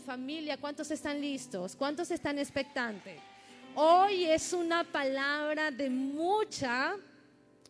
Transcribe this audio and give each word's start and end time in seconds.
Familia, 0.00 0.56
¿cuántos 0.56 0.90
están 0.90 1.20
listos? 1.20 1.76
¿Cuántos 1.76 2.10
están 2.10 2.38
expectantes? 2.38 3.20
Hoy 3.74 4.24
es 4.24 4.52
una 4.52 4.84
palabra 4.84 5.70
de 5.70 5.90
mucha, 5.90 6.96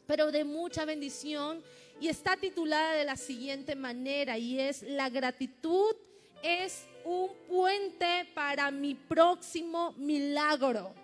pero 0.07 0.31
de 0.31 0.45
mucha 0.45 0.85
bendición 0.85 1.63
y 2.01 2.09
está 2.09 2.37
titulada 2.37 2.93
de 2.93 3.05
la 3.05 3.17
siguiente 3.17 3.75
manera 3.75 4.39
y 4.39 4.61
es 4.61 4.83
la 4.83 5.09
gratitud 5.11 5.97
es 6.43 6.87
un 7.05 7.31
puente 7.49 8.29
para 8.35 8.71
mi 8.71 8.95
próximo 8.95 9.93
milagro. 9.97 10.95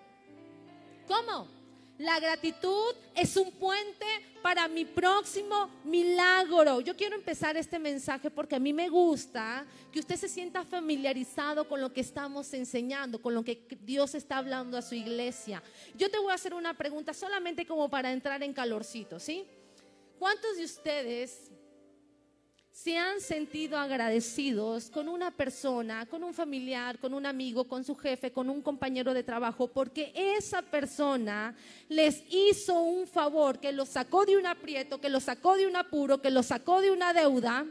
¿Cómo? 1.07 1.54
La 1.97 2.19
gratitud 2.19 2.93
es 3.15 3.37
un 3.37 3.51
puente 3.53 4.05
para 4.41 4.67
mi 4.67 4.83
próximo 4.83 5.69
milagro. 5.85 6.81
Yo 6.81 6.93
quiero 6.95 7.15
empezar 7.15 7.55
este 7.55 7.79
mensaje 7.79 8.29
porque 8.29 8.57
a 8.57 8.59
mí 8.59 8.73
me 8.73 8.89
gusta 8.89 9.65
que 9.93 9.99
usted 9.99 10.17
se 10.17 10.27
sienta 10.27 10.65
familiarizado 10.65 11.69
con 11.69 11.79
lo 11.79 11.93
que 11.93 12.01
estamos 12.01 12.53
enseñando, 12.53 13.21
con 13.21 13.33
lo 13.33 13.45
que 13.45 13.65
Dios 13.81 14.13
está 14.13 14.39
hablando 14.39 14.77
a 14.77 14.81
su 14.81 14.93
iglesia. 14.93 15.63
Yo 15.97 16.11
te 16.11 16.19
voy 16.19 16.31
a 16.31 16.35
hacer 16.35 16.53
una 16.53 16.73
pregunta 16.73 17.13
solamente 17.13 17.65
como 17.65 17.89
para 17.89 18.11
entrar 18.11 18.43
en 18.43 18.51
calorcito, 18.51 19.17
¿sí? 19.17 19.45
¿Cuántos 20.19 20.57
de 20.57 20.65
ustedes 20.65 21.49
se 22.75 22.97
han 22.97 23.21
sentido 23.21 23.77
agradecidos 23.77 24.89
con 24.89 25.07
una 25.07 25.31
persona, 25.31 26.05
con 26.07 26.25
un 26.25 26.33
familiar, 26.33 26.99
con 26.99 27.13
un 27.13 27.25
amigo, 27.25 27.63
con 27.69 27.85
su 27.85 27.95
jefe, 27.95 28.33
con 28.33 28.49
un 28.49 28.61
compañero 28.61 29.13
de 29.13 29.23
trabajo, 29.23 29.69
porque 29.69 30.11
esa 30.13 30.61
persona 30.61 31.55
les 31.87 32.21
hizo 32.29 32.81
un 32.81 33.07
favor, 33.07 33.61
que 33.61 33.71
los 33.71 33.87
sacó 33.87 34.25
de 34.25 34.35
un 34.35 34.45
aprieto, 34.45 34.99
que 34.99 35.07
los 35.07 35.23
sacó 35.23 35.55
de 35.55 35.67
un 35.67 35.77
apuro, 35.77 36.21
que 36.21 36.29
los 36.29 36.47
sacó 36.47 36.81
de 36.81 36.91
una 36.91 37.13
deuda. 37.13 37.65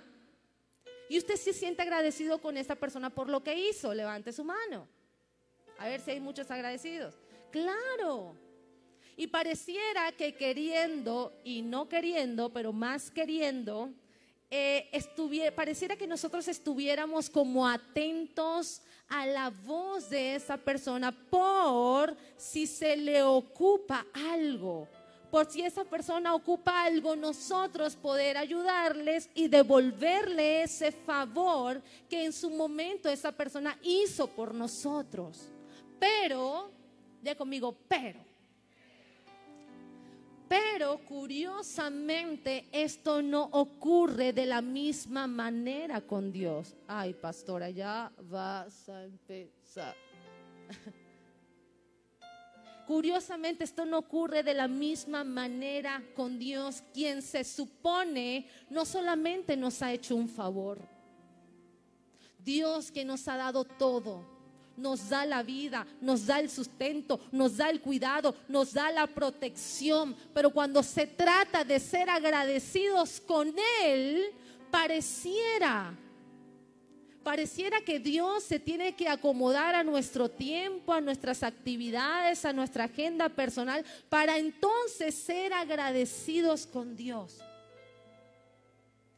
Y 1.10 1.18
usted 1.18 1.36
se 1.36 1.52
siente 1.52 1.82
agradecido 1.82 2.40
con 2.40 2.56
esa 2.56 2.74
persona 2.74 3.10
por 3.10 3.28
lo 3.28 3.44
que 3.44 3.68
hizo. 3.68 3.92
Levante 3.92 4.32
su 4.32 4.42
mano. 4.42 4.88
A 5.76 5.86
ver 5.86 6.00
si 6.00 6.12
hay 6.12 6.20
muchos 6.20 6.50
agradecidos. 6.50 7.14
Claro. 7.50 8.34
Y 9.18 9.26
pareciera 9.26 10.12
que 10.12 10.34
queriendo 10.34 11.38
y 11.44 11.60
no 11.60 11.90
queriendo, 11.90 12.54
pero 12.54 12.72
más 12.72 13.10
queriendo, 13.10 13.92
eh, 14.56 15.52
pareciera 15.54 15.96
que 15.96 16.06
nosotros 16.06 16.46
estuviéramos 16.46 17.28
como 17.28 17.66
atentos 17.66 18.82
a 19.08 19.26
la 19.26 19.50
voz 19.50 20.08
de 20.10 20.36
esa 20.36 20.56
persona 20.56 21.10
por 21.10 22.16
si 22.36 22.66
se 22.66 22.96
le 22.96 23.22
ocupa 23.22 24.06
algo. 24.12 24.88
Por 25.30 25.50
si 25.50 25.62
esa 25.62 25.84
persona 25.84 26.34
ocupa 26.34 26.84
algo, 26.84 27.16
nosotros 27.16 27.96
poder 27.96 28.36
ayudarles 28.36 29.28
y 29.34 29.48
devolverle 29.48 30.62
ese 30.62 30.92
favor 30.92 31.82
que 32.08 32.24
en 32.24 32.32
su 32.32 32.50
momento 32.50 33.08
esa 33.08 33.32
persona 33.32 33.76
hizo 33.82 34.28
por 34.28 34.54
nosotros. 34.54 35.48
Pero, 35.98 36.70
ya 37.22 37.34
conmigo, 37.34 37.76
pero 37.88 38.33
pero 40.48 40.98
curiosamente 40.98 42.66
esto 42.72 43.22
no 43.22 43.44
ocurre 43.52 44.32
de 44.32 44.46
la 44.46 44.60
misma 44.60 45.26
manera 45.26 46.00
con 46.00 46.30
Dios. 46.32 46.74
Ay, 46.86 47.14
pastora, 47.14 47.70
ya 47.70 48.12
vas 48.22 48.88
a 48.88 49.04
empezar. 49.04 49.94
Curiosamente 52.86 53.64
esto 53.64 53.86
no 53.86 53.98
ocurre 53.98 54.42
de 54.42 54.52
la 54.52 54.68
misma 54.68 55.24
manera 55.24 56.02
con 56.14 56.38
Dios, 56.38 56.82
quien 56.92 57.22
se 57.22 57.42
supone 57.42 58.46
no 58.68 58.84
solamente 58.84 59.56
nos 59.56 59.80
ha 59.80 59.90
hecho 59.92 60.14
un 60.14 60.28
favor, 60.28 60.78
Dios 62.38 62.92
que 62.92 63.06
nos 63.06 63.26
ha 63.26 63.36
dado 63.38 63.64
todo, 63.64 64.33
nos 64.76 65.08
da 65.08 65.24
la 65.24 65.42
vida, 65.42 65.86
nos 66.00 66.26
da 66.26 66.40
el 66.40 66.50
sustento, 66.50 67.20
nos 67.32 67.56
da 67.56 67.70
el 67.70 67.80
cuidado, 67.80 68.34
nos 68.48 68.72
da 68.72 68.90
la 68.90 69.06
protección. 69.06 70.14
Pero 70.32 70.50
cuando 70.50 70.82
se 70.82 71.06
trata 71.06 71.64
de 71.64 71.80
ser 71.80 72.10
agradecidos 72.10 73.20
con 73.20 73.54
Él, 73.82 74.32
pareciera, 74.70 75.96
pareciera 77.22 77.80
que 77.82 77.98
Dios 77.98 78.42
se 78.42 78.58
tiene 78.58 78.96
que 78.96 79.08
acomodar 79.08 79.74
a 79.74 79.84
nuestro 79.84 80.28
tiempo, 80.28 80.92
a 80.92 81.00
nuestras 81.00 81.42
actividades, 81.42 82.44
a 82.44 82.52
nuestra 82.52 82.84
agenda 82.84 83.28
personal, 83.28 83.84
para 84.08 84.38
entonces 84.38 85.14
ser 85.14 85.52
agradecidos 85.52 86.66
con 86.66 86.96
Dios. 86.96 87.38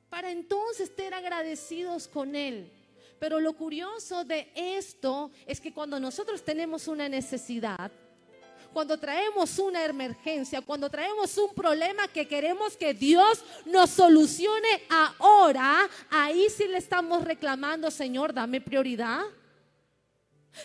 Para 0.09 0.31
entonces 0.31 0.91
ser 0.95 1.15
agradecidos 1.15 2.07
con 2.07 2.37
Él. 2.37 2.71
Pero 3.19 3.41
lo 3.41 3.55
curioso 3.55 4.25
de 4.25 4.51
esto 4.55 5.31
es 5.47 5.61
que 5.61 5.73
cuando 5.73 5.99
nosotros 5.99 6.43
tenemos 6.43 6.87
una 6.87 7.09
necesidad, 7.09 7.91
cuando 8.73 8.99
traemos 8.99 9.59
una 9.59 9.83
emergencia, 9.87 10.61
cuando 10.61 10.91
traemos 10.91 11.39
un 11.39 11.55
problema 11.55 12.09
que 12.09 12.29
queremos 12.29 12.77
que 12.77 12.93
Dios 12.93 13.43
nos 13.65 13.89
solucione 13.89 14.83
ahora, 14.91 15.89
ahí 16.11 16.47
sí 16.55 16.69
le 16.69 16.77
estamos 16.77 17.25
reclamando, 17.25 17.91
Señor, 17.91 18.35
dame 18.35 18.61
prioridad. 18.61 19.23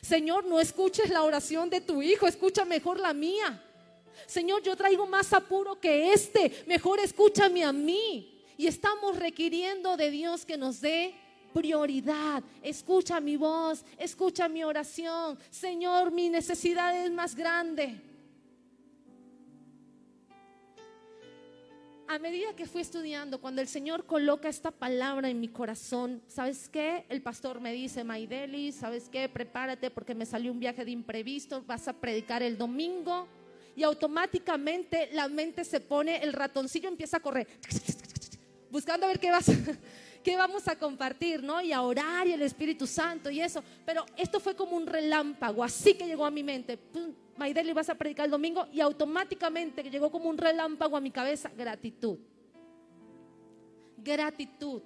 Señor, 0.01 0.43
no 0.43 0.59
escuches 0.59 1.09
la 1.09 1.23
oración 1.23 1.69
de 1.69 1.79
tu 1.79 2.01
hijo, 2.01 2.27
escucha 2.27 2.65
mejor 2.65 2.99
la 2.99 3.13
mía. 3.13 3.63
Señor, 4.25 4.61
yo 4.61 4.75
traigo 4.75 5.07
más 5.07 5.31
apuro 5.31 5.79
que 5.79 6.11
este, 6.11 6.63
mejor 6.67 6.99
escúchame 6.99 7.63
a 7.63 7.71
mí. 7.71 8.43
Y 8.57 8.67
estamos 8.67 9.17
requiriendo 9.17 9.95
de 9.95 10.11
Dios 10.11 10.45
que 10.45 10.57
nos 10.57 10.81
dé 10.81 11.15
prioridad. 11.53 12.43
Escucha 12.61 13.19
mi 13.19 13.37
voz, 13.37 13.85
escucha 13.97 14.47
mi 14.49 14.63
oración. 14.63 15.37
Señor, 15.49 16.11
mi 16.11 16.29
necesidad 16.29 17.05
es 17.05 17.11
más 17.11 17.35
grande. 17.35 18.01
A 22.11 22.19
medida 22.19 22.53
que 22.57 22.65
fui 22.65 22.81
estudiando, 22.81 23.39
cuando 23.39 23.61
el 23.61 23.69
Señor 23.69 24.05
coloca 24.05 24.49
esta 24.49 24.69
palabra 24.69 25.29
en 25.29 25.39
mi 25.39 25.47
corazón, 25.47 26.21
¿sabes 26.27 26.67
qué? 26.67 27.05
El 27.07 27.21
pastor 27.21 27.61
me 27.61 27.71
dice, 27.71 28.03
Maideli, 28.03 28.73
¿sabes 28.73 29.07
qué? 29.07 29.29
Prepárate 29.29 29.89
porque 29.91 30.13
me 30.13 30.25
salió 30.25 30.51
un 30.51 30.59
viaje 30.59 30.83
de 30.83 30.91
imprevisto, 30.91 31.63
vas 31.65 31.87
a 31.87 31.93
predicar 31.93 32.43
el 32.43 32.57
domingo 32.57 33.29
y 33.77 33.83
automáticamente 33.83 35.09
la 35.13 35.29
mente 35.29 35.63
se 35.63 35.79
pone, 35.79 36.17
el 36.17 36.33
ratoncillo 36.33 36.89
empieza 36.89 37.15
a 37.15 37.19
correr, 37.21 37.47
buscando 38.69 39.05
a 39.05 39.09
ver 39.09 39.19
qué 39.21 39.31
vas 39.31 39.49
qué 40.23 40.35
vamos 40.35 40.67
a 40.67 40.77
compartir, 40.77 41.43
¿no? 41.43 41.61
Y 41.61 41.71
a 41.71 41.81
orar 41.81 42.27
y 42.27 42.33
el 42.33 42.41
Espíritu 42.41 42.87
Santo 42.87 43.29
y 43.29 43.41
eso. 43.41 43.63
Pero 43.85 44.05
esto 44.17 44.39
fue 44.39 44.55
como 44.55 44.75
un 44.75 44.85
relámpago, 44.85 45.63
así 45.63 45.93
que 45.93 46.05
llegó 46.05 46.25
a 46.25 46.31
mi 46.31 46.43
mente. 46.43 46.79
Maideli, 47.37 47.73
vas 47.73 47.89
a 47.89 47.95
predicar 47.95 48.25
el 48.25 48.31
domingo 48.31 48.67
y 48.71 48.81
automáticamente 48.81 49.83
llegó 49.83 50.11
como 50.11 50.29
un 50.29 50.37
relámpago 50.37 50.95
a 50.95 51.01
mi 51.01 51.11
cabeza, 51.11 51.49
gratitud. 51.55 52.17
Gratitud. 53.97 54.81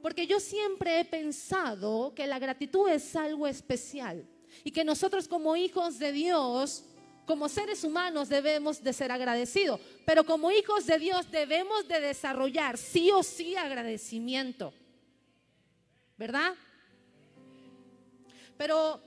Porque 0.00 0.26
yo 0.26 0.40
siempre 0.40 1.00
he 1.00 1.04
pensado 1.04 2.12
que 2.14 2.26
la 2.26 2.38
gratitud 2.38 2.88
es 2.88 3.14
algo 3.14 3.46
especial 3.46 4.26
y 4.64 4.70
que 4.70 4.84
nosotros 4.84 5.28
como 5.28 5.56
hijos 5.56 5.98
de 5.98 6.12
Dios 6.12 6.84
como 7.26 7.48
seres 7.48 7.84
humanos 7.84 8.28
debemos 8.28 8.82
de 8.82 8.92
ser 8.92 9.12
agradecidos, 9.12 9.80
pero 10.04 10.24
como 10.24 10.50
hijos 10.50 10.86
de 10.86 10.98
Dios 10.98 11.30
debemos 11.30 11.86
de 11.88 12.00
desarrollar 12.00 12.76
sí 12.76 13.10
o 13.10 13.22
sí 13.22 13.56
agradecimiento. 13.56 14.74
¿Verdad? 16.18 16.54
Pero 18.56 19.00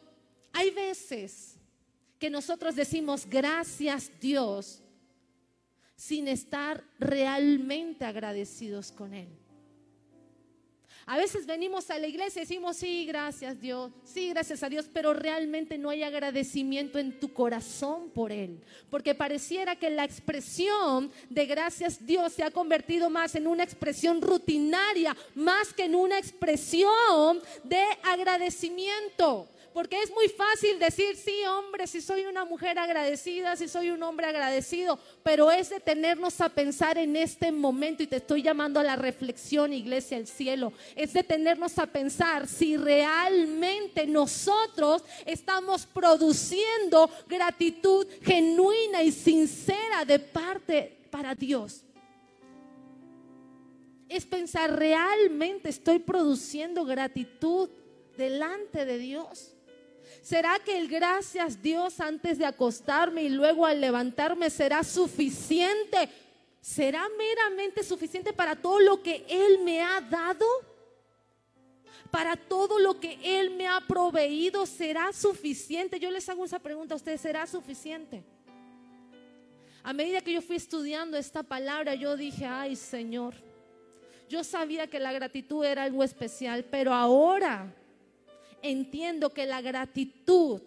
hay 0.54 0.72
veces 0.72 1.58
que 2.20 2.30
nosotros 2.30 2.75
decimos 2.75 3.25
gracias 3.25 4.12
Dios 4.20 4.81
sin 5.96 6.28
estar 6.28 6.84
realmente 7.00 8.06
agradecidos 8.06 8.92
con 8.92 9.14
Él. 9.14 9.44
A 11.08 11.18
veces 11.18 11.46
venimos 11.46 11.92
a 11.92 12.00
la 12.00 12.08
iglesia 12.08 12.40
y 12.40 12.46
decimos, 12.46 12.78
sí, 12.78 13.06
gracias 13.06 13.62
Dios, 13.62 13.92
sí, 14.04 14.30
gracias 14.30 14.64
a 14.64 14.70
Dios, 14.70 14.90
pero 14.92 15.13
realmente 15.13 15.78
no 15.78 15.92
hay 15.92 16.02
agradecimiento 16.02 16.98
en 16.98 17.19
tu 17.19 17.31
corazón 17.31 18.10
por 18.10 18.31
Él. 18.31 18.60
Porque 18.90 19.13
pareciera 19.13 19.75
que 19.75 19.92
la 19.92 20.04
expresión 20.04 21.12
de 21.30 21.46
gracias 21.46 22.04
Dios 22.04 22.34
se 22.34 22.44
ha 22.44 22.50
convertido 22.50 23.12
más 23.12 23.36
en 23.36 23.46
una 23.46 23.63
expresión 23.63 24.19
rutinaria, 24.19 25.16
más 25.36 25.74
que 25.74 25.86
en 25.86 25.94
una 25.94 26.18
expresión 26.18 27.40
de 27.63 27.84
agradecimiento. 28.04 29.48
Porque 29.75 30.01
es 30.01 30.10
muy 30.10 30.30
fácil 30.30 30.80
decir, 30.80 31.18
sí, 31.18 31.44
hombre, 31.45 31.86
si 31.86 32.00
soy 32.00 32.24
una 32.27 32.45
mujer 32.45 32.80
agradecida, 32.80 33.57
si 33.57 33.68
soy 33.68 33.89
un 33.89 34.01
hombre 34.04 34.25
agradecido, 34.25 34.98
pero 35.22 35.51
es 35.51 35.69
detenernos 35.69 36.39
a 36.39 36.48
pensar 36.48 36.98
en 36.98 37.18
este 37.18 37.51
momento 37.51 38.01
y 38.01 38.07
te 38.07 38.16
estoy 38.16 38.42
llamando 38.42 38.80
a 38.80 38.83
la 38.83 38.95
reflexión, 38.95 39.74
iglesia 39.74 40.16
del 40.16 40.27
cielo, 40.27 40.72
es 40.95 41.12
detenernos 41.12 41.77
a 41.77 41.88
pensar 41.88 42.48
si 42.48 42.77
realmente 42.77 44.07
nosotros 44.07 45.04
estamos 45.25 45.86
produciendo 45.86 47.12
gratitud 47.27 48.07
genuina 48.24 49.04
y 49.04 49.12
sincera 49.12 50.06
de 50.07 50.19
parte 50.19 51.00
para 51.12 51.36
Dios 51.36 51.81
es 54.07 54.25
pensar, 54.25 54.72
realmente 54.72 55.68
estoy 55.68 56.00
produciendo 56.00 56.86
gratitud 56.86 57.69
delante 58.16 58.86
de 58.86 58.98
Dios? 59.00 59.55
¿Será 60.21 60.59
que 60.59 60.77
el 60.77 60.88
gracias 60.88 61.62
Dios 61.62 62.00
antes 62.00 62.38
de 62.38 62.45
acostarme 62.45 63.23
y 63.23 63.29
luego 63.29 63.65
al 63.65 63.81
levantarme 63.81 64.50
será 64.50 64.83
suficiente? 64.83 66.09
¿Será 66.62 67.07
meramente 67.17 67.83
suficiente 67.83 68.33
para 68.33 68.56
todo 68.56 68.79
lo 68.79 69.03
que 69.03 69.25
Él 69.29 69.59
me 69.63 69.81
ha 69.81 70.01
dado? 70.01 70.45
Para 72.09 72.35
todo 72.35 72.79
lo 72.79 73.00
que 73.00 73.19
Él 73.23 73.51
me 73.51 73.67
ha 73.67 73.81
proveído, 73.81 74.65
¿será 74.65 75.13
suficiente? 75.13 76.00
Yo 76.00 76.09
les 76.09 76.27
hago 76.27 76.45
esa 76.45 76.59
pregunta 76.59 76.95
a 76.95 76.97
ustedes, 76.97 77.21
¿será 77.21 77.45
suficiente? 77.45 78.23
A 79.83 79.94
medida 79.94 80.21
que 80.21 80.33
yo 80.33 80.41
fui 80.41 80.56
estudiando 80.56 81.17
esta 81.17 81.44
palabra, 81.44 81.94
yo 81.94 82.17
dije, 82.17 82.45
ay 82.45 82.75
Señor, 82.75 83.35
yo 84.27 84.44
sabía 84.44 84.88
que 84.88 85.00
la 85.00 85.13
gratitud 85.13 85.63
era 85.63 85.83
algo 85.83 86.03
especial, 86.03 86.65
pero 86.65 86.91
ahora 86.91 87.71
entiendo 88.69 89.33
que 89.33 89.45
la 89.45 89.62
gratitud 89.62 90.62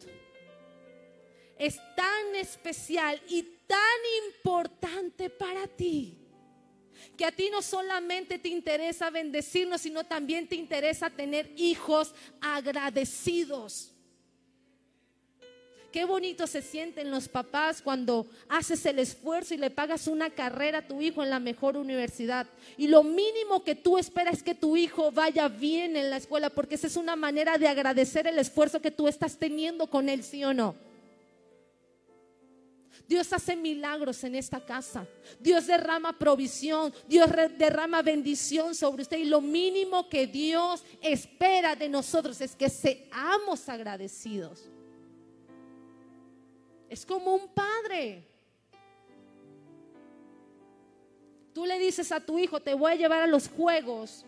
es 1.59 1.77
tan 1.97 2.35
especial 2.37 3.21
y 3.29 3.43
tan 3.67 3.79
importante 4.27 5.29
para 5.29 5.67
ti. 5.67 6.17
Que 7.17 7.25
a 7.25 7.33
ti 7.33 7.49
no 7.51 7.63
solamente 7.63 8.39
te 8.39 8.49
interesa 8.49 9.11
bendecirnos, 9.11 9.81
sino 9.81 10.05
también 10.05 10.49
te 10.49 10.57
interesa 10.57 11.11
tener 11.11 11.53
hijos 11.57 12.15
agradecidos. 12.41 13.93
Qué 15.93 16.05
bonito 16.05 16.47
se 16.47 16.61
sienten 16.61 17.11
los 17.11 17.29
papás 17.29 17.81
cuando 17.81 18.27
haces 18.49 18.85
el 18.85 18.99
esfuerzo 18.99 19.55
y 19.55 19.57
le 19.57 19.71
pagas 19.71 20.07
una 20.07 20.29
carrera 20.29 20.79
a 20.79 20.87
tu 20.87 21.01
hijo 21.01 21.23
en 21.23 21.31
la 21.31 21.41
mejor 21.41 21.79
universidad. 21.79 22.47
Y 22.77 22.89
lo 22.89 23.03
mínimo 23.03 23.65
que 23.65 23.75
tú 23.75 23.97
esperas 23.97 24.39
es 24.39 24.43
que 24.43 24.55
tu 24.55 24.77
hijo 24.77 25.11
vaya 25.11 25.49
bien 25.49 25.97
en 25.97 26.11
la 26.11 26.19
escuela, 26.19 26.51
porque 26.51 26.75
esa 26.75 26.89
es 26.89 26.97
una 26.97 27.17
manera 27.17 27.57
de 27.57 27.69
agradecer 27.69 28.27
el 28.27 28.39
esfuerzo 28.39 28.83
que 28.83 28.91
tú 28.91 29.09
estás 29.09 29.39
teniendo 29.39 29.87
con 29.87 30.11
él, 30.11 30.23
¿sí 30.23 30.45
o 30.45 30.53
no? 30.53 30.75
Dios 33.09 33.33
hace 33.33 33.57
milagros 33.57 34.23
en 34.25 34.35
esta 34.35 34.61
casa. 34.61 35.07
Dios 35.41 35.67
derrama 35.67 36.19
provisión. 36.19 36.93
Dios 37.09 37.31
derrama 37.57 38.03
bendición 38.03 38.75
sobre 38.75 39.01
usted. 39.01 39.17
Y 39.17 39.25
lo 39.25 39.41
mínimo 39.41 40.11
que 40.11 40.27
Dios 40.27 40.85
espera 41.01 41.75
de 41.75 41.89
nosotros 41.89 42.39
es 42.43 42.55
que 42.55 42.69
seamos 42.69 43.67
agradecidos. 43.71 44.69
Es 46.89 47.05
como 47.05 47.35
un 47.35 47.49
padre. 47.49 48.27
Tú 51.53 51.67
le 51.67 51.79
dices 51.79 52.13
a 52.13 52.21
tu 52.21 52.39
hijo, 52.39 52.61
te 52.61 52.75
voy 52.75 52.93
a 52.93 52.97
llevar 52.97 53.23
a 53.23 53.27
los 53.27 53.49
juegos. 53.49 54.25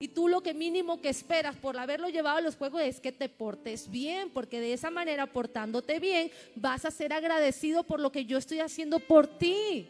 Y 0.00 0.08
tú 0.08 0.28
lo 0.28 0.42
que 0.42 0.54
mínimo 0.54 1.00
que 1.00 1.08
esperas 1.08 1.56
por 1.56 1.76
haberlo 1.76 2.08
llevado 2.08 2.38
a 2.38 2.40
los 2.40 2.56
juegos 2.56 2.82
es 2.82 3.00
que 3.00 3.10
te 3.10 3.28
portes 3.28 3.90
bien, 3.90 4.30
porque 4.30 4.60
de 4.60 4.72
esa 4.72 4.90
manera, 4.90 5.26
portándote 5.26 5.98
bien, 5.98 6.30
vas 6.54 6.84
a 6.84 6.90
ser 6.90 7.12
agradecido 7.12 7.82
por 7.82 7.98
lo 7.98 8.12
que 8.12 8.24
yo 8.24 8.38
estoy 8.38 8.60
haciendo 8.60 9.00
por 9.00 9.26
ti. 9.38 9.88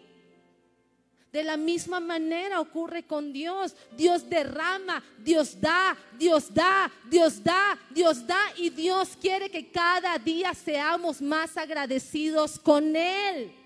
De 1.32 1.42
la 1.42 1.56
misma 1.56 2.00
manera 2.00 2.60
ocurre 2.60 3.02
con 3.02 3.32
Dios. 3.32 3.74
Dios 3.96 4.28
derrama, 4.28 5.02
Dios 5.18 5.60
da, 5.60 5.96
Dios 6.18 6.52
da, 6.52 6.90
Dios 7.10 7.44
da, 7.44 7.78
Dios 7.90 8.26
da 8.26 8.40
y 8.56 8.70
Dios 8.70 9.10
quiere 9.20 9.50
que 9.50 9.70
cada 9.70 10.16
día 10.18 10.54
seamos 10.54 11.20
más 11.20 11.56
agradecidos 11.56 12.58
con 12.58 12.96
Él. 12.96 13.57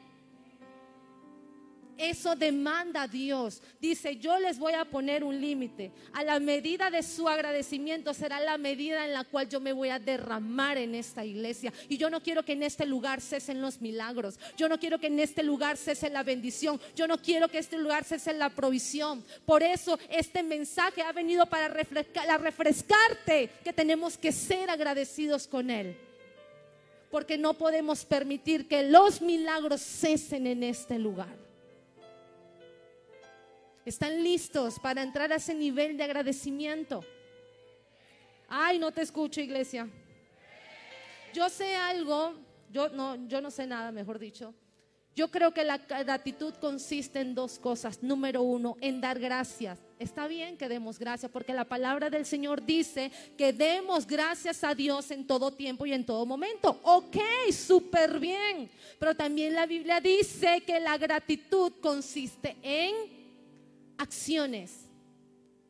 Eso 2.02 2.34
demanda 2.34 3.06
Dios. 3.06 3.62
Dice, 3.81 4.16
yo 4.16 4.37
les 4.40 4.58
voy 4.58 4.72
a 4.72 4.84
poner 4.84 5.22
un 5.22 5.40
límite. 5.40 5.93
A 6.12 6.25
la 6.25 6.40
medida 6.40 6.90
de 6.90 7.00
su 7.04 7.28
agradecimiento 7.28 8.12
será 8.12 8.40
la 8.40 8.58
medida 8.58 9.06
en 9.06 9.12
la 9.12 9.22
cual 9.22 9.49
yo 9.49 9.60
me 9.60 9.72
voy 9.72 9.88
a 9.90 10.00
derramar 10.00 10.78
en 10.78 10.96
esta 10.96 11.25
iglesia. 11.25 11.72
Y 11.88 11.99
yo 11.99 12.10
no 12.10 12.20
quiero 12.20 12.44
que 12.44 12.54
en 12.54 12.64
este 12.64 12.87
lugar 12.87 13.20
cesen 13.20 13.62
los 13.62 13.81
milagros. 13.81 14.37
Yo 14.56 14.69
no 14.69 14.81
quiero 14.81 14.99
que 14.99 15.06
en 15.06 15.20
este 15.20 15.44
lugar 15.44 15.76
cese 15.76 16.10
la 16.10 16.25
bendición. 16.25 16.81
Yo 16.96 17.06
no 17.06 17.19
quiero 17.19 17.46
que 17.46 17.58
este 17.58 17.78
lugar 17.78 18.02
cese 18.02 18.32
la 18.32 18.50
provisión. 18.50 19.25
Por 19.46 19.62
eso 19.62 19.96
este 20.08 20.43
mensaje 20.43 21.02
ha 21.02 21.12
venido 21.12 21.46
para 21.46 21.69
refrescarte 21.69 23.49
que 23.62 23.72
tenemos 23.72 24.19
que 24.19 24.32
ser 24.32 24.70
agradecidos 24.70 25.46
con 25.46 25.70
Él 25.70 25.96
porque 27.12 27.38
no 27.38 27.54
podemos 27.54 28.06
permitir 28.06 28.66
que 28.66 28.82
los 28.84 29.20
milagros 29.20 29.82
cesen 29.82 30.46
en 30.46 30.62
este 30.62 30.99
lugar. 30.99 31.51
¿Están 33.84 34.23
listos 34.23 34.79
para 34.79 35.02
entrar 35.02 35.32
a 35.32 35.37
ese 35.37 35.55
nivel 35.55 35.96
de 35.96 36.05
agradecimiento? 36.05 37.05
Ay, 38.49 38.79
no 38.79 38.93
te 38.93 39.02
escucho, 39.02 39.40
iglesia. 39.40 39.88
Yo 41.34 41.49
sé 41.49 41.75
algo, 41.75 42.34
yo 42.70 42.90
no, 42.90 43.26
yo 43.26 43.40
no 43.40 43.50
sé 43.50 43.67
nada, 43.67 43.90
mejor 43.90 44.19
dicho. 44.19 44.55
Yo 45.14 45.31
creo 45.31 45.52
que 45.52 45.64
la 45.64 45.76
gratitud 45.79 46.55
consiste 46.55 47.20
en 47.20 47.34
dos 47.34 47.58
cosas. 47.58 48.02
Número 48.02 48.43
uno, 48.43 48.76
en 48.81 49.00
dar 49.00 49.19
gracias. 49.19 49.79
Está 49.99 50.26
bien 50.26 50.56
que 50.56 50.69
demos 50.69 50.99
gracias 50.99 51.31
porque 51.31 51.52
la 51.52 51.64
palabra 51.64 52.08
del 52.08 52.25
Señor 52.25 52.64
dice 52.64 53.11
que 53.37 53.52
demos 53.52 54.06
gracias 54.06 54.64
a 54.64 54.75
Dios 54.75 55.11
en 55.11 55.26
todo 55.26 55.50
tiempo 55.50 55.85
y 55.85 55.93
en 55.93 56.06
todo 56.06 56.25
momento. 56.25 56.81
Ok, 56.85 57.17
súper 57.52 58.19
bien. 58.20 58.70
Pero 58.99 59.14
también 59.14 59.55
la 59.55 59.67
Biblia 59.67 60.00
dice 60.00 60.62
que 60.62 60.81
la 60.81 60.96
gratitud 60.96 61.73
consiste 61.81 62.56
en 62.62 63.22
acciones. 64.02 64.88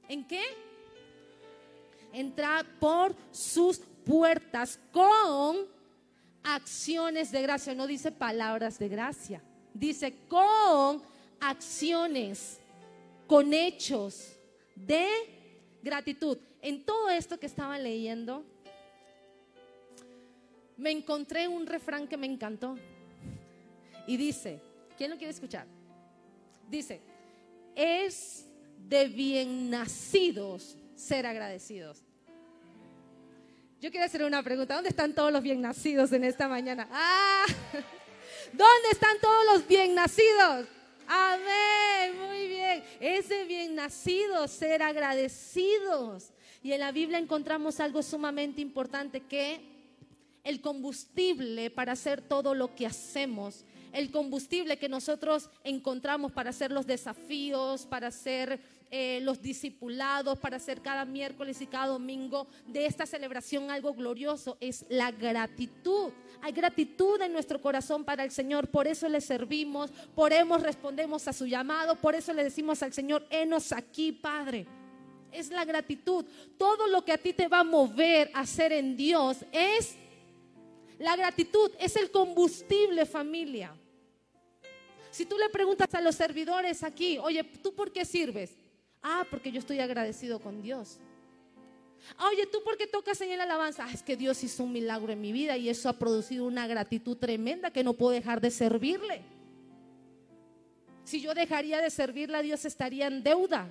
¿En 0.09 0.27
qué? 0.27 0.43
Entrar 2.13 2.67
por 2.81 3.15
sus 3.31 3.79
puertas 3.79 4.79
con 4.91 5.67
acciones 6.43 7.31
de 7.31 7.43
gracia. 7.43 7.75
No 7.75 7.87
dice 7.87 8.11
palabras 8.11 8.79
de 8.79 8.89
gracia. 8.89 9.43
Dice 9.75 10.15
con 10.29 11.03
acciones, 11.41 12.59
con 13.27 13.53
hechos 13.53 14.37
de 14.75 15.09
gratitud. 15.83 16.39
En 16.61 16.85
todo 16.85 17.11
esto 17.11 17.39
que 17.39 17.47
estaba 17.47 17.79
leyendo, 17.79 18.45
me 20.77 20.91
encontré 20.91 21.49
un 21.49 21.67
refrán 21.67 22.09
que 22.09 22.17
me 22.17 22.27
encantó. 22.27 22.77
Y 24.07 24.17
dice, 24.17 24.61
¿quién 24.97 25.11
lo 25.11 25.17
quiere 25.17 25.33
escuchar? 25.33 25.67
Dice, 26.69 27.01
es 27.75 28.47
de 28.89 29.09
bien 29.09 29.71
nacidos 29.71 30.77
ser 30.95 31.27
agradecidos. 31.27 32.03
Yo 33.81 33.91
quiero 33.91 34.07
hacer 34.07 34.23
una 34.23 34.43
pregunta. 34.43 34.75
¿Dónde 34.75 34.91
están 34.91 35.13
todos 35.13 35.33
los 35.33 35.43
bien 35.43 35.61
nacidos 35.61 36.13
en 36.13 36.25
esta 36.25 36.47
mañana? 36.47 36.89
Ah, 36.93 37.45
¿dónde 38.53 38.91
están 38.93 39.19
todos 39.21 39.45
los 39.53 39.67
bien 39.67 39.95
nacidos? 39.95 40.67
Amén, 41.09 42.17
muy 42.27 42.47
bien. 42.47 42.85
Es 43.01 43.29
de 43.29 43.45
bien 43.45 43.75
nacidos 43.75 44.53
ser 44.53 44.83
agradecidos. 44.83 46.33
Y 46.63 46.73
en 46.73 46.81
la 46.81 46.93
Biblia 46.93 47.19
encontramos 47.19 47.81
algo 47.81 48.03
sumamente 48.03 48.61
importante 48.61 49.21
que 49.21 49.61
el 50.45 50.61
combustible 50.61 51.71
para 51.71 51.93
hacer 51.93 52.21
todo 52.21 52.55
lo 52.55 52.75
que 52.75 52.87
hacemos 52.87 53.65
el 53.93 54.11
combustible 54.11 54.79
que 54.79 54.89
nosotros 54.89 55.51
encontramos 55.65 56.33
para 56.33 56.51
hacer 56.51 56.71
los 56.71 56.87
desafíos, 56.87 57.87
para 57.87 58.09
hacer 58.09 58.61
eh, 58.91 59.21
los 59.23 59.41
discipulados, 59.41 60.39
para 60.39 60.57
hacer 60.57 60.83
cada 60.83 61.05
miércoles 61.05 61.61
y 61.61 61.67
cada 61.67 61.87
domingo 61.87 62.47
de 62.67 62.87
esta 62.87 63.07
celebración 63.07 63.71
algo 63.71 63.95
glorioso, 63.95 64.57
es 64.61 64.85
la 64.89 65.11
gratitud. 65.11 66.13
Hay 66.43 66.53
gratitud 66.53 67.21
en 67.23 67.33
nuestro 67.33 67.61
corazón 67.61 68.05
para 68.05 68.25
el 68.25 68.31
Señor, 68.31 68.69
por 68.69 68.87
eso 68.87 69.09
le 69.09 69.21
servimos, 69.21 69.91
por 70.15 70.33
eso 70.33 70.59
respondemos 70.59 71.29
a 71.29 71.33
su 71.33 71.47
llamado, 71.47 71.97
por 71.97 72.15
eso 72.15 72.33
le 72.33 72.45
decimos 72.45 72.83
al 72.83 72.93
Señor, 72.93 73.27
enos 73.31 73.73
aquí, 73.73 74.13
Padre 74.13 74.67
es 75.33 75.51
la 75.51 75.65
gratitud. 75.65 76.25
Todo 76.59 76.87
lo 76.87 77.05
que 77.05 77.13
a 77.13 77.19
ti 77.19 77.33
te 77.33 77.49
va 77.49 77.61
a 77.61 77.65
mover 77.65 78.31
a 78.35 78.41
hacer 78.41 78.73
en 78.73 78.97
Dios 78.97 79.39
es 79.51 79.97
la 80.99 81.17
gratitud, 81.17 81.71
es 81.81 81.97
el 81.97 82.11
combustible 82.11 83.07
familia. 83.07 83.75
Si 85.13 85.27
tú 85.27 85.37
le 85.37 85.51
preguntas 85.51 85.95
a 85.95 86.01
los 86.01 86.15
servidores 86.15 86.83
aquí, 86.83 87.19
oye, 87.19 87.45
¿tú 87.45 87.75
por 87.75 87.93
qué 87.93 88.07
sirves? 88.07 88.57
Ah, 89.03 89.27
porque 89.31 89.53
yo 89.53 89.59
estoy 89.59 89.79
agradecido 89.79 90.41
con 90.41 90.63
Dios. 90.63 90.99
Oye, 92.31 92.47
¿tú 92.47 92.63
por 92.65 92.79
qué 92.79 92.87
tocas 92.87 93.21
en 93.21 93.37
la 93.37 93.45
alabanza? 93.45 93.85
Ah, 93.85 93.93
es 93.93 94.03
que 94.03 94.17
Dios 94.17 94.43
hizo 94.43 94.65
un 94.65 94.73
milagro 94.73 95.13
en 95.13 95.21
mi 95.21 95.31
vida 95.31 95.59
y 95.59 95.69
eso 95.69 95.91
ha 95.91 95.99
producido 95.99 96.47
una 96.47 96.67
gratitud 96.67 97.19
tremenda 97.19 97.71
que 97.71 97.85
no 97.85 97.93
puedo 97.93 98.13
dejar 98.13 98.41
de 98.41 98.51
servirle. 98.51 99.23
Si 101.05 101.21
yo 101.21 101.35
dejaría 101.35 101.83
de 101.83 101.91
servirle 101.91 102.43
Dios 102.43 102.65
estaría 102.65 103.07
en 103.07 103.23
deuda. 103.23 103.71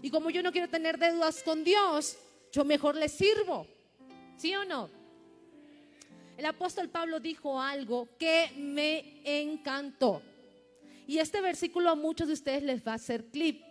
Y 0.00 0.10
como 0.10 0.30
yo 0.30 0.42
no 0.42 0.52
quiero 0.52 0.70
tener 0.70 0.98
deudas 0.98 1.42
con 1.42 1.64
Dios, 1.64 2.16
yo 2.50 2.64
mejor 2.64 2.96
le 2.96 3.10
sirvo. 3.10 3.66
¿Sí 4.38 4.54
o 4.54 4.64
no? 4.64 4.88
El 6.38 6.46
apóstol 6.46 6.88
Pablo 6.88 7.20
dijo 7.20 7.60
algo 7.60 8.08
que 8.18 8.52
me 8.56 9.20
encantó. 9.22 10.22
Y 11.06 11.18
este 11.18 11.40
versículo 11.40 11.90
a 11.90 11.94
muchos 11.94 12.28
de 12.28 12.34
ustedes 12.34 12.62
les 12.62 12.86
va 12.86 12.92
a 12.92 12.96
hacer 12.96 13.26
clip. 13.26 13.62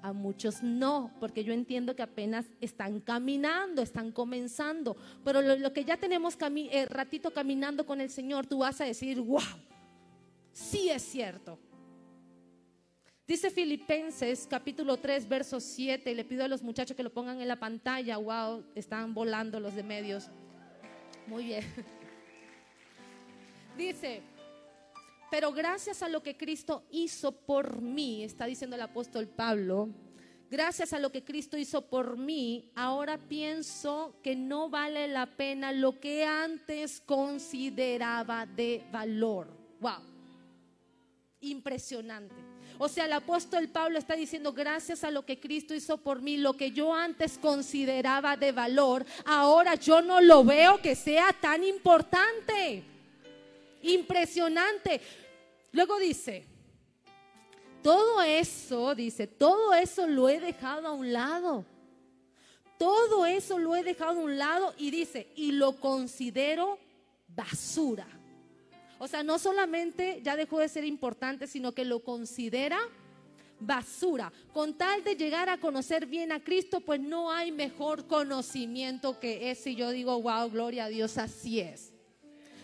a 0.00 0.12
muchos 0.12 0.62
no, 0.62 1.12
porque 1.18 1.42
yo 1.42 1.52
entiendo 1.52 1.96
que 1.96 2.02
apenas 2.02 2.46
están 2.60 3.00
caminando, 3.00 3.82
están 3.82 4.12
comenzando, 4.12 4.96
pero 5.24 5.42
lo, 5.42 5.72
que 5.72 5.84
ya 5.84 5.96
tenemos 5.96 6.38
eh, 6.40 6.86
ratito 6.86 7.32
caminando 7.32 7.84
con 7.84 8.00
el 8.00 8.08
Señor, 8.08 8.46
tú 8.46 8.58
vas 8.58 8.80
a 8.80 8.84
decir, 8.84 9.20
wow, 9.20 9.42
sí 10.52 10.88
es 10.88 11.02
cierto. 11.02 11.58
Dice 13.26 13.50
Filipenses 13.50 14.46
capítulo 14.48 14.96
3, 14.96 15.28
verso 15.28 15.60
7, 15.60 16.12
y 16.12 16.14
le 16.14 16.24
pido 16.24 16.44
a 16.44 16.48
los 16.48 16.62
muchachos 16.62 16.96
que 16.96 17.02
lo 17.02 17.12
pongan 17.12 17.40
en 17.40 17.48
la 17.48 17.56
pantalla, 17.56 18.18
wow, 18.18 18.64
están 18.74 19.12
volando 19.12 19.58
los 19.58 19.74
de 19.74 19.82
medios. 19.82 20.30
Muy 21.26 21.44
bien. 21.44 21.64
Dice, 23.76 24.22
pero 25.30 25.52
gracias 25.52 26.02
a 26.02 26.08
lo 26.08 26.22
que 26.22 26.36
Cristo 26.36 26.84
hizo 26.90 27.32
por 27.32 27.80
mí, 27.80 28.24
está 28.24 28.46
diciendo 28.46 28.76
el 28.76 28.82
apóstol 28.82 29.28
Pablo, 29.28 29.88
gracias 30.50 30.92
a 30.92 30.98
lo 30.98 31.10
que 31.10 31.24
Cristo 31.24 31.56
hizo 31.58 31.82
por 31.82 32.16
mí, 32.16 32.70
ahora 32.74 33.18
pienso 33.18 34.18
que 34.22 34.34
no 34.34 34.70
vale 34.70 35.08
la 35.08 35.26
pena 35.26 35.72
lo 35.72 36.00
que 36.00 36.24
antes 36.24 37.00
consideraba 37.00 38.46
de 38.46 38.84
valor. 38.90 39.48
Wow. 39.80 40.02
Impresionante. 41.40 42.34
O 42.78 42.88
sea, 42.88 43.06
el 43.06 43.12
apóstol 43.12 43.68
Pablo 43.68 43.98
está 43.98 44.14
diciendo, 44.14 44.52
gracias 44.52 45.02
a 45.02 45.10
lo 45.10 45.26
que 45.26 45.40
Cristo 45.40 45.74
hizo 45.74 45.98
por 45.98 46.22
mí, 46.22 46.36
lo 46.36 46.54
que 46.54 46.70
yo 46.70 46.94
antes 46.94 47.36
consideraba 47.36 48.36
de 48.36 48.52
valor, 48.52 49.04
ahora 49.24 49.74
yo 49.74 50.00
no 50.00 50.20
lo 50.20 50.44
veo 50.44 50.80
que 50.80 50.94
sea 50.94 51.32
tan 51.40 51.64
importante. 51.64 52.84
Impresionante. 53.82 55.00
Luego 55.72 55.98
dice, 55.98 56.44
todo 57.82 58.22
eso, 58.22 58.94
dice, 58.94 59.26
todo 59.26 59.74
eso 59.74 60.06
lo 60.06 60.28
he 60.28 60.40
dejado 60.40 60.88
a 60.88 60.92
un 60.92 61.12
lado. 61.12 61.64
Todo 62.78 63.26
eso 63.26 63.58
lo 63.58 63.74
he 63.74 63.82
dejado 63.82 64.20
a 64.20 64.24
un 64.24 64.38
lado 64.38 64.74
y 64.78 64.90
dice, 64.90 65.32
y 65.34 65.52
lo 65.52 65.72
considero 65.80 66.78
basura. 67.28 68.06
O 68.98 69.06
sea, 69.06 69.22
no 69.22 69.38
solamente 69.38 70.20
ya 70.22 70.36
dejó 70.36 70.58
de 70.58 70.68
ser 70.68 70.84
importante, 70.84 71.46
sino 71.46 71.72
que 71.72 71.84
lo 71.84 72.00
considera 72.00 72.78
basura. 73.60 74.32
Con 74.52 74.74
tal 74.74 75.04
de 75.04 75.16
llegar 75.16 75.48
a 75.48 75.58
conocer 75.58 76.06
bien 76.06 76.32
a 76.32 76.42
Cristo, 76.42 76.80
pues 76.80 77.00
no 77.00 77.30
hay 77.30 77.52
mejor 77.52 78.06
conocimiento 78.06 79.18
que 79.20 79.50
ese. 79.50 79.70
Y 79.70 79.76
yo 79.76 79.90
digo, 79.90 80.20
wow, 80.20 80.50
gloria 80.50 80.86
a 80.86 80.88
Dios, 80.88 81.18
así 81.18 81.60
es. 81.60 81.87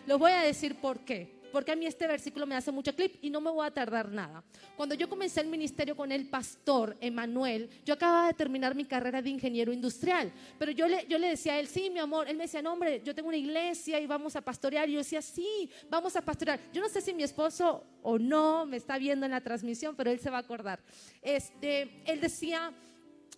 Lo 0.07 0.19
voy 0.19 0.33
a 0.33 0.41
decir 0.41 0.77
por 0.77 1.01
qué 1.01 1.35
porque 1.55 1.71
a 1.71 1.77
mí 1.77 1.87
este 1.87 2.09
versículo 2.09 2.49
me 2.49 2.57
hace 2.57 2.73
mucho 2.73 2.93
clip 2.97 3.15
y 3.23 3.31
no 3.31 3.41
me 3.41 3.49
voy 3.49 3.65
a 3.65 3.71
tardar 3.71 4.09
nada. 4.09 4.43
Cuando 4.77 4.97
yo 4.97 5.09
comencé 5.09 5.41
el 5.41 5.47
ministerio 5.47 5.95
con 5.95 6.11
el 6.11 6.29
pastor 6.29 6.97
Emanuel, 7.01 7.71
yo 7.85 7.95
acababa 7.95 8.27
de 8.27 8.35
terminar 8.35 8.75
mi 8.75 8.85
carrera 8.85 9.23
de 9.23 9.31
ingeniero 9.31 9.73
industrial, 9.73 10.33
pero 10.59 10.73
yo 10.73 10.89
le, 10.89 11.07
yo 11.07 11.17
le 11.17 11.29
decía 11.29 11.53
a 11.53 11.61
él, 11.61 11.69
sí, 11.69 11.91
mi 11.91 12.01
amor, 12.01 12.29
él 12.29 12.37
me 12.37 12.43
decía, 12.43 12.61
no, 12.61 12.73
hombre, 12.73 13.03
yo 13.05 13.15
tengo 13.15 13.29
una 13.29 13.37
iglesia 13.37 14.01
y 14.01 14.07
vamos 14.09 14.35
a 14.35 14.41
pastorear. 14.41 14.89
Y 14.89 14.95
yo 14.95 14.99
decía, 14.99 15.23
sí, 15.23 15.71
vamos 15.89 16.17
a 16.17 16.23
pastorear. 16.23 16.59
Yo 16.73 16.83
no 16.83 16.89
sé 16.89 17.01
si 17.01 17.15
mi 17.15 17.23
esposo 17.23 17.87
o 18.03 18.19
no 18.19 18.67
me 18.67 18.77
está 18.77 18.99
viendo 18.99 19.25
en 19.25 19.31
la 19.31 19.41
transmisión, 19.41 19.95
pero 19.95 20.11
él 20.11 20.19
se 20.19 20.31
va 20.31 20.39
a 20.39 20.41
acordar. 20.41 20.81
Este, 21.23 22.03
él 22.05 22.21
decía, 22.21 22.73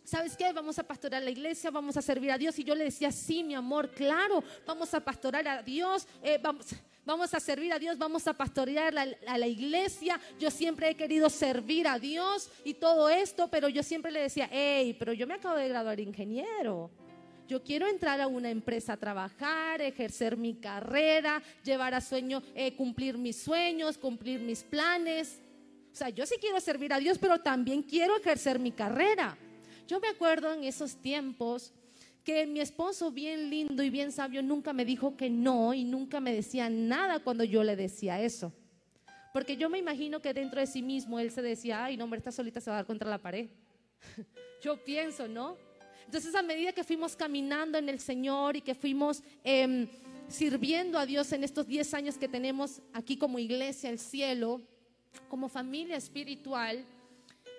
¿sabes 0.07 0.37
qué? 0.37 0.53
Vamos 0.53 0.79
a 0.79 0.85
pastorar 0.85 1.23
la 1.23 1.31
iglesia, 1.31 1.71
vamos 1.71 1.97
a 1.97 2.03
servir 2.03 2.31
a 2.31 2.39
Dios. 2.39 2.59
Y 2.59 2.65
yo 2.65 2.75
le 2.75 2.85
decía, 2.85 3.11
sí, 3.11 3.43
mi 3.43 3.55
amor, 3.55 3.91
claro, 3.91 4.43
vamos 4.65 4.95
a 4.95 5.01
pastorar 5.01 5.47
a 5.47 5.63
Dios, 5.63 6.07
eh, 6.23 6.39
vamos 6.43 6.67
vamos 7.05 7.33
a 7.33 7.41
servir 7.41 7.73
a 7.73 7.79
Dios, 7.79 7.97
vamos 7.97 8.27
a 8.27 8.33
pastorear 8.33 8.93
a 8.99 9.39
la 9.39 9.47
iglesia. 9.47 10.21
Yo 10.41 10.51
siempre 10.51 10.91
he 10.91 10.97
querido 10.97 11.31
servir 11.31 11.87
a 11.87 12.01
Dios 12.01 12.51
y 12.65 12.75
todo 12.75 13.09
esto, 13.09 13.49
pero 13.49 13.69
yo 13.69 13.83
siempre 13.85 14.11
le 14.11 14.23
decía, 14.23 14.49
hey, 14.51 14.95
pero 14.99 15.13
yo 15.13 15.27
me 15.27 15.35
acabo 15.35 15.57
de 15.57 15.69
graduar 15.69 16.01
ingeniero. 16.01 16.91
Yo 17.47 17.63
quiero 17.63 17.87
entrar 17.87 18.21
a 18.21 18.27
una 18.27 18.51
empresa 18.51 18.95
a 18.95 18.97
trabajar, 18.97 19.81
ejercer 19.81 20.37
mi 20.37 20.55
carrera, 20.55 21.41
llevar 21.63 21.95
a 21.95 22.01
sueño, 22.01 22.43
eh, 22.57 22.75
cumplir 22.75 23.17
mis 23.17 23.37
sueños, 23.37 23.97
cumplir 23.97 24.41
mis 24.41 24.65
planes. 24.65 25.41
O 25.93 25.95
sea, 25.97 26.09
yo 26.09 26.27
sí 26.27 26.35
quiero 26.41 26.61
servir 26.61 26.93
a 26.93 26.99
Dios, 26.99 27.19
pero 27.19 27.39
también 27.39 27.85
quiero 27.85 28.17
ejercer 28.17 28.59
mi 28.59 28.73
carrera. 28.73 29.39
Yo 29.87 30.01
me 30.01 30.09
acuerdo 30.09 30.53
en 30.53 30.65
esos 30.65 30.97
tiempos 30.97 31.73
que 32.25 32.45
mi 32.45 32.61
esposo 32.61 33.13
bien 33.13 33.51
lindo 33.51 33.85
y 33.85 33.91
bien 33.91 34.11
sabio 34.11 34.43
nunca 34.43 34.73
me 34.73 34.85
dijo 34.85 35.17
que 35.17 35.31
no 35.31 35.75
y 35.75 35.85
nunca 35.85 36.19
me 36.19 36.35
decía 36.35 36.69
nada 36.69 37.21
cuando 37.21 37.45
yo 37.45 37.63
le 37.63 37.77
decía 37.77 38.21
eso. 38.21 38.53
Porque 39.33 39.57
yo 39.57 39.71
me 39.71 39.79
imagino 39.79 40.21
que 40.21 40.35
dentro 40.35 40.59
de 40.59 40.67
sí 40.67 40.83
mismo 40.83 41.21
él 41.21 41.31
se 41.31 41.41
decía, 41.41 41.85
ay, 41.85 41.97
no, 41.97 42.05
hombre, 42.05 42.19
esta 42.19 42.33
solita 42.33 42.61
se 42.61 42.69
va 42.69 42.77
a 42.77 42.79
dar 42.81 42.87
contra 42.87 43.09
la 43.09 43.19
pared. 43.19 43.49
yo 44.63 44.83
pienso, 44.83 45.29
¿no? 45.29 45.57
Entonces 46.05 46.35
a 46.35 46.43
medida 46.43 46.73
que 46.73 46.83
fuimos 46.83 47.15
caminando 47.15 47.79
en 47.79 47.89
el 47.89 48.01
Señor 48.01 48.57
y 48.57 48.63
que 48.63 48.75
fuimos 48.75 49.23
em, 49.45 49.87
sirviendo 50.27 50.99
a 50.99 51.07
Dios 51.07 51.31
en 51.33 51.45
estos 51.45 51.67
10 51.67 51.95
años 51.95 52.19
que 52.19 52.27
tenemos 52.27 52.81
aquí 52.93 53.17
como 53.17 53.39
iglesia, 53.39 53.91
el 53.91 54.01
cielo, 54.01 54.63
como 55.29 55.49
familia 55.49 55.97
espiritual, 55.97 56.85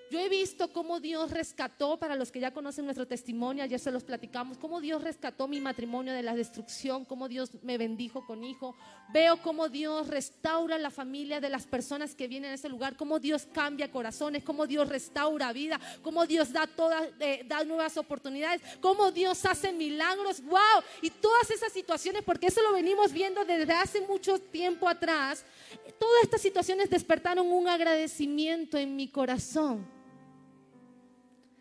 yo 0.10 0.20
he 0.20 0.30
visto 0.30 0.72
cómo 0.72 1.00
Dios 1.00 1.32
rescató, 1.32 1.98
para 1.98 2.16
los 2.16 2.32
que 2.32 2.40
ya 2.40 2.52
conocen 2.52 2.86
nuestro 2.86 3.08
testimonio, 3.08 3.66
ya 3.66 3.78
se 3.78 3.92
los 3.92 4.04
platicamos, 4.04 4.58
cómo 4.58 4.80
Dios 4.80 5.04
rescató 5.04 5.48
mi 5.48 5.60
matrimonio 5.60 6.14
de 6.14 6.24
la 6.24 6.36
destrucción, 6.36 7.04
cómo 7.04 7.28
Dios 7.28 7.52
me 7.64 7.78
bendijo 7.78 8.26
con 8.26 8.44
hijo. 8.44 8.76
Veo 9.10 9.42
cómo 9.42 9.68
Dios 9.68 10.08
restaura 10.08 10.78
la 10.78 10.92
familia 10.92 11.42
de 11.42 11.50
las 11.50 11.66
personas 11.66 12.16
que 12.16 12.28
vienen 12.28 12.52
a 12.52 12.54
ese 12.54 12.70
lugar, 12.70 12.96
cómo 12.96 13.20
Dios 13.20 13.48
cambia 13.52 13.92
corazones, 13.92 14.44
cómo 14.44 14.66
Dios 14.66 14.88
restaura 14.88 15.52
vida, 15.52 15.80
cómo 16.02 16.26
Dios 16.26 16.54
da, 16.54 16.68
todas, 16.68 17.10
eh, 17.20 17.44
da 17.46 17.64
nuevas 17.66 17.98
oportunidades, 17.98 18.62
cómo 18.80 19.12
Dios 19.12 19.46
hace 19.46 19.74
milagros. 19.74 20.42
¡Wow! 20.44 20.84
Y 21.02 21.10
todas 21.10 21.52
esas 21.52 21.74
situaciones, 21.74 22.24
porque 22.24 22.48
eso 22.48 22.62
lo 22.62 22.72
venimos 22.74 23.12
viendo 23.12 23.44
desde 23.44 23.74
hace 23.74 24.02
mucho 24.02 24.40
tiempo 24.40 24.88
atrás, 24.88 25.46
todas 26.00 26.24
estas 26.24 26.42
situaciones 26.42 26.90
despertaron 26.90 27.52
un 27.52 27.68
agradecimiento 27.68 28.78
en 28.78 28.96
mi 28.96 29.10
corazón 29.10 29.97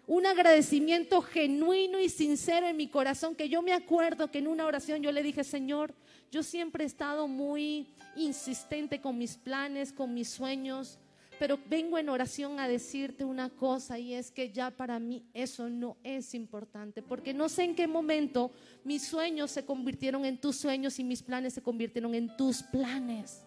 un 0.07 0.25
agradecimiento 0.25 1.21
genuino 1.21 1.99
y 1.99 2.09
sincero 2.09 2.69
en 2.69 2.77
mi 2.77 2.89
corazón, 2.89 3.35
que 3.35 3.49
yo 3.49 3.61
me 3.61 3.73
acuerdo 3.73 4.31
que 4.31 4.39
en 4.39 4.47
una 4.47 4.65
oración 4.65 5.03
yo 5.03 5.11
le 5.11 5.23
dije, 5.23 5.43
Señor, 5.43 5.95
yo 6.31 6.43
siempre 6.43 6.85
he 6.85 6.87
estado 6.87 7.27
muy 7.27 7.89
insistente 8.15 9.01
con 9.01 9.19
mis 9.19 9.37
planes, 9.37 9.93
con 9.93 10.15
mis 10.15 10.29
sueños, 10.29 10.99
pero 11.39 11.59
vengo 11.69 11.99
en 11.99 12.09
oración 12.09 12.61
a 12.61 12.69
decirte 12.69 13.25
una 13.25 13.51
cosa 13.51 13.99
y 13.99 14.15
es 14.15 14.31
que 14.31 14.51
ya 14.53 14.71
para 14.71 14.99
mí 14.99 15.25
eso 15.35 15.69
no 15.69 15.97
es 16.03 16.35
importante, 16.35 17.03
porque 17.03 17.35
no 17.35 17.49
sé 17.49 17.65
en 17.65 17.75
qué 17.75 17.87
momento 17.87 18.53
mis 18.85 19.07
sueños 19.07 19.51
se 19.51 19.65
convirtieron 19.65 20.25
en 20.25 20.39
tus 20.39 20.57
sueños 20.57 20.99
y 20.99 21.05
mis 21.05 21.23
planes 21.23 21.53
se 21.53 21.63
convirtieron 21.63 22.15
en 22.15 22.35
tus 22.37 22.63
planes. 22.63 23.43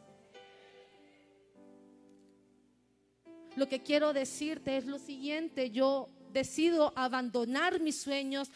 Lo 3.56 3.68
que 3.68 3.82
quiero 3.82 4.14
decirte 4.14 4.78
es 4.78 4.86
lo 4.86 5.00
siguiente, 5.00 5.72
yo 5.72 6.10
decido 6.32 6.94
abandonar 6.96 7.80
mis 7.80 8.02
sueños, 8.02 8.52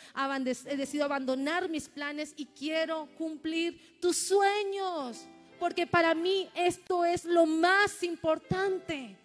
decido 0.77 1.05
abandonar 1.05 1.69
mis 1.69 1.89
planes 1.89 2.33
y 2.37 2.45
quiero 2.45 3.07
cumplir 3.17 3.99
tus 3.99 4.17
sueños. 4.17 5.25
Porque 5.59 5.87
para 5.87 6.13
mí 6.13 6.49
esto 6.55 7.05
es 7.05 7.25
lo 7.25 7.45
más 7.45 8.03
importante. 8.03 9.17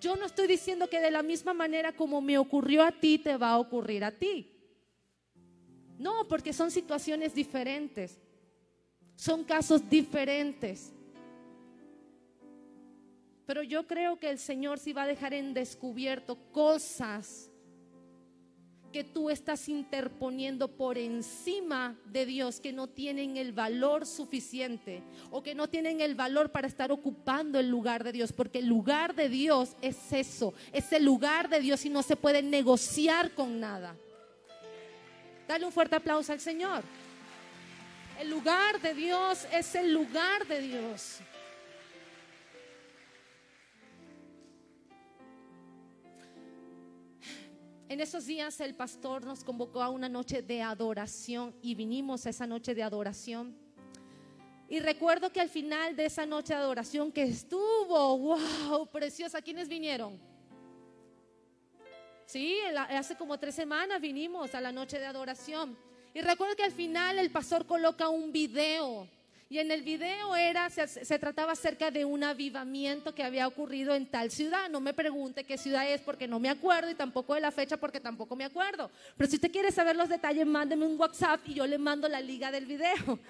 Yo 0.00 0.16
no 0.16 0.26
estoy 0.26 0.46
diciendo 0.46 0.88
que 0.88 1.00
de 1.00 1.10
la 1.10 1.22
misma 1.22 1.54
manera 1.54 1.92
como 1.92 2.20
me 2.20 2.38
ocurrió 2.38 2.82
a 2.82 2.92
ti, 2.92 3.18
te 3.18 3.36
va 3.36 3.50
a 3.50 3.58
ocurrir 3.58 4.04
a 4.04 4.12
ti. 4.12 4.50
No, 5.98 6.26
porque 6.28 6.52
son 6.52 6.70
situaciones 6.70 7.34
diferentes. 7.34 8.18
Son 9.16 9.44
casos 9.44 9.88
diferentes. 9.88 10.92
Pero 13.46 13.62
yo 13.62 13.86
creo 13.86 14.18
que 14.18 14.30
el 14.30 14.38
Señor 14.38 14.78
sí 14.78 14.92
va 14.92 15.02
a 15.02 15.06
dejar 15.06 15.34
en 15.34 15.54
descubierto 15.54 16.36
cosas 16.50 17.50
que 18.94 19.02
tú 19.02 19.28
estás 19.28 19.68
interponiendo 19.68 20.68
por 20.68 20.98
encima 20.98 21.96
de 22.04 22.24
Dios, 22.26 22.60
que 22.60 22.72
no 22.72 22.86
tienen 22.86 23.36
el 23.36 23.50
valor 23.50 24.06
suficiente 24.06 25.02
o 25.32 25.42
que 25.42 25.52
no 25.52 25.66
tienen 25.66 26.00
el 26.00 26.14
valor 26.14 26.52
para 26.52 26.68
estar 26.68 26.92
ocupando 26.92 27.58
el 27.58 27.68
lugar 27.68 28.04
de 28.04 28.12
Dios, 28.12 28.32
porque 28.32 28.60
el 28.60 28.66
lugar 28.66 29.16
de 29.16 29.28
Dios 29.28 29.74
es 29.82 30.12
eso, 30.12 30.54
es 30.72 30.92
el 30.92 31.04
lugar 31.04 31.48
de 31.48 31.58
Dios 31.58 31.84
y 31.84 31.90
no 31.90 32.04
se 32.04 32.14
puede 32.14 32.40
negociar 32.40 33.32
con 33.32 33.58
nada. 33.58 33.96
Dale 35.48 35.66
un 35.66 35.72
fuerte 35.72 35.96
aplauso 35.96 36.32
al 36.32 36.38
Señor. 36.38 36.84
El 38.20 38.30
lugar 38.30 38.80
de 38.80 38.94
Dios 38.94 39.44
es 39.52 39.74
el 39.74 39.92
lugar 39.92 40.46
de 40.46 40.60
Dios. 40.60 41.18
En 47.94 48.00
esos 48.00 48.26
días 48.26 48.58
el 48.58 48.74
pastor 48.74 49.24
nos 49.24 49.44
convocó 49.44 49.80
a 49.80 49.88
una 49.88 50.08
noche 50.08 50.42
de 50.42 50.60
adoración 50.60 51.54
y 51.62 51.76
vinimos 51.76 52.26
a 52.26 52.30
esa 52.30 52.44
noche 52.44 52.74
de 52.74 52.82
adoración. 52.82 53.56
Y 54.68 54.80
recuerdo 54.80 55.30
que 55.30 55.40
al 55.40 55.48
final 55.48 55.94
de 55.94 56.06
esa 56.06 56.26
noche 56.26 56.54
de 56.54 56.58
adoración 56.58 57.12
que 57.12 57.22
estuvo, 57.22 58.18
wow, 58.18 58.88
preciosa, 58.88 59.40
¿quiénes 59.40 59.68
vinieron? 59.68 60.18
Sí, 62.26 62.58
hace 62.74 63.14
como 63.14 63.38
tres 63.38 63.54
semanas 63.54 64.00
vinimos 64.00 64.52
a 64.56 64.60
la 64.60 64.72
noche 64.72 64.98
de 64.98 65.06
adoración. 65.06 65.78
Y 66.12 66.20
recuerdo 66.20 66.56
que 66.56 66.64
al 66.64 66.72
final 66.72 67.20
el 67.20 67.30
pastor 67.30 67.64
coloca 67.64 68.08
un 68.08 68.32
video. 68.32 69.08
Y 69.54 69.60
en 69.60 69.70
el 69.70 69.82
video 69.82 70.34
era, 70.34 70.68
se, 70.68 71.16
trataba 71.20 71.52
acerca 71.52 71.88
de 71.92 72.04
un 72.04 72.24
avivamiento 72.24 73.14
que 73.14 73.22
había 73.22 73.46
ocurrido 73.46 73.94
en 73.94 74.04
tal 74.04 74.32
ciudad. 74.32 74.68
No 74.68 74.80
me 74.80 74.92
pregunte 74.92 75.44
qué 75.44 75.56
ciudad 75.56 75.88
es 75.88 76.00
porque 76.00 76.26
no 76.26 76.40
me 76.40 76.48
acuerdo 76.48 76.90
y 76.90 76.96
tampoco 76.96 77.36
de 77.36 77.40
la 77.40 77.52
fecha 77.52 77.76
porque 77.76 78.00
tampoco 78.00 78.34
me 78.34 78.44
acuerdo. 78.44 78.90
Pero 79.16 79.30
si 79.30 79.36
usted 79.36 79.52
quiere 79.52 79.70
saber 79.70 79.94
los 79.94 80.08
detalles, 80.08 80.44
mándeme 80.44 80.84
un 80.84 80.98
WhatsApp 80.98 81.40
y 81.46 81.54
yo 81.54 81.68
le 81.68 81.78
mando 81.78 82.08
la 82.08 82.20
liga 82.20 82.50
del 82.50 82.66
video. 82.66 83.20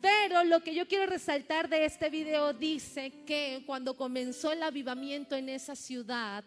Pero 0.00 0.44
lo 0.44 0.62
que 0.62 0.72
yo 0.72 0.86
quiero 0.86 1.06
resaltar 1.06 1.68
de 1.68 1.84
este 1.84 2.10
video 2.10 2.52
dice 2.52 3.24
que 3.26 3.64
cuando 3.66 3.96
comenzó 3.96 4.52
el 4.52 4.62
avivamiento 4.62 5.34
en 5.34 5.48
esa 5.48 5.74
ciudad, 5.74 6.44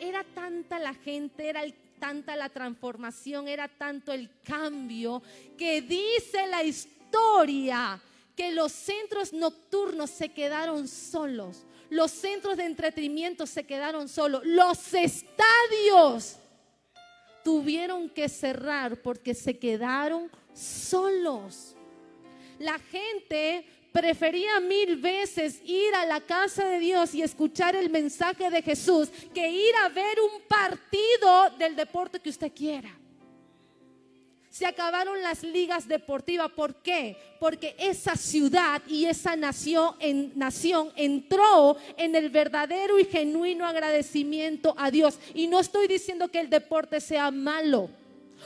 era 0.00 0.24
tanta 0.24 0.78
la 0.78 0.94
gente, 0.94 1.50
era 1.50 1.64
tanta 1.98 2.34
la 2.34 2.48
transformación, 2.48 3.46
era 3.46 3.68
tanto 3.68 4.10
el 4.10 4.30
cambio, 4.42 5.22
que 5.58 5.82
dice 5.82 6.46
la 6.46 6.64
historia 6.64 8.00
que 8.38 8.52
los 8.52 8.70
centros 8.70 9.32
nocturnos 9.32 10.10
se 10.10 10.28
quedaron 10.28 10.86
solos, 10.86 11.64
los 11.90 12.12
centros 12.12 12.56
de 12.56 12.66
entretenimiento 12.66 13.48
se 13.48 13.66
quedaron 13.66 14.08
solos, 14.08 14.42
los 14.44 14.94
estadios 14.94 16.36
tuvieron 17.42 18.08
que 18.08 18.28
cerrar 18.28 19.02
porque 19.02 19.34
se 19.34 19.58
quedaron 19.58 20.30
solos. 20.54 21.74
La 22.60 22.78
gente 22.78 23.66
prefería 23.92 24.60
mil 24.60 24.96
veces 24.98 25.60
ir 25.64 25.92
a 25.96 26.06
la 26.06 26.20
casa 26.20 26.64
de 26.64 26.78
Dios 26.78 27.16
y 27.16 27.22
escuchar 27.22 27.74
el 27.74 27.90
mensaje 27.90 28.50
de 28.50 28.62
Jesús 28.62 29.08
que 29.34 29.50
ir 29.50 29.74
a 29.82 29.88
ver 29.88 30.20
un 30.20 30.42
partido 30.42 31.50
del 31.58 31.74
deporte 31.74 32.20
que 32.20 32.30
usted 32.30 32.52
quiera. 32.54 32.97
Se 34.58 34.66
acabaron 34.66 35.22
las 35.22 35.44
ligas 35.44 35.86
deportivas. 35.86 36.50
¿Por 36.50 36.74
qué? 36.74 37.16
Porque 37.38 37.76
esa 37.78 38.16
ciudad 38.16 38.82
y 38.88 39.04
esa 39.04 39.36
nación, 39.36 39.94
en, 40.00 40.32
nación 40.34 40.90
entró 40.96 41.76
en 41.96 42.16
el 42.16 42.28
verdadero 42.28 42.98
y 42.98 43.04
genuino 43.04 43.64
agradecimiento 43.64 44.74
a 44.76 44.90
Dios. 44.90 45.20
Y 45.32 45.46
no 45.46 45.60
estoy 45.60 45.86
diciendo 45.86 46.26
que 46.26 46.40
el 46.40 46.50
deporte 46.50 47.00
sea 47.00 47.30
malo 47.30 47.88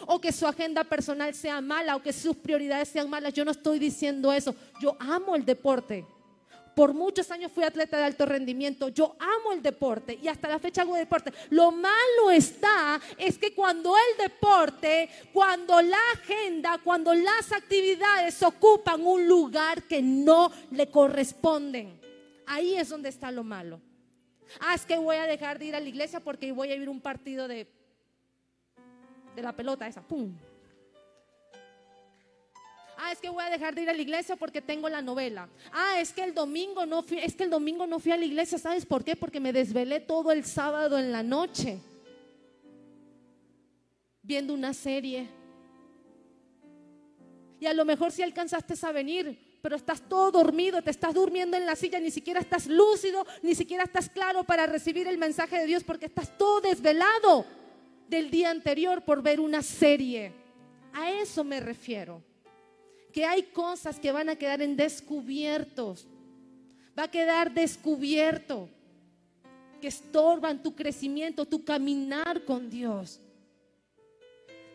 o 0.06 0.20
que 0.20 0.32
su 0.32 0.46
agenda 0.46 0.84
personal 0.84 1.34
sea 1.34 1.62
mala 1.62 1.96
o 1.96 2.02
que 2.02 2.12
sus 2.12 2.36
prioridades 2.36 2.90
sean 2.90 3.08
malas. 3.08 3.32
Yo 3.32 3.46
no 3.46 3.50
estoy 3.50 3.78
diciendo 3.78 4.34
eso. 4.34 4.54
Yo 4.82 4.94
amo 5.00 5.34
el 5.34 5.46
deporte. 5.46 6.04
Por 6.74 6.94
muchos 6.94 7.30
años 7.30 7.52
fui 7.52 7.64
atleta 7.64 7.98
de 7.98 8.04
alto 8.04 8.26
rendimiento. 8.26 8.88
Yo 8.88 9.16
amo 9.18 9.52
el 9.52 9.62
deporte 9.62 10.18
y 10.22 10.28
hasta 10.28 10.48
la 10.48 10.58
fecha 10.58 10.82
hago 10.82 10.96
deporte. 10.96 11.32
Lo 11.50 11.70
malo 11.70 12.30
está 12.32 13.00
es 13.18 13.38
que 13.38 13.54
cuando 13.54 13.94
el 13.94 14.30
deporte, 14.30 15.08
cuando 15.32 15.80
la 15.82 15.98
agenda, 16.14 16.78
cuando 16.82 17.14
las 17.14 17.52
actividades 17.52 18.42
ocupan 18.42 19.04
un 19.06 19.26
lugar 19.26 19.82
que 19.84 20.02
no 20.02 20.50
le 20.70 20.90
corresponden, 20.90 22.00
ahí 22.46 22.76
es 22.76 22.88
donde 22.88 23.08
está 23.08 23.30
lo 23.30 23.44
malo. 23.44 23.80
Ah, 24.60 24.74
es 24.74 24.84
que 24.84 24.96
voy 24.96 25.16
a 25.16 25.24
dejar 25.24 25.58
de 25.58 25.66
ir 25.66 25.76
a 25.76 25.80
la 25.80 25.88
iglesia 25.88 26.20
porque 26.20 26.52
voy 26.52 26.70
a 26.70 26.74
ir 26.74 26.88
un 26.88 27.00
partido 27.00 27.48
de 27.48 27.66
de 29.34 29.42
la 29.42 29.52
pelota 29.52 29.86
esa, 29.86 30.02
¡pum! 30.02 30.34
Ah, 33.04 33.10
es 33.10 33.18
que 33.18 33.28
voy 33.28 33.42
a 33.42 33.50
dejar 33.50 33.74
de 33.74 33.82
ir 33.82 33.90
a 33.90 33.92
la 33.92 34.00
iglesia 34.00 34.36
porque 34.36 34.62
tengo 34.62 34.88
la 34.88 35.02
novela. 35.02 35.48
Ah, 35.72 35.98
es 35.98 36.12
que 36.12 36.22
el 36.22 36.32
domingo 36.32 36.86
no 36.86 37.02
fui, 37.02 37.18
es 37.18 37.34
que 37.34 37.42
el 37.42 37.50
domingo 37.50 37.84
no 37.84 37.98
fui 37.98 38.12
a 38.12 38.16
la 38.16 38.24
iglesia, 38.24 38.58
¿sabes 38.58 38.86
por 38.86 39.02
qué? 39.02 39.16
Porque 39.16 39.40
me 39.40 39.52
desvelé 39.52 39.98
todo 39.98 40.30
el 40.30 40.44
sábado 40.44 40.96
en 40.96 41.10
la 41.10 41.24
noche 41.24 41.80
viendo 44.22 44.54
una 44.54 44.72
serie. 44.72 45.26
Y 47.58 47.66
a 47.66 47.74
lo 47.74 47.84
mejor 47.84 48.12
si 48.12 48.22
alcanzaste 48.22 48.74
a 48.86 48.92
venir, 48.92 49.58
pero 49.60 49.74
estás 49.74 50.00
todo 50.08 50.30
dormido, 50.30 50.80
te 50.80 50.92
estás 50.92 51.12
durmiendo 51.12 51.56
en 51.56 51.66
la 51.66 51.74
silla, 51.74 51.98
ni 51.98 52.12
siquiera 52.12 52.38
estás 52.38 52.68
lúcido, 52.68 53.26
ni 53.42 53.56
siquiera 53.56 53.82
estás 53.82 54.10
claro 54.10 54.44
para 54.44 54.66
recibir 54.66 55.08
el 55.08 55.18
mensaje 55.18 55.58
de 55.58 55.66
Dios 55.66 55.82
porque 55.82 56.06
estás 56.06 56.38
todo 56.38 56.60
desvelado 56.60 57.46
del 58.08 58.30
día 58.30 58.50
anterior 58.50 59.02
por 59.02 59.22
ver 59.22 59.40
una 59.40 59.60
serie. 59.60 60.30
A 60.92 61.10
eso 61.10 61.42
me 61.42 61.58
refiero. 61.58 62.22
Que 63.12 63.24
hay 63.24 63.42
cosas 63.42 63.98
que 63.98 64.12
van 64.12 64.28
a 64.28 64.36
quedar 64.36 64.62
en 64.62 64.76
descubiertos. 64.76 66.06
Va 66.98 67.04
a 67.04 67.10
quedar 67.10 67.52
descubierto. 67.52 68.68
Que 69.80 69.88
estorban 69.88 70.62
tu 70.62 70.74
crecimiento, 70.74 71.44
tu 71.44 71.64
caminar 71.64 72.44
con 72.44 72.70
Dios. 72.70 73.20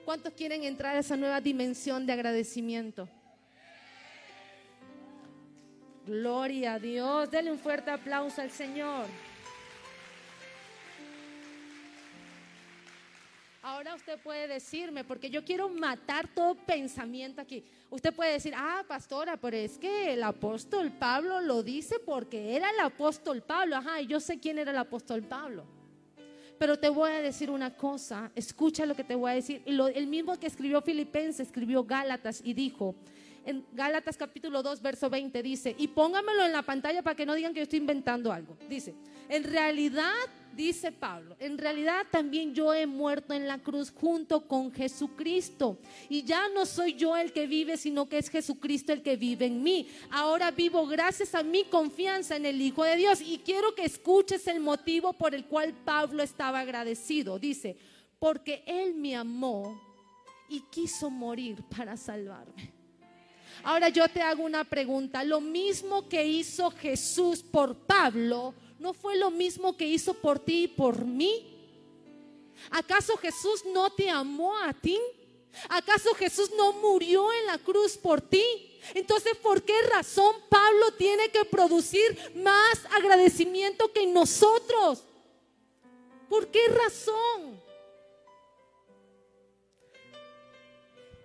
¿Cuántos 0.05 0.33
quieren 0.33 0.63
entrar 0.63 0.95
a 0.95 0.99
esa 0.99 1.17
nueva 1.17 1.41
dimensión 1.41 2.05
de 2.05 2.13
agradecimiento? 2.13 3.09
Gloria 6.05 6.75
a 6.75 6.79
Dios. 6.79 7.29
Denle 7.29 7.51
un 7.51 7.59
fuerte 7.59 7.91
aplauso 7.91 8.41
al 8.41 8.51
Señor. 8.51 9.05
Ahora 13.69 13.95
usted 13.95 14.17
puede 14.19 14.47
decirme, 14.47 15.03
porque 15.03 15.29
yo 15.29 15.43
quiero 15.43 15.67
matar 15.67 16.25
todo 16.33 16.55
pensamiento 16.55 17.41
aquí. 17.41 17.65
Usted 17.89 18.13
puede 18.15 18.31
decir, 18.31 18.53
ah, 18.55 18.85
pastora, 18.87 19.35
pero 19.35 19.57
es 19.57 19.77
que 19.77 20.13
el 20.13 20.23
apóstol 20.23 20.89
Pablo 20.89 21.41
lo 21.41 21.61
dice 21.63 21.99
porque 21.99 22.55
era 22.55 22.69
el 22.69 22.79
apóstol 22.79 23.41
Pablo. 23.41 23.75
Ajá, 23.75 23.99
y 23.99 24.07
yo 24.07 24.21
sé 24.21 24.39
quién 24.39 24.57
era 24.57 24.71
el 24.71 24.77
apóstol 24.77 25.21
Pablo. 25.21 25.65
Pero 26.57 26.79
te 26.79 26.87
voy 26.87 27.11
a 27.11 27.21
decir 27.21 27.51
una 27.51 27.75
cosa, 27.75 28.31
escucha 28.35 28.85
lo 28.85 28.95
que 28.95 29.03
te 29.03 29.15
voy 29.15 29.31
a 29.31 29.35
decir. 29.35 29.61
el 29.65 30.07
mismo 30.07 30.39
que 30.39 30.47
escribió 30.47 30.81
Filipenses, 30.81 31.47
escribió 31.47 31.83
Gálatas 31.83 32.39
y 32.45 32.53
dijo, 32.53 32.95
en 33.47 33.65
Gálatas 33.71 34.17
capítulo 34.17 34.61
2, 34.61 34.81
verso 34.81 35.09
20, 35.09 35.41
dice, 35.41 35.73
y 35.77 35.87
póngamelo 35.87 36.43
en 36.43 36.51
la 36.51 36.63
pantalla 36.63 37.01
para 37.01 37.15
que 37.15 37.25
no 37.25 37.33
digan 37.33 37.53
que 37.53 37.61
yo 37.61 37.63
estoy 37.63 37.79
inventando 37.79 38.33
algo. 38.33 38.57
Dice, 38.67 38.93
en 39.29 39.45
realidad 39.45 40.11
dice 40.53 40.91
Pablo, 40.91 41.37
en 41.39 41.57
realidad 41.57 42.05
también 42.11 42.53
yo 42.53 42.73
he 42.73 42.85
muerto 42.85 43.33
en 43.33 43.47
la 43.47 43.59
cruz 43.59 43.89
junto 43.89 44.45
con 44.49 44.69
Jesucristo. 44.73 45.79
Y 46.09 46.23
ya 46.23 46.49
no 46.49 46.65
soy 46.65 46.95
yo 46.95 47.15
el 47.15 47.31
que 47.31 47.47
vive, 47.47 47.77
sino 47.77 48.09
que 48.09 48.17
es 48.17 48.29
Jesucristo 48.29 48.91
el 48.91 49.01
que 49.01 49.15
vive 49.15 49.45
en 49.45 49.63
mí. 49.63 49.87
Ahora 50.11 50.51
vivo 50.51 50.85
gracias 50.85 51.33
a 51.33 51.41
mi 51.41 51.63
confianza 51.63 52.35
en 52.35 52.45
el 52.45 52.61
Hijo 52.61 52.83
de 52.83 52.97
Dios. 52.97 53.21
Y 53.21 53.37
quiero 53.37 53.73
que 53.73 53.85
escuches 53.85 54.45
el 54.47 54.59
motivo 54.59 55.13
por 55.13 55.33
el 55.33 55.45
cual 55.45 55.73
Pablo 55.85 56.21
estaba 56.21 56.59
agradecido. 56.59 57.39
Dice, 57.39 57.77
porque 58.19 58.61
Él 58.67 58.93
me 58.93 59.15
amó 59.15 59.81
y 60.49 60.59
quiso 60.69 61.09
morir 61.09 61.63
para 61.69 61.95
salvarme. 61.95 62.76
Ahora 63.63 63.89
yo 63.89 64.07
te 64.07 64.21
hago 64.21 64.43
una 64.43 64.63
pregunta. 64.63 65.23
Lo 65.23 65.41
mismo 65.41 66.07
que 66.07 66.25
hizo 66.25 66.71
Jesús 66.71 67.43
por 67.43 67.75
Pablo, 67.75 68.53
¿no 68.79 68.93
fue 68.93 69.17
lo 69.17 69.31
mismo 69.31 69.75
que 69.75 69.87
hizo 69.87 70.13
por 70.13 70.39
ti 70.39 70.63
y 70.63 70.67
por 70.67 71.03
mí? 71.05 71.53
¿Acaso 72.71 73.17
Jesús 73.17 73.63
no 73.65 73.89
te 73.91 74.09
amó 74.09 74.57
a 74.57 74.73
ti? 74.73 74.99
¿Acaso 75.69 76.13
Jesús 76.13 76.51
no 76.55 76.73
murió 76.73 77.31
en 77.33 77.47
la 77.47 77.57
cruz 77.57 77.97
por 77.97 78.21
ti? 78.21 78.43
Entonces, 78.93 79.35
¿por 79.37 79.63
qué 79.63 79.81
razón 79.83 80.35
Pablo 80.49 80.91
tiene 80.97 81.29
que 81.29 81.45
producir 81.45 82.17
más 82.35 82.85
agradecimiento 82.95 83.91
que 83.91 84.05
nosotros? 84.07 85.03
¿Por 86.29 86.47
qué 86.47 86.67
razón? 86.67 87.61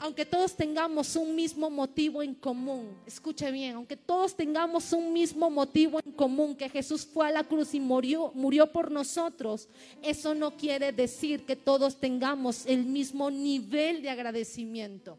Aunque 0.03 0.27
todos 0.27 0.57
tengamos 0.57 1.15
un 1.15 1.33
mismo 1.37 1.71
motivo 1.71 2.25
en 2.25 2.35
común, 2.35 2.93
escuche 3.07 3.53
bien, 3.53 3.77
aunque 3.77 3.97
todos 3.97 4.35
tengamos 4.35 4.93
un 4.93 5.13
mismo 5.13 5.49
motivo 5.49 6.01
en 6.05 6.11
común, 6.11 6.57
que 6.57 6.69
Jesús 6.69 7.07
fue 7.07 7.29
a 7.29 7.31
la 7.31 7.45
cruz 7.45 7.73
y 7.73 7.79
murió, 7.79 8.33
murió 8.35 8.73
por 8.73 8.91
nosotros, 8.91 9.69
eso 10.03 10.35
no 10.35 10.57
quiere 10.57 10.91
decir 10.91 11.47
que 11.47 11.55
todos 11.55 12.01
tengamos 12.01 12.67
el 12.67 12.85
mismo 12.85 13.31
nivel 13.31 14.03
de 14.03 14.11
agradecimiento. 14.11 15.19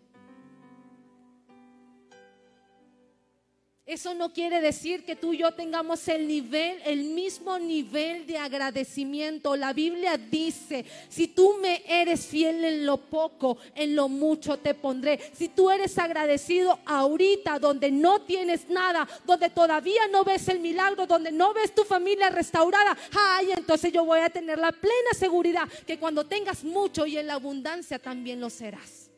Eso 3.86 4.14
no 4.14 4.32
quiere 4.32 4.62
decir 4.62 5.04
que 5.04 5.18
tú 5.18 5.34
y 5.34 5.40
yo 5.40 5.52
tengamos 5.52 6.08
el 6.08 6.26
nivel, 6.26 6.80
el 6.86 7.04
mismo 7.04 7.60
nivel 7.60 8.26
de 8.26 8.38
agradecimiento. 8.38 9.58
La 9.58 9.74
Biblia 9.74 10.16
dice, 10.16 10.86
si 11.10 11.28
tú 11.28 11.58
me 11.62 11.84
eres 11.86 12.26
fiel 12.26 12.64
en 12.64 12.86
lo 12.86 12.96
poco, 12.96 13.58
en 13.76 13.94
lo 13.94 14.08
mucho 14.08 14.58
te 14.58 14.74
pondré. 14.74 15.20
Si 15.34 15.50
tú 15.50 15.70
eres 15.70 15.98
agradecido 15.98 16.80
ahorita, 16.86 17.60
donde 17.60 17.92
no 17.92 18.22
tienes 18.22 18.70
nada, 18.70 19.06
donde 19.26 19.50
todavía 19.50 20.08
no 20.08 20.24
ves 20.24 20.48
el 20.48 20.62
milagro, 20.62 21.06
donde 21.06 21.34
no 21.34 21.54
ves 21.54 21.76
tu 21.76 21.84
familia 21.84 22.30
restaurada, 22.30 22.98
ay, 23.14 23.52
entonces 23.52 23.92
yo 23.92 24.06
voy 24.06 24.22
a 24.22 24.30
tener 24.30 24.60
la 24.60 24.72
plena 24.72 25.12
seguridad 25.14 25.68
que 25.86 26.00
cuando 26.00 26.26
tengas 26.26 26.64
mucho 26.64 27.06
y 27.06 27.18
en 27.18 27.28
la 27.28 27.34
abundancia 27.34 28.00
también 28.00 28.40
lo 28.40 28.50
serás. 28.50 29.10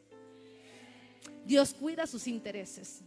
Dios 1.46 1.76
cuida 1.76 2.08
sus 2.08 2.26
intereses. 2.26 3.04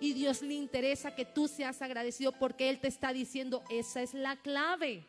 Y 0.00 0.14
Dios 0.14 0.40
le 0.40 0.54
interesa 0.54 1.14
que 1.14 1.26
tú 1.26 1.46
seas 1.46 1.82
agradecido 1.82 2.32
porque 2.32 2.70
Él 2.70 2.80
te 2.80 2.88
está 2.88 3.12
diciendo, 3.12 3.62
esa 3.68 4.00
es 4.00 4.14
la 4.14 4.36
clave. 4.36 5.06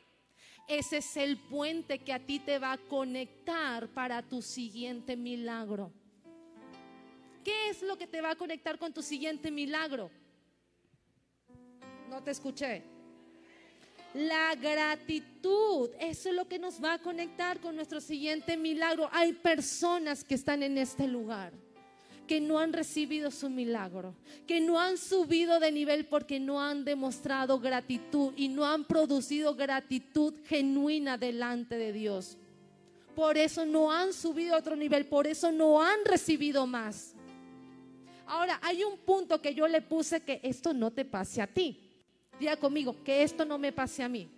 ese 0.67 0.97
es 0.97 1.17
el 1.17 1.38
puente 1.38 1.99
que 1.99 2.13
a 2.13 2.19
ti 2.19 2.39
te 2.39 2.60
va 2.60 2.73
a 2.73 2.77
conectar 2.77 3.88
para 3.89 4.21
tu 4.21 4.41
siguiente 4.41 5.15
milagro. 5.15 5.91
¿Qué 7.43 7.69
es 7.69 7.82
lo 7.82 7.97
que 7.97 8.08
te 8.08 8.21
va 8.21 8.32
a 8.32 8.36
conectar 8.36 8.77
con 8.77 8.93
tu 8.93 9.01
siguiente 9.01 9.49
milagro? 9.49 10.12
No 12.10 12.21
te 12.21 12.32
escuché. 12.32 12.84
La 14.13 14.56
gratitud, 14.56 15.89
eso 15.99 16.30
es 16.30 16.36
lo 16.36 16.47
que 16.47 16.60
nos 16.60 16.84
va 16.84 16.93
a 16.93 16.99
conectar 16.99 17.60
con 17.62 17.75
nuestro 17.75 18.01
siguiente 18.01 18.58
milagro. 18.58 19.10
Hay 19.13 19.34
personas 19.34 20.23
que 20.23 20.36
están 20.36 20.63
en 20.63 20.77
este 20.77 21.08
lugar 21.08 21.54
que 22.31 22.39
no 22.39 22.59
han 22.59 22.71
recibido 22.71 23.29
su 23.29 23.49
milagro, 23.49 24.15
que 24.47 24.61
no 24.61 24.79
han 24.79 24.97
subido 24.97 25.59
de 25.59 25.69
nivel 25.69 26.05
porque 26.05 26.39
no 26.39 26.61
han 26.61 26.85
demostrado 26.85 27.59
gratitud 27.59 28.31
y 28.37 28.47
no 28.47 28.65
han 28.65 28.85
producido 28.85 29.53
gratitud 29.53 30.33
genuina 30.45 31.17
delante 31.17 31.77
de 31.77 31.91
Dios. 31.91 32.37
Por 33.17 33.37
eso 33.37 33.65
no 33.65 33.91
han 33.91 34.13
subido 34.13 34.55
a 34.55 34.59
otro 34.59 34.77
nivel, 34.77 35.07
por 35.07 35.27
eso 35.27 35.51
no 35.51 35.83
han 35.83 36.05
recibido 36.05 36.65
más. 36.65 37.15
Ahora, 38.25 38.61
hay 38.63 38.85
un 38.85 38.97
punto 38.99 39.41
que 39.41 39.53
yo 39.53 39.67
le 39.67 39.81
puse 39.81 40.21
que 40.21 40.39
esto 40.41 40.73
no 40.73 40.89
te 40.89 41.03
pase 41.03 41.41
a 41.41 41.47
ti. 41.47 41.81
Diga 42.39 42.55
conmigo, 42.55 42.95
que 43.03 43.23
esto 43.23 43.43
no 43.43 43.57
me 43.57 43.73
pase 43.73 44.03
a 44.03 44.07
mí. 44.07 44.29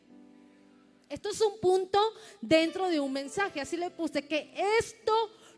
Esto 1.07 1.29
es 1.29 1.39
un 1.41 1.59
punto 1.59 1.99
dentro 2.41 2.89
de 2.89 2.99
un 2.99 3.13
mensaje. 3.13 3.61
Así 3.61 3.77
le 3.77 3.91
puse 3.91 4.25
que 4.25 4.51
esto 4.79 5.13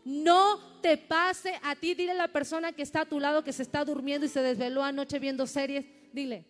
no 0.06 0.80
te 0.80 0.96
pase 0.96 1.58
a 1.62 1.74
ti. 1.74 1.94
Dile 1.94 2.12
a 2.12 2.14
la 2.14 2.28
persona 2.28 2.72
que 2.72 2.82
está 2.82 3.00
a 3.00 3.06
tu 3.06 3.18
lado, 3.18 3.42
que 3.42 3.52
se 3.52 3.62
está 3.64 3.84
durmiendo 3.84 4.24
y 4.24 4.28
se 4.28 4.40
desveló 4.40 4.84
anoche 4.84 5.18
viendo 5.18 5.46
series. 5.46 5.84
Dile 6.12 6.46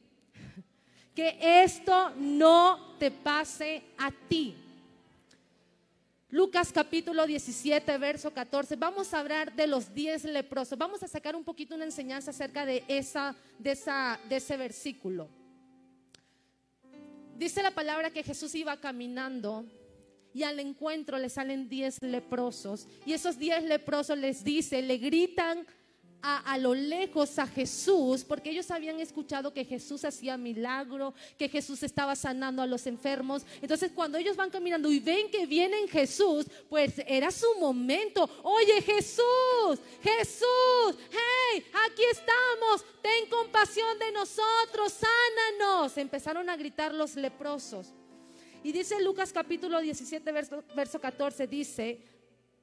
que 1.17 1.39
esto 1.41 2.11
no 2.17 2.95
te 2.99 3.11
pase 3.11 3.83
a 3.97 4.13
ti. 4.29 4.55
Lucas 6.29 6.71
capítulo 6.71 7.27
17, 7.27 7.97
verso 7.97 8.35
14. 8.35 8.77
Vamos 8.77 9.15
a 9.15 9.21
hablar 9.21 9.57
de 9.57 9.67
los 9.67 9.95
10 9.95 10.25
leprosos. 10.25 10.77
Vamos 10.77 11.03
a 11.03 11.09
sacar 11.09 11.35
un 11.35 11.43
poquito 11.43 11.75
una 11.75 11.87
enseñanza 11.87 12.33
acerca 12.33 12.67
de, 12.67 12.85
esa, 12.87 13.35
de, 13.59 13.71
esa, 13.71 14.21
de 14.29 14.37
ese 14.37 14.59
versículo. 14.59 15.31
Dice 17.35 17.63
la 17.63 17.71
palabra 17.71 18.11
que 18.11 18.23
Jesús 18.23 18.55
iba 18.55 18.77
caminando 18.79 19.65
y 20.37 20.43
al 20.43 20.61
encuentro 20.61 21.17
le 21.19 21.31
salen 21.31 21.67
10 21.67 22.03
leprosos. 22.03 22.87
Y 23.07 23.15
esos 23.15 23.39
10 23.39 23.65
leprosos 23.65 24.19
les 24.19 24.45
dice, 24.45 24.83
le 24.83 24.99
gritan 24.99 25.67
a, 26.21 26.59
lo 26.59 26.75
lejos 26.75 27.39
a 27.39 27.47
Jesús, 27.47 28.23
porque 28.23 28.51
ellos 28.51 28.71
habían 28.71 29.01
escuchado 29.01 29.55
que 29.55 29.65
Jesús 29.65 30.05
hacía 30.05 30.37
milagro, 30.37 31.15
que 31.39 31.49
Jesús 31.49 31.83
estaba 31.83 32.15
sanando 32.17 32.61
a 32.61 32.67
los 32.67 32.87
enfermos. 32.87 33.47
Entonces 33.63 33.93
cuando 33.95 34.19
ellos 34.19 34.37
van 34.37 34.51
caminando 34.51 34.93
y 34.93 35.01
ven 35.01 35.31
que 35.31 35.47
viene 35.47 35.89
Jesús, 35.89 36.45
pues 36.69 37.01
era 37.07 37.31
su 37.31 37.47
momento. 37.59 38.29
Oye 38.43 38.83
Jesús, 38.83 39.81
Jesús, 40.03 40.99
hey, 41.13 41.65
aquí 41.87 42.03
estamos, 42.11 42.85
ten 43.01 43.31
compasión 43.31 43.99
de 43.99 44.13
nosotros, 44.13 44.93
sánanos. 44.93 45.97
Empezaron 45.97 46.51
a 46.51 46.57
gritar 46.59 46.93
los 46.93 47.17
leprosos. 47.17 47.95
Y 48.67 48.73
dice 48.73 49.01
Lucas 49.01 49.33
capítulo 49.33 49.81
17, 49.81 50.33
verso, 50.33 50.65
verso 50.75 51.01
14, 51.01 51.47
dice, 51.47 52.01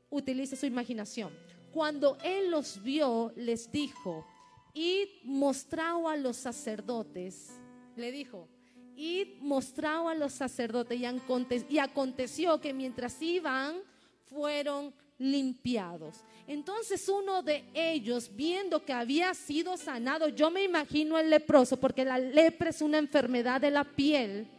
utilice 0.09 0.57
su 0.57 0.65
imaginación. 0.65 1.31
Cuando 1.71 2.17
él 2.25 2.51
los 2.51 2.83
vio, 2.83 3.31
les 3.37 3.71
dijo, 3.71 4.27
y 4.73 5.21
mostrado 5.23 6.09
a 6.09 6.17
los 6.17 6.35
sacerdotes, 6.35 7.51
le 7.95 8.11
dijo, 8.11 8.49
y 8.97 9.37
mostrado 9.39 10.09
a 10.09 10.13
los 10.13 10.33
sacerdotes, 10.33 10.99
y, 10.99 11.77
aconteció 11.77 12.59
que 12.59 12.73
mientras 12.73 13.21
iban, 13.21 13.77
fueron 14.25 14.93
limpiados. 15.17 16.17
Entonces 16.47 17.07
uno 17.07 17.43
de 17.43 17.63
ellos, 17.73 18.29
viendo 18.35 18.83
que 18.83 18.91
había 18.91 19.33
sido 19.33 19.77
sanado, 19.77 20.27
yo 20.27 20.51
me 20.51 20.65
imagino 20.65 21.17
el 21.17 21.29
leproso, 21.29 21.77
porque 21.79 22.03
la 22.03 22.19
lepra 22.19 22.71
es 22.71 22.81
una 22.81 22.97
enfermedad 22.97 23.61
de 23.61 23.71
la 23.71 23.85
piel, 23.85 24.49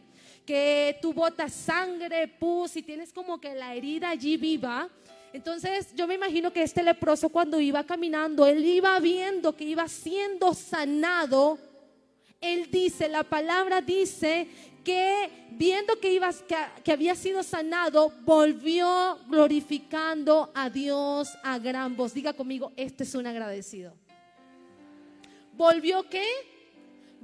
que 0.45 0.97
tú 1.01 1.13
botas 1.13 1.53
sangre, 1.53 2.27
pus 2.27 2.75
y 2.77 2.83
tienes 2.83 3.11
como 3.11 3.39
que 3.39 3.55
la 3.55 3.73
herida 3.73 4.09
allí 4.09 4.37
viva. 4.37 4.89
Entonces 5.33 5.93
yo 5.95 6.07
me 6.07 6.15
imagino 6.15 6.53
que 6.53 6.63
este 6.63 6.83
leproso 6.83 7.29
cuando 7.29 7.59
iba 7.59 7.83
caminando, 7.83 8.45
él 8.45 8.63
iba 8.63 8.97
viendo 8.99 9.55
que 9.55 9.65
iba 9.65 9.87
siendo 9.87 10.53
sanado. 10.53 11.57
Él 12.39 12.69
dice, 12.71 13.09
la 13.09 13.23
palabra 13.23 13.81
dice 13.81 14.47
que 14.83 15.29
viendo 15.51 15.99
que, 15.99 16.13
iba, 16.13 16.29
que, 16.83 16.91
había 16.91 17.15
sido 17.15 17.43
sanado, 17.43 18.13
volvió 18.21 19.17
glorificando 19.27 20.51
a 20.53 20.69
Dios 20.69 21.35
a 21.43 21.57
gran 21.57 21.95
voz. 21.95 22.13
Diga 22.13 22.33
conmigo, 22.33 22.71
este 22.75 23.03
es 23.03 23.15
un 23.15 23.25
agradecido. 23.25 23.93
¿Volvió 25.53 26.07
qué? 26.07 26.23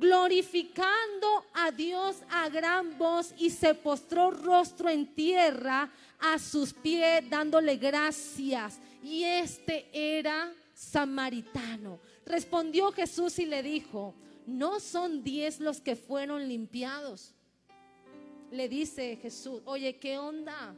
Glorificando 0.02 1.46
a 1.54 1.72
Dios 1.72 2.18
a 2.32 2.50
gran 2.50 2.98
voz 2.98 3.36
y 3.38 3.52
se 3.52 3.76
postró 3.76 4.32
rostro 4.32 4.90
en 4.90 5.06
tierra 5.14 5.92
a 6.20 6.40
sus 6.40 6.74
pies 6.74 7.30
dándole 7.30 7.78
gracias. 7.78 8.80
Y 9.04 9.24
este 9.24 9.88
era 9.94 10.52
samaritano. 10.74 12.00
Respondió 12.26 12.92
Jesús 12.92 13.38
y 13.38 13.46
le 13.46 13.62
dijo, 13.62 14.16
no 14.48 14.80
son 14.80 15.24
diez 15.24 15.60
los 15.60 15.80
que 15.80 15.96
fueron 15.96 16.48
limpiados. 16.48 17.36
Le 18.50 18.68
dice 18.68 19.18
Jesús, 19.22 19.62
oye, 19.66 19.98
¿qué 19.98 20.18
onda? 20.18 20.76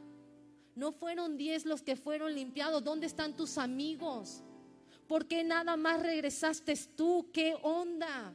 No 0.76 0.92
fueron 0.92 1.38
diez 1.38 1.64
los 1.64 1.80
que 1.80 1.96
fueron 1.96 2.34
limpiados. 2.34 2.84
¿Dónde 2.84 3.06
están 3.06 3.34
tus 3.34 3.56
amigos? 3.56 4.42
¿Por 5.08 5.26
qué 5.26 5.42
nada 5.44 5.78
más 5.78 6.02
regresaste 6.02 6.74
tú? 6.94 7.30
¿Qué 7.32 7.56
onda? 7.62 8.34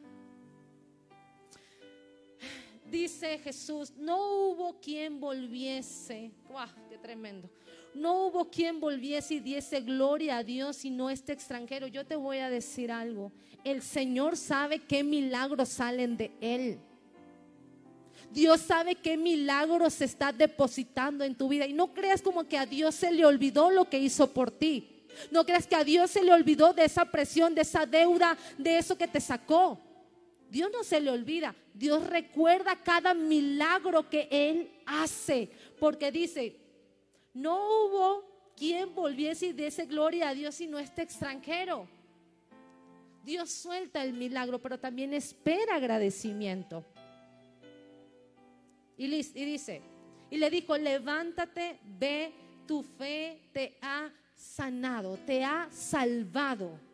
Dice 2.90 3.40
Jesús, 3.40 3.94
no 3.98 4.18
hubo 4.18 4.80
quien 4.80 5.20
volviese, 5.20 6.32
¡Wow! 6.50 6.68
¡Qué 6.90 6.98
tremendo! 6.98 7.50
No 7.94 8.28
hubo 8.28 8.46
quien 8.46 8.80
volviese 8.80 9.36
y 9.36 9.40
diese 9.40 9.82
gloria 9.82 10.38
a 10.38 10.44
Dios 10.44 10.78
sino 10.78 11.10
este 11.10 11.34
extranjero. 11.34 11.88
Yo 11.88 12.06
te 12.06 12.16
voy 12.16 12.38
a 12.38 12.50
decir 12.50 12.92
algo. 12.92 13.32
El 13.64 13.82
Señor 13.82 14.38
sabe 14.38 14.80
qué 14.80 15.04
milagros 15.04 15.70
salen 15.70 16.16
de 16.16 16.32
Él. 16.40 16.80
Dios 18.32 18.62
sabe 18.62 18.96
qué 18.96 19.18
milagros 19.18 19.96
se 19.96 20.06
está 20.06 20.32
depositando 20.32 21.24
en 21.24 21.36
tu 21.36 21.48
vida. 21.48 21.66
Y 21.66 21.74
no 21.74 21.94
creas 21.94 22.22
como 22.22 22.44
que 22.48 22.58
a 22.58 22.66
Dios 22.66 22.94
se 22.96 23.12
le 23.12 23.26
olvidó 23.26 23.72
lo 23.72 23.90
que 23.90 23.98
hizo 24.00 24.32
por 24.32 24.52
ti. 24.52 24.88
No 25.32 25.44
creas 25.46 25.66
que 25.66 25.76
a 25.76 25.84
Dios 25.84 26.12
se 26.12 26.24
le 26.24 26.32
olvidó 26.32 26.74
de 26.74 26.86
esa 26.86 27.06
presión, 27.06 27.56
de 27.56 27.62
esa 27.62 27.86
deuda, 27.86 28.38
de 28.58 28.78
eso 28.78 28.98
que 28.98 29.08
te 29.08 29.20
sacó. 29.20 29.80
Dios 30.50 30.70
no 30.72 30.84
se 30.84 31.00
le 31.00 31.12
olvida. 31.12 31.56
Dios 31.74 32.06
recuerda 32.08 32.76
cada 32.76 33.14
milagro 33.14 34.10
que 34.10 34.28
Él 34.32 34.72
hace. 34.86 35.50
Porque 35.80 36.12
dice, 36.12 36.56
no 37.34 37.56
hubo 37.58 38.54
quien 38.56 38.94
volviese 38.94 39.48
y 39.48 39.54
diese 39.54 39.86
gloria 39.86 40.30
a 40.30 40.34
Dios 40.34 40.56
sino 40.56 40.80
este 40.80 41.04
extranjero. 41.04 41.88
Dios 43.24 43.52
suelta 43.52 44.04
el 44.04 44.14
milagro, 44.14 44.60
pero 44.60 44.80
también 44.80 45.14
espera 45.14 45.76
agradecimiento. 45.76 46.84
Y, 48.98 49.08
dice, 49.08 49.82
y 50.30 50.38
le 50.38 50.50
dijo, 50.50 50.78
levántate, 50.78 51.80
ve, 51.98 52.34
tu 52.68 52.84
fe 52.84 53.40
te 53.54 53.78
ha 53.82 54.10
sanado, 54.36 55.18
te 55.26 55.44
ha 55.44 55.70
salvado. 55.72 56.89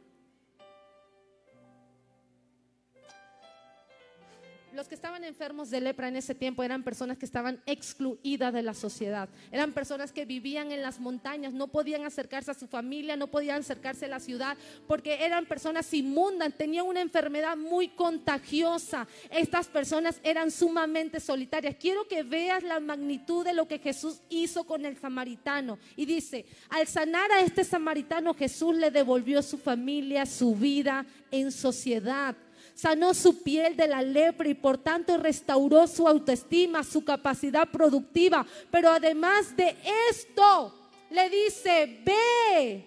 Los 4.75 4.87
que 4.87 4.95
estaban 4.95 5.23
enfermos 5.23 5.69
de 5.69 5.81
lepra 5.81 6.07
en 6.07 6.17
ese 6.17 6.35
tiempo 6.35 6.63
eran 6.63 6.83
personas 6.83 7.17
que 7.17 7.25
estaban 7.25 7.61
excluidas 7.65 8.53
de 8.53 8.61
la 8.61 8.73
sociedad. 8.73 9.29
Eran 9.51 9.71
personas 9.71 10.11
que 10.11 10.25
vivían 10.25 10.71
en 10.71 10.81
las 10.81 10.99
montañas, 10.99 11.53
no 11.53 11.67
podían 11.67 12.03
acercarse 12.03 12.51
a 12.51 12.53
su 12.53 12.67
familia, 12.67 13.15
no 13.15 13.27
podían 13.27 13.61
acercarse 13.61 14.05
a 14.05 14.09
la 14.09 14.19
ciudad, 14.19 14.57
porque 14.87 15.25
eran 15.25 15.45
personas 15.45 15.93
inmundas, 15.93 16.53
tenían 16.57 16.85
una 16.85 17.01
enfermedad 17.01 17.55
muy 17.55 17.87
contagiosa. 17.87 19.07
Estas 19.31 19.67
personas 19.67 20.19
eran 20.23 20.51
sumamente 20.51 21.19
solitarias. 21.19 21.77
Quiero 21.79 22.07
que 22.07 22.23
veas 22.23 22.63
la 22.63 22.79
magnitud 22.79 23.45
de 23.45 23.53
lo 23.53 23.67
que 23.67 23.79
Jesús 23.79 24.21
hizo 24.29 24.65
con 24.65 24.85
el 24.85 24.97
samaritano. 24.97 25.79
Y 25.95 26.05
dice, 26.05 26.45
al 26.69 26.87
sanar 26.87 27.31
a 27.31 27.41
este 27.41 27.63
samaritano, 27.63 28.33
Jesús 28.33 28.75
le 28.75 28.91
devolvió 28.91 29.41
su 29.41 29.57
familia, 29.57 30.25
su 30.25 30.55
vida 30.55 31.05
en 31.31 31.51
sociedad 31.51 32.35
sanó 32.75 33.13
su 33.13 33.41
piel 33.41 33.75
de 33.75 33.87
la 33.87 34.03
lepra 34.03 34.49
y 34.49 34.53
por 34.53 34.77
tanto 34.77 35.17
restauró 35.17 35.87
su 35.87 36.07
autoestima, 36.07 36.83
su 36.83 37.03
capacidad 37.03 37.67
productiva. 37.67 38.45
Pero 38.69 38.89
además 38.89 39.55
de 39.55 39.75
esto, 40.11 40.73
le 41.09 41.29
dice, 41.29 42.01
ve, 42.03 42.85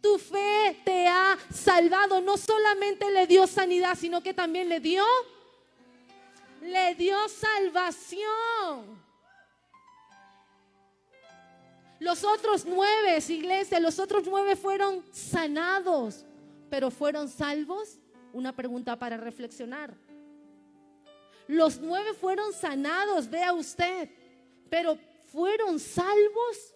tu 0.00 0.18
fe 0.18 0.78
te 0.84 1.08
ha 1.08 1.38
salvado. 1.52 2.20
No 2.20 2.36
solamente 2.36 3.10
le 3.10 3.26
dio 3.26 3.46
sanidad, 3.46 3.96
sino 3.98 4.22
que 4.22 4.34
también 4.34 4.68
le 4.68 4.78
dio, 4.78 5.04
le 6.60 6.94
dio 6.94 7.16
salvación. 7.28 9.02
Los 11.98 12.22
otros 12.24 12.66
nueve, 12.66 13.18
iglesia, 13.26 13.80
los 13.80 13.98
otros 13.98 14.24
nueve 14.26 14.56
fueron 14.56 15.02
sanados, 15.10 16.26
pero 16.68 16.90
fueron 16.90 17.30
salvos. 17.30 17.98
Una 18.34 18.54
pregunta 18.54 18.98
para 18.98 19.16
reflexionar. 19.16 19.94
Los 21.46 21.80
nueve 21.80 22.14
fueron 22.14 22.52
sanados, 22.52 23.30
vea 23.30 23.52
usted, 23.52 24.10
pero 24.68 24.98
fueron 25.30 25.78
salvos. 25.78 26.74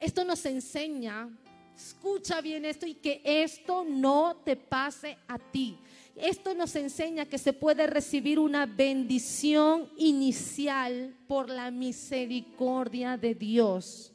Esto 0.00 0.24
nos 0.24 0.44
enseña, 0.44 1.28
escucha 1.76 2.40
bien 2.40 2.64
esto 2.64 2.84
y 2.84 2.94
que 2.94 3.22
esto 3.24 3.84
no 3.84 4.42
te 4.44 4.56
pase 4.56 5.16
a 5.28 5.38
ti. 5.38 5.78
Esto 6.16 6.54
nos 6.54 6.74
enseña 6.74 7.26
que 7.26 7.38
se 7.38 7.52
puede 7.52 7.86
recibir 7.86 8.40
una 8.40 8.66
bendición 8.66 9.88
inicial 9.96 11.16
por 11.28 11.48
la 11.48 11.70
misericordia 11.70 13.16
de 13.16 13.36
Dios. 13.36 14.11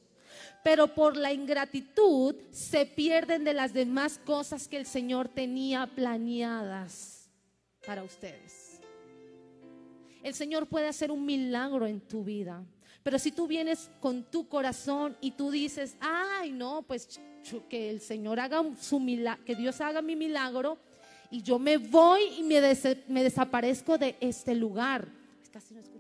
Pero 0.68 0.94
por 0.94 1.16
la 1.16 1.32
ingratitud 1.32 2.36
se 2.52 2.86
pierden 2.86 3.46
de 3.46 3.54
las 3.54 3.72
demás 3.72 4.20
cosas 4.26 4.68
que 4.68 4.76
el 4.76 4.86
Señor 4.86 5.30
tenía 5.30 5.88
planeadas 5.88 7.30
para 7.86 8.04
ustedes. 8.04 8.82
El 10.22 10.34
Señor 10.34 10.68
puede 10.68 10.90
hacer 10.90 11.10
un 11.10 11.26
milagro 11.26 11.88
en 11.88 12.02
tu 12.02 12.22
vida. 12.22 12.66
Pero 13.02 13.18
si 13.18 13.32
tú 13.32 13.48
vienes 13.48 13.90
con 14.02 14.30
tu 14.30 14.50
corazón 14.50 15.16
y 15.22 15.32
tú 15.32 15.52
dices, 15.52 15.96
ay, 16.02 16.52
no, 16.52 16.82
pues 16.82 17.18
que 17.70 17.90
el 17.90 18.02
Señor 18.02 18.38
haga 18.38 18.62
su 18.78 19.00
milagro, 19.00 19.46
que 19.46 19.56
Dios 19.56 19.80
haga 19.80 20.02
mi 20.02 20.18
milagro, 20.18 20.78
y 21.32 21.44
yo 21.44 21.60
me 21.60 21.78
voy 21.78 22.24
y 22.40 22.44
me, 22.44 22.60
desaparezco 23.24 23.98
de 23.98 24.18
este 24.20 24.54
lugar. 24.54 25.08
Casi 25.50 25.76
no. 25.76 25.97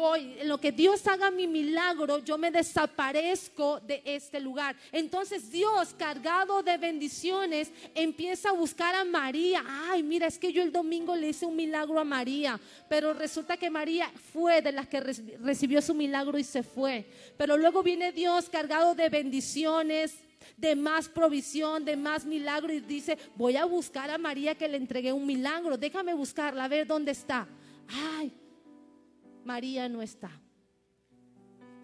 Voy, 0.00 0.34
en 0.40 0.48
lo 0.48 0.58
que 0.58 0.72
Dios 0.72 1.06
haga 1.06 1.30
mi 1.30 1.46
milagro, 1.46 2.20
yo 2.20 2.38
me 2.38 2.50
desaparezco 2.50 3.80
de 3.80 4.00
este 4.06 4.40
lugar. 4.40 4.74
Entonces 4.92 5.52
Dios, 5.52 5.94
cargado 5.98 6.62
de 6.62 6.78
bendiciones, 6.78 7.70
empieza 7.94 8.48
a 8.48 8.52
buscar 8.52 8.94
a 8.94 9.04
María. 9.04 9.62
Ay, 9.90 10.02
mira, 10.02 10.26
es 10.26 10.38
que 10.38 10.54
yo 10.54 10.62
el 10.62 10.72
domingo 10.72 11.14
le 11.14 11.28
hice 11.28 11.44
un 11.44 11.54
milagro 11.54 12.00
a 12.00 12.04
María, 12.04 12.58
pero 12.88 13.12
resulta 13.12 13.58
que 13.58 13.68
María 13.68 14.10
fue 14.32 14.62
de 14.62 14.72
las 14.72 14.88
que 14.88 15.00
recibió 15.00 15.82
su 15.82 15.92
milagro 15.92 16.38
y 16.38 16.44
se 16.44 16.62
fue. 16.62 17.04
Pero 17.36 17.58
luego 17.58 17.82
viene 17.82 18.10
Dios 18.10 18.48
cargado 18.48 18.94
de 18.94 19.10
bendiciones 19.10 20.14
de 20.56 20.76
más 20.76 21.10
provisión, 21.10 21.84
de 21.84 21.98
más 21.98 22.24
milagro 22.24 22.72
y 22.72 22.80
dice, 22.80 23.18
voy 23.36 23.58
a 23.58 23.66
buscar 23.66 24.08
a 24.10 24.16
María 24.16 24.54
que 24.54 24.66
le 24.66 24.78
entregué 24.78 25.12
un 25.12 25.26
milagro, 25.26 25.76
déjame 25.76 26.14
buscarla, 26.14 26.64
a 26.64 26.68
ver 26.68 26.86
dónde 26.86 27.12
está. 27.12 27.46
Ay, 28.18 28.32
María 29.44 29.88
no 29.88 30.02
está. 30.02 30.30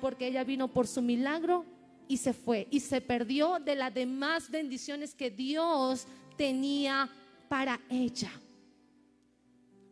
Porque 0.00 0.26
ella 0.28 0.44
vino 0.44 0.68
por 0.68 0.86
su 0.86 1.02
milagro 1.02 1.64
y 2.08 2.18
se 2.18 2.32
fue 2.32 2.68
y 2.70 2.80
se 2.80 3.00
perdió 3.00 3.58
de 3.58 3.74
las 3.74 3.92
demás 3.92 4.50
bendiciones 4.50 5.14
que 5.14 5.30
Dios 5.30 6.06
tenía 6.36 7.08
para 7.48 7.80
ella. 7.88 8.30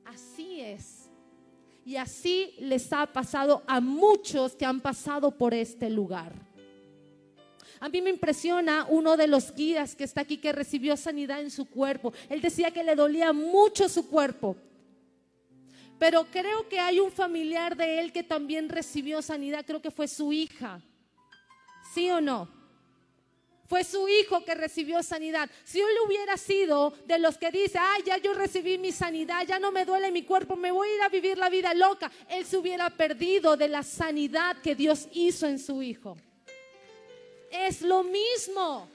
Así 0.04 0.60
es. 0.60 1.10
Y 1.84 1.96
así 1.96 2.54
les 2.58 2.92
ha 2.92 3.06
pasado 3.06 3.62
a 3.66 3.80
muchos 3.80 4.56
que 4.56 4.64
han 4.64 4.80
pasado 4.80 5.30
por 5.30 5.52
este 5.52 5.90
lugar. 5.90 6.32
A 7.80 7.88
mí 7.90 8.00
me 8.00 8.08
impresiona 8.08 8.86
uno 8.88 9.16
de 9.16 9.26
los 9.26 9.54
guías 9.54 9.94
que 9.94 10.04
está 10.04 10.22
aquí 10.22 10.38
que 10.38 10.52
recibió 10.52 10.96
sanidad 10.96 11.42
en 11.42 11.50
su 11.50 11.66
cuerpo. 11.66 12.14
Él 12.30 12.40
decía 12.40 12.70
que 12.70 12.82
le 12.82 12.94
dolía 12.94 13.32
mucho 13.34 13.88
su 13.90 14.08
cuerpo. 14.08 14.56
Pero 15.98 16.26
creo 16.30 16.68
que 16.68 16.78
hay 16.78 17.00
un 17.00 17.10
familiar 17.10 17.76
de 17.76 18.00
él 18.00 18.12
que 18.12 18.22
también 18.22 18.68
recibió 18.68 19.22
sanidad, 19.22 19.64
creo 19.66 19.80
que 19.80 19.90
fue 19.90 20.08
su 20.08 20.32
hija. 20.32 20.80
¿Sí 21.92 22.10
o 22.10 22.20
no? 22.20 22.48
Fue 23.66 23.82
su 23.82 24.08
hijo 24.08 24.44
que 24.44 24.54
recibió 24.54 25.02
sanidad. 25.02 25.48
Si 25.64 25.80
él 25.80 25.96
hubiera 26.06 26.36
sido 26.36 26.92
de 27.06 27.18
los 27.18 27.38
que 27.38 27.50
dice, 27.50 27.78
ay, 27.80 28.02
ya 28.04 28.18
yo 28.18 28.34
recibí 28.34 28.76
mi 28.76 28.92
sanidad, 28.92 29.46
ya 29.46 29.58
no 29.58 29.72
me 29.72 29.84
duele 29.84 30.10
mi 30.10 30.22
cuerpo, 30.22 30.54
me 30.54 30.70
voy 30.70 30.88
a 30.88 30.94
ir 30.96 31.02
a 31.02 31.08
vivir 31.08 31.38
la 31.38 31.48
vida 31.48 31.72
loca, 31.72 32.10
él 32.28 32.44
se 32.44 32.58
hubiera 32.58 32.90
perdido 32.90 33.56
de 33.56 33.68
la 33.68 33.82
sanidad 33.82 34.56
que 34.62 34.74
Dios 34.74 35.08
hizo 35.12 35.46
en 35.46 35.58
su 35.58 35.82
hijo 35.82 36.16
es 37.54 37.82
lo 37.82 38.02
mismo. 38.02 38.88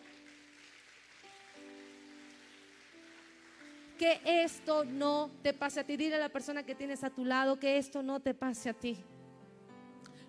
Que 3.99 4.21
esto 4.23 4.83
no 4.85 5.29
te 5.43 5.53
pase 5.53 5.81
a 5.81 5.83
ti. 5.83 5.95
Dile 5.95 6.15
a 6.15 6.19
la 6.19 6.29
persona 6.29 6.63
que 6.63 6.73
tienes 6.73 7.03
a 7.03 7.11
tu 7.11 7.23
lado 7.25 7.59
que 7.59 7.77
esto 7.77 8.01
no 8.01 8.19
te 8.19 8.33
pase 8.33 8.69
a 8.69 8.73
ti. 8.73 8.97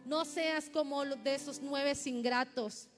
No 0.05 0.27
seas 0.27 0.69
como 0.69 1.07
de 1.07 1.35
esos 1.35 1.63
nueve 1.63 1.95
ingratos 2.05 2.89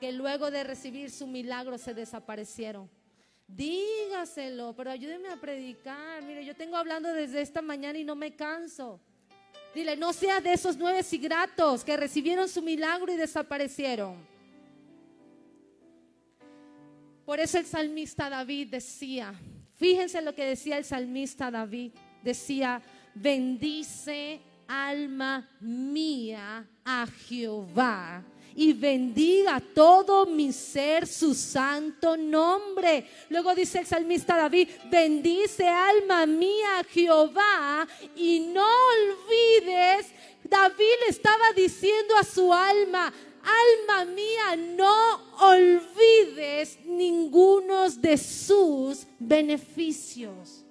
que 0.00 0.12
luego 0.12 0.50
de 0.50 0.64
recibir 0.64 1.10
su 1.10 1.26
milagro 1.26 1.76
se 1.78 1.94
desaparecieron. 1.94 2.88
Dígaselo, 3.46 4.74
pero 4.74 4.90
ayúdeme 4.90 5.28
a 5.28 5.36
predicar. 5.36 6.22
Mire, 6.22 6.44
yo 6.44 6.56
tengo 6.56 6.76
hablando 6.76 7.12
desde 7.12 7.42
esta 7.42 7.60
mañana 7.60 7.98
y 7.98 8.04
no 8.04 8.14
me 8.14 8.34
canso. 8.34 8.98
Dile, 9.74 9.96
no 9.96 10.12
sea 10.12 10.40
de 10.40 10.54
esos 10.54 10.76
nueve 10.76 11.04
ingratos 11.12 11.84
que 11.84 11.96
recibieron 11.96 12.48
su 12.48 12.62
milagro 12.62 13.12
y 13.12 13.16
desaparecieron. 13.16 14.16
Por 17.24 17.40
eso 17.40 17.58
el 17.58 17.66
salmista 17.66 18.28
David 18.28 18.70
decía, 18.70 19.34
fíjense 19.76 20.22
lo 20.22 20.34
que 20.34 20.44
decía 20.44 20.78
el 20.78 20.84
salmista 20.84 21.50
David, 21.50 21.92
decía, 22.22 22.82
bendice 23.14 24.40
alma 24.68 25.48
mía 25.60 26.66
a 26.84 27.06
Jehová 27.06 28.24
y 28.54 28.72
bendiga 28.72 29.60
todo 29.60 30.26
mi 30.26 30.52
ser 30.52 31.06
su 31.06 31.34
santo 31.34 32.16
nombre. 32.16 33.06
Luego 33.28 33.54
dice 33.54 33.80
el 33.80 33.86
salmista 33.86 34.36
David, 34.36 34.68
bendice 34.90 35.66
alma 35.66 36.26
mía 36.26 36.80
a 36.80 36.84
Jehová 36.84 37.86
y 38.16 38.40
no 38.40 38.66
olvides, 38.66 40.12
David 40.44 40.94
le 41.04 41.10
estaba 41.10 41.52
diciendo 41.54 42.16
a 42.16 42.24
su 42.24 42.52
alma, 42.52 43.12
alma 43.42 44.04
mía, 44.04 44.56
no 44.56 45.20
olvides 45.40 46.78
ninguno 46.84 47.88
de 47.90 48.16
sus 48.16 49.06
beneficios. 49.18 50.62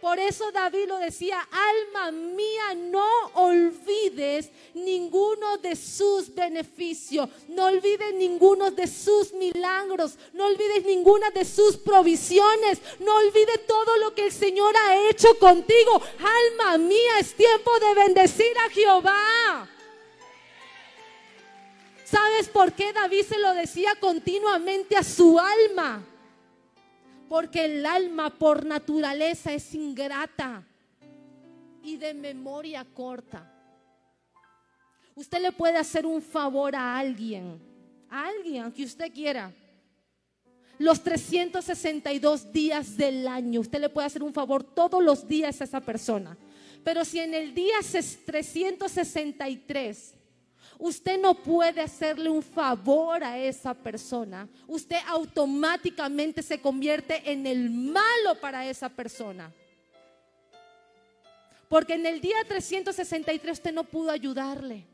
Por 0.00 0.20
eso 0.20 0.52
David 0.52 0.86
lo 0.86 0.98
decía, 0.98 1.40
alma 1.50 2.12
mía, 2.12 2.74
no 2.76 3.08
olvides 3.34 4.50
ninguno 4.74 5.58
de 5.58 5.74
sus 5.74 6.32
beneficios, 6.32 7.28
no 7.48 7.64
olvides 7.64 8.14
ninguno 8.14 8.70
de 8.70 8.86
sus 8.86 9.32
milagros, 9.32 10.16
no 10.32 10.46
olvides 10.46 10.84
ninguna 10.84 11.30
de 11.30 11.44
sus 11.44 11.76
provisiones, 11.76 12.78
no 13.00 13.16
olvides 13.16 13.66
todo 13.66 13.96
lo 13.96 14.14
que 14.14 14.26
el 14.26 14.32
Señor 14.32 14.76
ha 14.76 15.08
hecho 15.08 15.36
contigo. 15.40 16.00
Alma 16.20 16.78
mía, 16.78 17.18
es 17.18 17.34
tiempo 17.34 17.70
de 17.80 17.94
bendecir 17.94 18.56
a 18.64 18.70
Jehová. 18.70 19.68
¿Sabes 22.06 22.48
por 22.48 22.72
qué 22.72 22.92
David 22.92 23.24
se 23.24 23.40
lo 23.40 23.52
decía 23.52 23.96
continuamente 23.98 24.96
a 24.96 25.02
su 25.02 25.40
alma? 25.40 26.06
Porque 27.28 27.64
el 27.64 27.84
alma 27.84 28.30
por 28.30 28.64
naturaleza 28.64 29.52
es 29.52 29.74
ingrata 29.74 30.64
y 31.82 31.96
de 31.96 32.14
memoria 32.14 32.86
corta. 32.94 33.52
Usted 35.16 35.40
le 35.40 35.50
puede 35.50 35.78
hacer 35.78 36.06
un 36.06 36.22
favor 36.22 36.76
a 36.76 36.96
alguien, 36.96 37.60
a 38.08 38.28
alguien 38.28 38.70
que 38.70 38.84
usted 38.84 39.12
quiera. 39.12 39.52
Los 40.78 41.02
362 41.02 42.52
días 42.52 42.96
del 42.96 43.26
año, 43.26 43.62
usted 43.62 43.80
le 43.80 43.88
puede 43.88 44.06
hacer 44.06 44.22
un 44.22 44.32
favor 44.32 44.62
todos 44.62 45.02
los 45.02 45.26
días 45.26 45.60
a 45.60 45.64
esa 45.64 45.80
persona. 45.80 46.38
Pero 46.84 47.04
si 47.04 47.18
en 47.18 47.34
el 47.34 47.52
día 47.52 47.78
363 47.80 50.15
Usted 50.78 51.20
no 51.20 51.34
puede 51.34 51.80
hacerle 51.80 52.28
un 52.28 52.42
favor 52.42 53.24
a 53.24 53.38
esa 53.38 53.72
persona. 53.72 54.48
Usted 54.66 54.98
automáticamente 55.06 56.42
se 56.42 56.60
convierte 56.60 57.30
en 57.30 57.46
el 57.46 57.70
malo 57.70 58.38
para 58.40 58.66
esa 58.66 58.88
persona. 58.88 59.52
Porque 61.68 61.94
en 61.94 62.06
el 62.06 62.20
día 62.20 62.36
363 62.46 63.52
usted 63.52 63.72
no 63.72 63.84
pudo 63.84 64.10
ayudarle. 64.10 64.84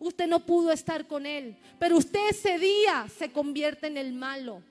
Usted 0.00 0.26
no 0.26 0.40
pudo 0.44 0.72
estar 0.72 1.06
con 1.06 1.26
él. 1.26 1.56
Pero 1.78 1.98
usted 1.98 2.30
ese 2.30 2.58
día 2.58 3.06
se 3.16 3.30
convierte 3.30 3.86
en 3.86 3.98
el 3.98 4.12
malo. 4.12 4.62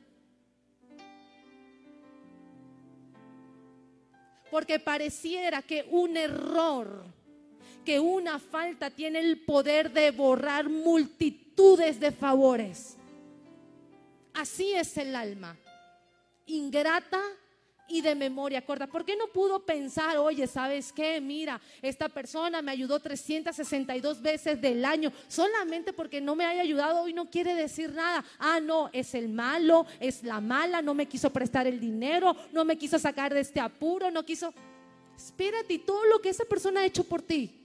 Porque 4.50 4.80
pareciera 4.80 5.62
que 5.62 5.88
un 5.90 6.18
error 6.18 7.06
que 7.86 8.00
una 8.00 8.40
falta 8.40 8.90
tiene 8.90 9.20
el 9.20 9.40
poder 9.40 9.92
de 9.94 10.12
borrar 10.12 10.68
multitudes 10.68 12.00
de 12.00 12.12
favores. 12.12 12.98
Así 14.34 14.74
es 14.74 14.98
el 14.98 15.16
alma, 15.16 15.56
ingrata 16.48 17.22
y 17.88 18.02
de 18.02 18.16
memoria 18.16 18.66
corta. 18.66 18.88
¿Por 18.88 19.06
qué 19.06 19.16
no 19.16 19.28
pudo 19.28 19.64
pensar, 19.66 20.18
oye, 20.18 20.48
¿sabes 20.48 20.92
qué? 20.92 21.22
Mira, 21.22 21.62
esta 21.82 22.10
persona 22.10 22.62
me 22.62 22.72
ayudó 22.72 23.00
362 23.00 24.22
veces 24.22 24.60
del 24.60 24.84
año, 24.84 25.14
solamente 25.28 25.94
porque 25.94 26.20
no 26.20 26.36
me 26.36 26.46
haya 26.46 26.62
ayudado 26.62 27.04
hoy 27.04 27.14
no 27.14 27.30
quiere 27.30 27.56
decir 27.56 27.94
nada. 27.94 28.26
Ah, 28.40 28.60
no, 28.60 28.90
es 28.92 29.14
el 29.14 29.30
malo, 29.30 29.86
es 30.00 30.24
la 30.24 30.42
mala, 30.42 30.82
no 30.82 30.94
me 30.94 31.08
quiso 31.08 31.30
prestar 31.30 31.68
el 31.68 31.80
dinero, 31.80 32.36
no 32.52 32.66
me 32.66 32.78
quiso 32.78 32.98
sacar 33.00 33.34
de 33.34 33.42
este 33.42 33.60
apuro, 33.60 34.12
no 34.12 34.26
quiso... 34.26 34.54
Espérate, 35.16 35.80
todo 35.80 36.04
lo 36.06 36.20
que 36.20 36.28
esa 36.28 36.44
persona 36.44 36.82
ha 36.82 36.86
hecho 36.86 37.06
por 37.06 37.22
ti. 37.22 37.65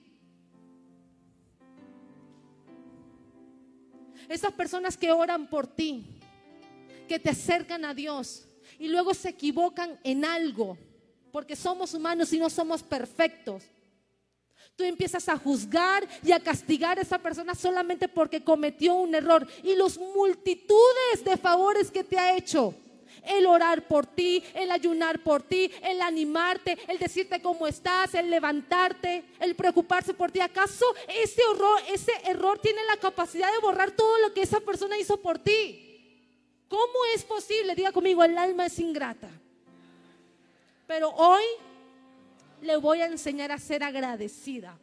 Esas 4.31 4.53
personas 4.53 4.97
que 4.97 5.11
oran 5.11 5.49
por 5.49 5.66
ti, 5.66 6.07
que 7.09 7.19
te 7.19 7.31
acercan 7.31 7.85
a 7.85 7.93
Dios 7.93 8.47
y 8.79 8.87
luego 8.87 9.12
se 9.12 9.31
equivocan 9.31 9.99
en 10.05 10.25
algo, 10.25 10.79
porque 11.33 11.57
somos 11.57 11.95
humanos 11.95 12.33
y 12.33 12.38
no 12.38 12.49
somos 12.49 12.85
perfectos. 12.85 13.64
Tú 14.77 14.85
empiezas 14.85 15.29
a 15.29 15.37
juzgar 15.37 16.07
y 16.23 16.31
a 16.31 16.38
castigar 16.38 16.97
a 16.97 17.03
esa 17.03 17.19
persona 17.19 17.57
solamente 17.57 18.07
porque 18.07 18.45
cometió 18.45 18.95
un 18.95 19.16
error 19.16 19.49
y 19.64 19.75
los 19.75 19.99
multitudes 19.99 21.25
de 21.25 21.37
favores 21.37 21.90
que 21.90 22.05
te 22.05 22.16
ha 22.16 22.37
hecho. 22.37 22.73
El 23.25 23.47
orar 23.47 23.87
por 23.87 24.07
ti, 24.07 24.43
el 24.55 24.71
ayunar 24.71 25.23
por 25.23 25.43
ti, 25.43 25.71
el 25.83 26.01
animarte, 26.01 26.79
el 26.89 26.99
decirte 26.99 27.41
cómo 27.41 27.67
estás, 27.67 28.15
el 28.15 28.31
levantarte, 28.31 29.25
el 29.41 29.55
preocuparse 29.55 30.15
por 30.15 30.31
ti. 30.31 30.41
¿Acaso 30.41 30.85
ese 31.09 31.43
error, 31.53 31.81
ese 31.89 32.13
error 32.25 32.59
tiene 32.59 32.85
la 32.85 32.97
capacidad 32.97 33.51
de 33.53 33.59
borrar 33.59 33.93
todo 33.93 34.19
lo 34.19 34.33
que 34.33 34.43
esa 34.43 34.61
persona 34.61 34.99
hizo 34.99 35.21
por 35.21 35.39
ti? 35.39 35.87
¿Cómo 36.69 37.05
es 37.15 37.25
posible? 37.25 37.75
Diga 37.75 37.93
conmigo, 37.93 38.23
el 38.23 38.39
alma 38.39 38.67
es 38.67 38.79
ingrata. 38.79 39.29
Pero 40.87 41.11
hoy 41.11 41.43
le 42.63 42.77
voy 42.77 43.01
a 43.01 43.07
enseñar 43.07 43.53
a 43.53 43.59
ser 43.59 43.83
agradecida. 43.83 44.79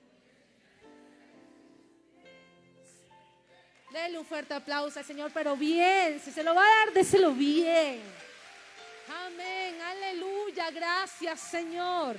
Dele 3.92 4.20
un 4.20 4.26
fuerte 4.26 4.54
aplauso 4.54 5.00
al 5.00 5.06
Señor, 5.06 5.32
pero 5.34 5.56
bien, 5.56 6.20
si 6.20 6.32
se 6.32 6.44
lo 6.44 6.54
va 6.54 6.62
a 6.62 6.86
dar, 6.86 6.94
déselo 6.94 7.34
bien. 7.34 8.02
Amén, 9.10 9.76
aleluya, 9.82 10.70
gracias 10.72 11.40
Señor. 11.40 12.18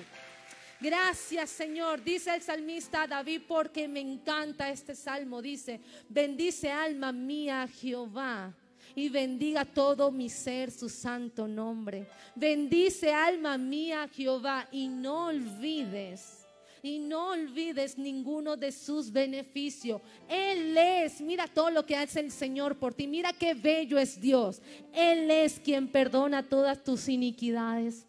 Gracias 0.81 1.51
Señor, 1.51 2.03
dice 2.03 2.35
el 2.35 2.40
salmista 2.40 3.07
David, 3.07 3.42
porque 3.46 3.88
me 3.88 4.01
encanta 4.01 4.70
este 4.70 4.94
salmo. 4.94 5.42
Dice, 5.42 5.81
bendice 6.09 6.70
alma 6.70 7.12
mía 7.12 7.68
Jehová 7.81 8.55
y 8.94 9.09
bendiga 9.09 9.64
todo 9.64 10.11
mi 10.11 10.29
ser 10.29 10.70
su 10.70 10.88
santo 10.88 11.46
nombre. 11.46 12.07
Bendice 12.35 13.12
alma 13.12 13.59
mía 13.59 14.09
Jehová 14.12 14.68
y 14.70 14.88
no 14.88 15.27
olvides. 15.27 16.38
Y 16.83 16.99
no 16.99 17.31
olvides 17.31 17.99
ninguno 17.99 18.57
de 18.57 18.73
sus 18.73 19.12
beneficios. 19.12 20.01
Él 20.29 20.77
es, 20.77 21.21
mira 21.21 21.47
todo 21.47 21.71
lo 21.71 21.85
que 21.85 21.97
hace 21.97 22.21
el 22.21 22.31
Señor 22.31 22.77
por 22.77 22.95
ti. 22.95 23.07
Mira 23.07 23.33
qué 23.33 23.55
bello 23.55 23.99
es 23.99 24.21
Dios. 24.21 24.62
Él 24.93 25.31
es 25.31 25.59
quien 25.59 25.88
perdona 25.88 26.49
todas 26.49 26.83
tus 26.83 27.09
iniquidades. 27.09 28.07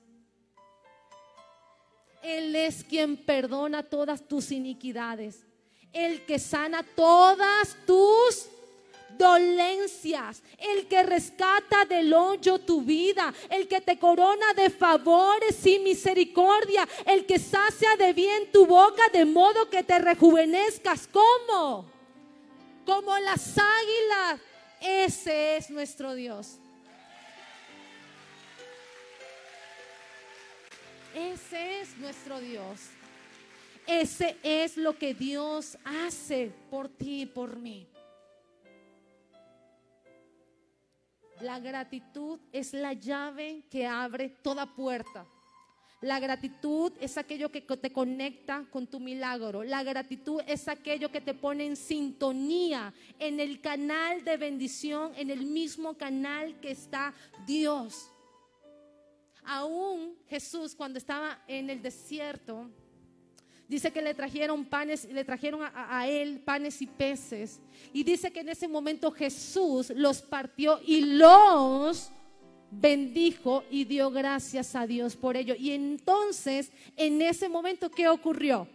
Él 2.21 2.55
es 2.55 2.84
quien 2.84 3.17
perdona 3.17 3.84
todas 3.84 4.27
tus 4.27 4.51
iniquidades. 4.51 5.45
El 5.91 6.25
que 6.25 6.38
sana 6.38 6.84
todas 6.84 7.75
tus 7.86 8.49
dolencias, 9.19 10.41
el 10.58 10.88
que 10.88 11.03
rescata 11.03 11.84
del 11.84 12.12
hoyo 12.13 12.58
tu 12.60 12.82
vida, 12.82 13.32
el 13.49 13.67
que 13.67 13.82
te 13.82 13.99
corona 13.99 14.53
de 14.55 14.69
favores 14.69 15.63
y 15.65 15.77
misericordia, 15.79 16.88
el 17.05 17.25
que 17.25 17.38
sacia 17.38 17.97
de 17.97 18.13
bien 18.13 18.49
tu 18.51 18.65
boca 18.65 19.03
de 19.12 19.25
modo 19.25 19.69
que 19.69 19.84
te 19.84 19.99
rejuvenezcas. 19.99 21.08
¿Cómo? 21.12 21.86
Como 22.86 23.15
las 23.19 23.58
águilas. 23.58 24.39
Ese 24.82 25.58
es 25.58 25.69
nuestro 25.69 26.15
Dios. 26.15 26.58
Ese 31.13 31.82
es 31.82 31.97
nuestro 31.97 32.39
Dios. 32.39 32.79
Ese 33.86 34.38
es 34.43 34.77
lo 34.77 34.97
que 34.97 35.13
Dios 35.13 35.77
hace 35.84 36.53
por 36.69 36.88
ti 36.88 37.23
y 37.23 37.25
por 37.25 37.58
mí. 37.58 37.86
La 41.41 41.60
gratitud 41.60 42.39
es 42.52 42.73
la 42.73 42.93
llave 42.93 43.63
que 43.69 43.88
abre 43.88 44.30
toda 44.30 44.65
puerta. 44.65 45.25
La 46.02 46.19
gratitud 46.19 46.93
es 47.02 47.17
aquello 47.17 47.52
que 47.52 47.62
te 47.62 47.91
conecta 47.91 48.65
con 48.71 48.88
tu 48.88 48.99
milagro. 48.99 49.63
La 49.63 49.84
gratitud 49.84 50.41
es 50.47 50.67
aquello 50.69 51.12
que 51.12 51.19
te 51.19 51.34
pone 51.34 51.65
en 51.65 51.75
sintonía 51.75 52.93
en 53.19 53.39
el 53.39 53.60
canal 53.60 54.23
de 54.23 54.38
bendición, 54.38 55.12
en 55.15 55.30
el 55.30 55.45
mismo 55.45 55.97
canal 55.97 56.58
que 56.62 56.71
está 56.71 57.13
Dios. 57.45 58.10
Aún 59.43 60.15
Jesús 60.30 60.73
cuando 60.73 60.99
estaba 60.99 61.43
en 61.47 61.69
el 61.69 61.82
desierto, 61.82 62.69
Dice 63.69 63.91
que 63.91 64.01
le 64.01 64.15
trajeron 64.15 64.65
panes, 64.65 65.05
le 65.05 65.23
trajeron 65.23 65.62
a, 65.62 66.08
él 66.08 66.39
panes 66.39 66.82
y 66.82 66.88
peces. 66.88 67.62
Y 67.93 68.03
dice 68.03 68.32
que 68.32 68.39
en 68.39 68.49
ese 68.49 68.67
momento 68.67 69.12
Jesús 69.12 69.91
los 69.95 70.23
partió 70.23 70.79
y 70.84 71.01
los 71.01 72.10
bendijo 72.71 73.63
y 73.69 73.86
dio 73.86 74.10
gracias 74.10 74.75
a 74.75 74.88
Dios 74.88 75.15
por 75.15 75.38
ello. 75.38 75.53
Y 75.53 75.69
entonces, 75.69 76.71
en 76.97 77.21
ese 77.21 77.47
momento, 77.47 77.91
¿qué 77.91 78.10
ocurrió? 78.10 78.67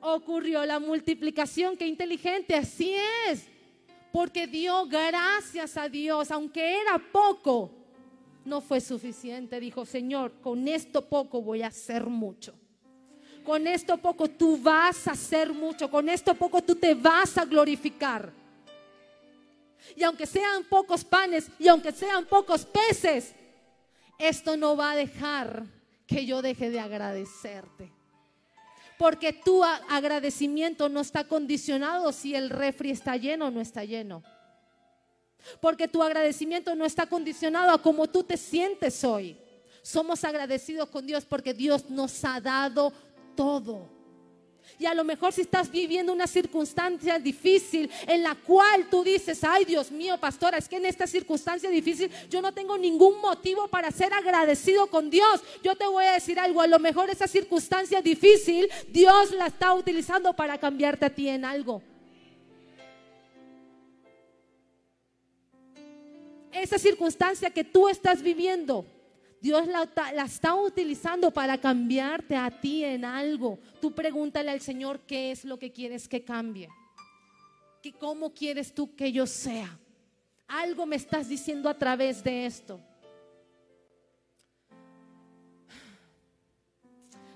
Ocurrió 0.00 0.64
la 0.64 0.78
multiplicación, 0.78 1.76
qué 1.76 1.88
inteligente, 1.88 2.54
así 2.54 2.94
es. 3.28 3.48
Porque 4.12 4.46
dio 4.46 4.86
gracias 4.86 5.76
a 5.76 5.88
Dios, 5.88 6.30
aunque 6.30 6.80
era 6.80 6.96
poco, 7.10 7.72
no 8.44 8.60
fue 8.60 8.80
suficiente. 8.80 9.58
Dijo, 9.58 9.84
Señor, 9.84 10.34
con 10.40 10.68
esto 10.68 11.08
poco 11.08 11.42
voy 11.42 11.62
a 11.62 11.68
hacer 11.68 12.06
mucho. 12.06 12.54
Con 13.44 13.66
esto 13.66 13.96
poco 13.98 14.28
tú 14.28 14.56
vas 14.56 15.08
a 15.08 15.12
hacer 15.12 15.52
mucho, 15.52 15.90
con 15.90 16.08
esto 16.08 16.34
poco 16.34 16.62
tú 16.62 16.74
te 16.76 16.94
vas 16.94 17.36
a 17.38 17.44
glorificar. 17.44 18.32
Y 19.96 20.04
aunque 20.04 20.26
sean 20.26 20.64
pocos 20.64 21.04
panes 21.04 21.48
y 21.58 21.68
aunque 21.68 21.92
sean 21.92 22.24
pocos 22.26 22.64
peces, 22.64 23.34
esto 24.18 24.56
no 24.56 24.76
va 24.76 24.92
a 24.92 24.96
dejar 24.96 25.64
que 26.06 26.24
yo 26.24 26.42
deje 26.42 26.70
de 26.70 26.80
agradecerte. 26.80 27.92
Porque 28.98 29.32
tu 29.32 29.64
agradecimiento 29.64 30.88
no 30.88 31.00
está 31.00 31.24
condicionado 31.24 32.12
si 32.12 32.34
el 32.36 32.50
refri 32.50 32.90
está 32.90 33.16
lleno 33.16 33.46
o 33.46 33.50
no 33.50 33.60
está 33.60 33.84
lleno. 33.84 34.22
Porque 35.60 35.88
tu 35.88 36.02
agradecimiento 36.02 36.74
no 36.76 36.84
está 36.84 37.06
condicionado 37.06 37.72
a 37.72 37.82
cómo 37.82 38.08
tú 38.08 38.22
te 38.22 38.36
sientes 38.36 39.02
hoy. 39.02 39.36
Somos 39.82 40.22
agradecidos 40.22 40.88
con 40.88 41.04
Dios 41.04 41.24
porque 41.24 41.52
Dios 41.52 41.90
nos 41.90 42.24
ha 42.24 42.40
dado 42.40 42.92
todo. 43.34 44.02
Y 44.78 44.86
a 44.86 44.94
lo 44.94 45.04
mejor 45.04 45.32
si 45.32 45.42
estás 45.42 45.70
viviendo 45.70 46.12
una 46.12 46.26
circunstancia 46.26 47.18
difícil 47.18 47.90
en 48.06 48.22
la 48.22 48.34
cual 48.34 48.88
tú 48.90 49.04
dices, 49.04 49.42
ay 49.44 49.64
Dios 49.64 49.90
mío, 49.90 50.18
pastora, 50.18 50.58
es 50.58 50.68
que 50.68 50.76
en 50.76 50.86
esta 50.86 51.06
circunstancia 51.06 51.70
difícil 51.70 52.10
yo 52.28 52.40
no 52.42 52.52
tengo 52.52 52.76
ningún 52.78 53.20
motivo 53.20 53.68
para 53.68 53.90
ser 53.90 54.12
agradecido 54.12 54.88
con 54.88 55.10
Dios. 55.10 55.42
Yo 55.62 55.76
te 55.76 55.86
voy 55.86 56.04
a 56.04 56.12
decir 56.12 56.38
algo, 56.38 56.60
a 56.60 56.66
lo 56.66 56.78
mejor 56.78 57.10
esa 57.10 57.28
circunstancia 57.28 58.00
difícil 58.02 58.68
Dios 58.88 59.32
la 59.32 59.46
está 59.46 59.72
utilizando 59.74 60.32
para 60.32 60.58
cambiarte 60.58 61.06
a 61.06 61.10
ti 61.10 61.28
en 61.28 61.44
algo. 61.44 61.82
Esa 66.50 66.78
circunstancia 66.78 67.50
que 67.50 67.64
tú 67.64 67.88
estás 67.88 68.22
viviendo 68.22 68.84
Dios 69.42 69.66
la, 69.66 70.24
está 70.24 70.54
utilizando 70.54 71.32
para 71.32 71.58
cambiarte 71.58 72.36
a 72.36 72.48
ti 72.48 72.84
en 72.84 73.04
algo. 73.04 73.58
Tú 73.80 73.92
pregúntale 73.92 74.52
al 74.52 74.60
Señor 74.60 75.00
qué 75.00 75.32
es 75.32 75.44
lo 75.44 75.58
que 75.58 75.72
quieres 75.72 76.06
que 76.06 76.22
cambie. 76.22 76.68
¿Qué, 77.82 77.92
¿Cómo 77.92 78.32
quieres 78.32 78.72
tú 78.72 78.94
que 78.94 79.10
yo 79.10 79.26
sea? 79.26 79.76
Algo 80.46 80.86
me 80.86 80.94
estás 80.94 81.28
diciendo 81.28 81.68
a 81.68 81.76
través 81.76 82.22
de 82.22 82.46
esto. 82.46 82.80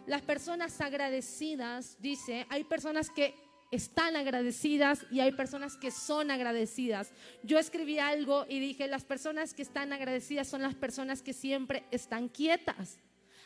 Las 0.07 0.23
personas 0.23 0.81
agradecidas, 0.81 1.97
dice, 2.01 2.47
hay 2.49 2.63
personas 2.63 3.11
que 3.11 3.35
están 3.77 4.17
agradecidas 4.17 5.07
y 5.11 5.21
hay 5.21 5.33
personas 5.33 5.77
que 5.77 5.91
son 5.91 6.31
agradecidas. 6.31 7.13
Yo 7.43 7.59
escribí 7.59 7.99
algo 7.99 8.47
y 8.49 8.59
dije, 8.59 8.89
las 8.89 9.05
personas 9.05 9.55
que 9.55 9.63
están 9.63 9.93
agradecidas 9.93 10.49
son 10.49 10.63
las 10.63 10.75
personas 10.75 11.23
que 11.23 11.33
siempre 11.33 11.85
están 11.91 12.29
quietas. 12.29 12.99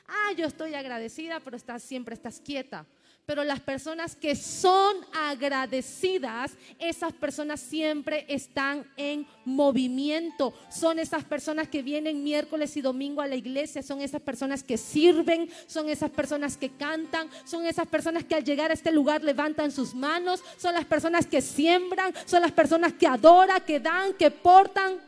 Ah, 0.07 0.33
yo 0.37 0.47
estoy 0.47 0.75
agradecida, 0.75 1.41
pero 1.41 1.57
estás, 1.57 1.83
siempre 1.83 2.15
estás 2.15 2.41
quieta. 2.41 2.87
Pero 3.27 3.45
las 3.45 3.61
personas 3.61 4.17
que 4.17 4.35
son 4.35 4.97
agradecidas, 5.13 6.53
esas 6.79 7.13
personas 7.13 7.61
siempre 7.61 8.25
están 8.29 8.85
en 8.97 9.27
movimiento. 9.45 10.53
Son 10.69 10.99
esas 10.99 11.25
personas 11.25 11.69
que 11.69 11.83
vienen 11.83 12.25
miércoles 12.25 12.77
y 12.77 12.81
domingo 12.81 13.21
a 13.21 13.29
la 13.29 13.37
iglesia, 13.37 13.83
son 13.83 14.01
esas 14.01 14.21
personas 14.21 14.65
que 14.65 14.77
sirven, 14.77 15.49
son 15.67 15.89
esas 15.89 16.11
personas 16.11 16.57
que 16.57 16.71
cantan, 16.71 17.29
son 17.45 17.67
esas 17.67 17.87
personas 17.87 18.25
que 18.25 18.35
al 18.35 18.45
llegar 18.45 18.71
a 18.71 18.75
este 18.75 18.91
lugar 18.91 19.23
levantan 19.23 19.71
sus 19.71 19.95
manos, 19.95 20.43
son 20.57 20.75
las 20.75 20.85
personas 20.85 21.27
que 21.27 21.41
siembran, 21.41 22.13
son 22.27 22.43
las 22.43 22.53
personas 22.53 22.93
que 22.93 23.07
adoran, 23.07 23.63
que 23.65 23.79
dan, 23.79 24.15
que 24.15 24.31
portan, 24.31 24.99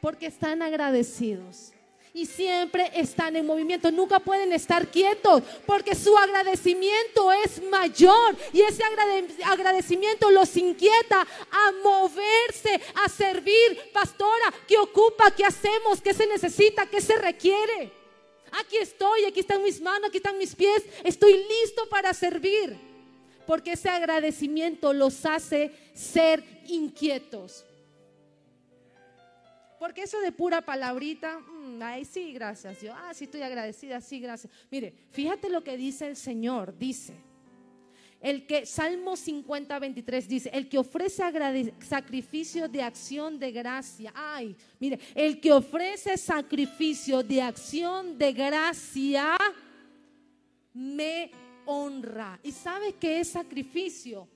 porque 0.00 0.26
están 0.26 0.62
agradecidos 0.62 1.72
y 2.18 2.26
siempre 2.26 2.90
están 2.94 3.36
en 3.36 3.46
movimiento. 3.46 3.92
Nunca 3.92 4.18
pueden 4.18 4.52
estar 4.52 4.88
quietos 4.88 5.40
porque 5.64 5.94
su 5.94 6.18
agradecimiento 6.18 7.30
es 7.30 7.62
mayor 7.62 8.36
y 8.52 8.60
ese 8.60 8.82
agradecimiento 9.44 10.28
los 10.32 10.56
inquieta 10.56 11.20
a 11.20 11.72
moverse, 11.84 12.80
a 12.96 13.08
servir. 13.08 13.92
Pastora, 13.92 14.52
¿qué 14.66 14.76
ocupa? 14.76 15.30
¿Qué 15.30 15.44
hacemos? 15.44 16.00
¿Qué 16.02 16.12
se 16.12 16.26
necesita? 16.26 16.86
¿Qué 16.86 17.00
se 17.00 17.16
requiere? 17.18 17.92
Aquí 18.50 18.78
estoy, 18.78 19.24
aquí 19.24 19.38
están 19.38 19.62
mis 19.62 19.80
manos, 19.80 20.08
aquí 20.08 20.16
están 20.16 20.38
mis 20.38 20.56
pies. 20.56 20.82
Estoy 21.04 21.34
listo 21.34 21.88
para 21.88 22.12
servir 22.14 22.76
porque 23.46 23.72
ese 23.72 23.90
agradecimiento 23.90 24.92
los 24.92 25.24
hace 25.24 25.70
ser 25.94 26.42
inquietos. 26.66 27.64
Porque 29.78 30.02
eso 30.02 30.20
de 30.20 30.32
pura 30.32 30.60
palabrita, 30.60 31.38
mm, 31.38 31.82
ay, 31.82 32.04
sí, 32.04 32.32
gracias. 32.32 32.80
Yo, 32.82 32.92
ah, 32.94 33.14
sí, 33.14 33.24
estoy 33.24 33.42
agradecida, 33.42 34.00
sí, 34.00 34.18
gracias. 34.18 34.52
Mire, 34.70 34.92
fíjate 35.10 35.48
lo 35.48 35.62
que 35.62 35.76
dice 35.76 36.06
el 36.08 36.16
Señor, 36.16 36.76
dice. 36.76 37.14
El 38.20 38.46
que, 38.46 38.66
Salmo 38.66 39.16
50, 39.16 39.78
23 39.78 40.28
dice, 40.28 40.50
el 40.52 40.68
que 40.68 40.78
ofrece 40.78 41.22
sacrificio 41.78 42.68
de 42.68 42.82
acción 42.82 43.38
de 43.38 43.52
gracia. 43.52 44.12
Ay, 44.14 44.56
mire, 44.80 44.98
el 45.14 45.40
que 45.40 45.52
ofrece 45.52 46.16
sacrificio 46.16 47.22
de 47.22 47.40
acción 47.40 48.18
de 48.18 48.32
gracia 48.32 49.36
me 50.74 51.30
honra. 51.64 52.40
¿Y 52.42 52.50
sabe 52.50 52.94
qué 52.94 53.20
es 53.20 53.28
sacrificio? 53.28 54.26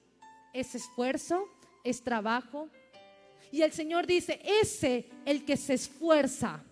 Es 0.52 0.76
esfuerzo, 0.76 1.48
es 1.82 2.02
trabajo, 2.02 2.68
y 3.52 3.60
el 3.60 3.70
Señor 3.70 4.06
dice, 4.06 4.40
ese, 4.42 5.04
el 5.26 5.44
que 5.44 5.58
se 5.58 5.74
esfuerza, 5.74 6.64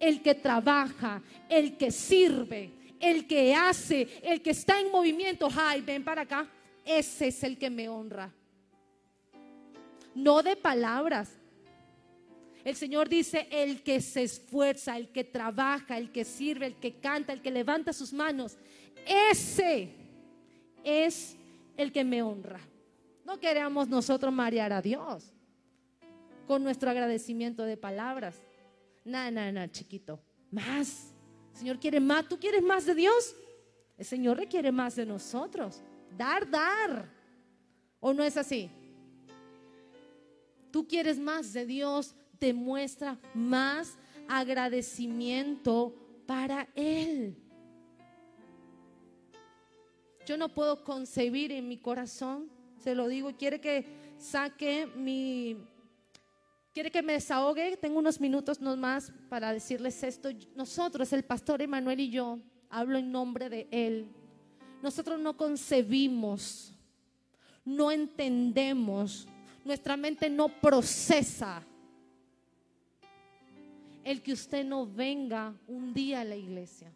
el 0.00 0.20
que 0.20 0.34
trabaja, 0.34 1.22
el 1.48 1.76
que 1.76 1.92
sirve, 1.92 2.72
el 2.98 3.28
que 3.28 3.54
hace, 3.54 4.08
el 4.24 4.42
que 4.42 4.50
está 4.50 4.80
en 4.80 4.90
movimiento, 4.90 5.48
ay, 5.56 5.80
ven 5.80 6.02
para 6.02 6.22
acá, 6.22 6.48
ese 6.84 7.28
es 7.28 7.44
el 7.44 7.56
que 7.56 7.70
me 7.70 7.88
honra. 7.88 8.34
No 10.12 10.42
de 10.42 10.56
palabras. 10.56 11.30
El 12.64 12.74
Señor 12.74 13.08
dice, 13.08 13.46
el 13.52 13.84
que 13.84 14.00
se 14.00 14.24
esfuerza, 14.24 14.96
el 14.96 15.10
que 15.10 15.22
trabaja, 15.22 15.96
el 15.96 16.10
que 16.10 16.24
sirve, 16.24 16.66
el 16.66 16.74
que 16.74 16.98
canta, 16.98 17.32
el 17.32 17.40
que 17.40 17.52
levanta 17.52 17.92
sus 17.92 18.12
manos, 18.12 18.58
ese 19.06 19.90
es 20.82 21.36
el 21.76 21.92
que 21.92 22.02
me 22.02 22.22
honra. 22.22 22.60
No 23.24 23.38
queremos 23.38 23.88
nosotros 23.88 24.32
marear 24.32 24.72
a 24.72 24.82
Dios 24.82 25.32
con 26.48 26.64
nuestro 26.64 26.90
agradecimiento 26.90 27.62
de 27.64 27.76
palabras. 27.76 28.34
Nada, 29.04 29.30
nada, 29.30 29.52
nada, 29.52 29.70
chiquito. 29.70 30.18
Más. 30.50 31.14
El 31.52 31.58
Señor 31.58 31.78
quiere 31.78 32.00
más. 32.00 32.26
¿Tú 32.26 32.40
quieres 32.40 32.62
más 32.62 32.86
de 32.86 32.94
Dios? 32.94 33.36
El 33.98 34.06
Señor 34.06 34.38
requiere 34.38 34.72
más 34.72 34.96
de 34.96 35.04
nosotros. 35.04 35.82
Dar, 36.16 36.50
dar. 36.50 37.12
¿O 38.00 38.14
no 38.14 38.24
es 38.24 38.38
así? 38.38 38.70
Tú 40.70 40.88
quieres 40.88 41.18
más 41.18 41.52
de 41.52 41.66
Dios, 41.66 42.14
demuestra 42.40 43.18
más 43.34 43.98
agradecimiento 44.26 45.94
para 46.26 46.66
Él. 46.74 47.36
Yo 50.24 50.38
no 50.38 50.48
puedo 50.48 50.82
concebir 50.82 51.52
en 51.52 51.68
mi 51.68 51.76
corazón, 51.76 52.50
se 52.78 52.94
lo 52.94 53.06
digo, 53.08 53.36
quiere 53.36 53.60
que 53.60 53.86
saque 54.18 54.86
mi, 54.86 55.56
¿Quiere 56.78 56.92
que 56.92 57.02
me 57.02 57.14
desahogue? 57.14 57.76
Tengo 57.76 57.98
unos 57.98 58.20
minutos 58.20 58.60
nomás 58.60 59.12
para 59.28 59.52
decirles 59.52 60.00
esto. 60.04 60.28
Nosotros, 60.54 61.12
el 61.12 61.24
pastor 61.24 61.60
Emanuel 61.60 61.98
y 61.98 62.08
yo, 62.08 62.38
hablo 62.70 62.98
en 62.98 63.10
nombre 63.10 63.48
de 63.48 63.66
él. 63.72 64.06
Nosotros 64.80 65.18
no 65.18 65.36
concebimos, 65.36 66.72
no 67.64 67.90
entendemos, 67.90 69.26
nuestra 69.64 69.96
mente 69.96 70.30
no 70.30 70.46
procesa 70.46 71.64
el 74.04 74.22
que 74.22 74.32
usted 74.32 74.64
no 74.64 74.86
venga 74.86 75.52
un 75.66 75.92
día 75.92 76.20
a 76.20 76.24
la 76.24 76.36
iglesia. 76.36 76.92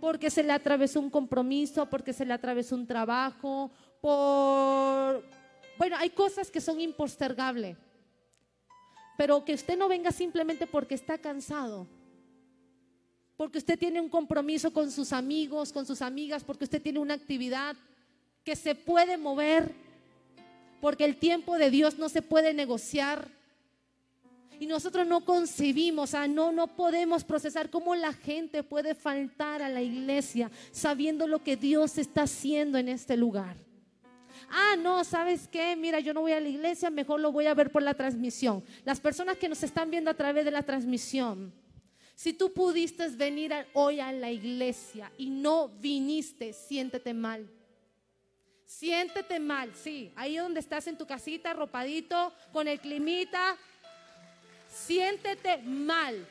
Porque 0.00 0.30
se 0.30 0.42
le 0.42 0.52
atravesó 0.52 1.00
un 1.00 1.10
compromiso, 1.10 1.84
porque 1.84 2.14
se 2.14 2.24
le 2.24 2.32
atravesó 2.32 2.74
un 2.76 2.86
trabajo, 2.86 3.70
por 4.00 5.22
bueno, 5.78 5.96
hay 5.96 6.10
cosas 6.10 6.50
que 6.50 6.60
son 6.60 6.80
impostergables. 6.80 7.78
Pero 9.16 9.44
que 9.44 9.54
usted 9.54 9.78
no 9.78 9.88
venga 9.88 10.10
simplemente 10.10 10.66
porque 10.66 10.96
está 10.96 11.16
cansado. 11.18 11.86
Porque 13.36 13.58
usted 13.58 13.78
tiene 13.78 14.00
un 14.00 14.08
compromiso 14.08 14.72
con 14.72 14.90
sus 14.90 15.12
amigos, 15.12 15.72
con 15.72 15.86
sus 15.86 16.02
amigas, 16.02 16.42
porque 16.42 16.64
usted 16.64 16.82
tiene 16.82 16.98
una 16.98 17.14
actividad 17.14 17.76
que 18.44 18.56
se 18.56 18.74
puede 18.74 19.16
mover. 19.16 19.72
Porque 20.80 21.04
el 21.04 21.16
tiempo 21.16 21.56
de 21.56 21.70
Dios 21.70 21.96
no 21.96 22.08
se 22.08 22.22
puede 22.22 22.52
negociar. 22.52 23.28
Y 24.58 24.66
nosotros 24.66 25.06
no 25.06 25.24
concebimos, 25.24 26.14
o 26.14 26.26
no, 26.26 26.50
no 26.50 26.66
podemos 26.66 27.22
procesar 27.22 27.70
cómo 27.70 27.94
la 27.94 28.12
gente 28.12 28.64
puede 28.64 28.96
faltar 28.96 29.62
a 29.62 29.68
la 29.68 29.82
iglesia 29.82 30.50
sabiendo 30.72 31.28
lo 31.28 31.44
que 31.44 31.56
Dios 31.56 31.98
está 31.98 32.22
haciendo 32.22 32.78
en 32.78 32.88
este 32.88 33.16
lugar 33.16 33.67
ah, 34.50 34.76
no, 34.78 35.04
¿sabes 35.04 35.48
qué? 35.48 35.76
Mira, 35.76 36.00
yo 36.00 36.14
no 36.14 36.20
voy 36.20 36.32
a 36.32 36.40
la 36.40 36.48
iglesia, 36.48 36.90
mejor 36.90 37.20
lo 37.20 37.32
voy 37.32 37.46
a 37.46 37.54
ver 37.54 37.70
por 37.70 37.82
la 37.82 37.94
transmisión. 37.94 38.62
Las 38.84 39.00
personas 39.00 39.36
que 39.36 39.48
nos 39.48 39.62
están 39.62 39.90
viendo 39.90 40.10
a 40.10 40.14
través 40.14 40.44
de 40.44 40.50
la 40.50 40.62
transmisión, 40.62 41.52
si 42.14 42.32
tú 42.32 42.52
pudiste 42.52 43.08
venir 43.08 43.54
hoy 43.74 44.00
a 44.00 44.10
la 44.12 44.30
iglesia 44.30 45.12
y 45.16 45.30
no 45.30 45.68
viniste, 45.68 46.52
siéntete 46.52 47.14
mal. 47.14 47.48
Siéntete 48.66 49.40
mal, 49.40 49.72
sí, 49.74 50.12
ahí 50.14 50.36
donde 50.36 50.60
estás 50.60 50.86
en 50.88 50.98
tu 50.98 51.06
casita, 51.06 51.52
arropadito, 51.52 52.34
con 52.52 52.68
el 52.68 52.78
climita, 52.78 53.56
siéntete 54.68 55.58
mal. 55.58 56.28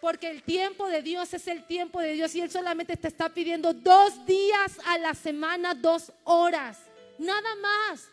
Porque 0.00 0.30
el 0.30 0.42
tiempo 0.42 0.88
de 0.88 1.02
Dios 1.02 1.32
es 1.34 1.46
el 1.46 1.66
tiempo 1.66 2.00
de 2.00 2.12
Dios 2.12 2.34
y 2.34 2.40
Él 2.40 2.50
solamente 2.50 2.96
te 2.96 3.08
está 3.08 3.28
pidiendo 3.28 3.74
dos 3.74 4.24
días 4.24 4.78
a 4.86 4.96
la 4.98 5.14
semana, 5.14 5.74
dos 5.74 6.12
horas, 6.24 6.78
nada 7.18 7.54
más. 7.56 8.08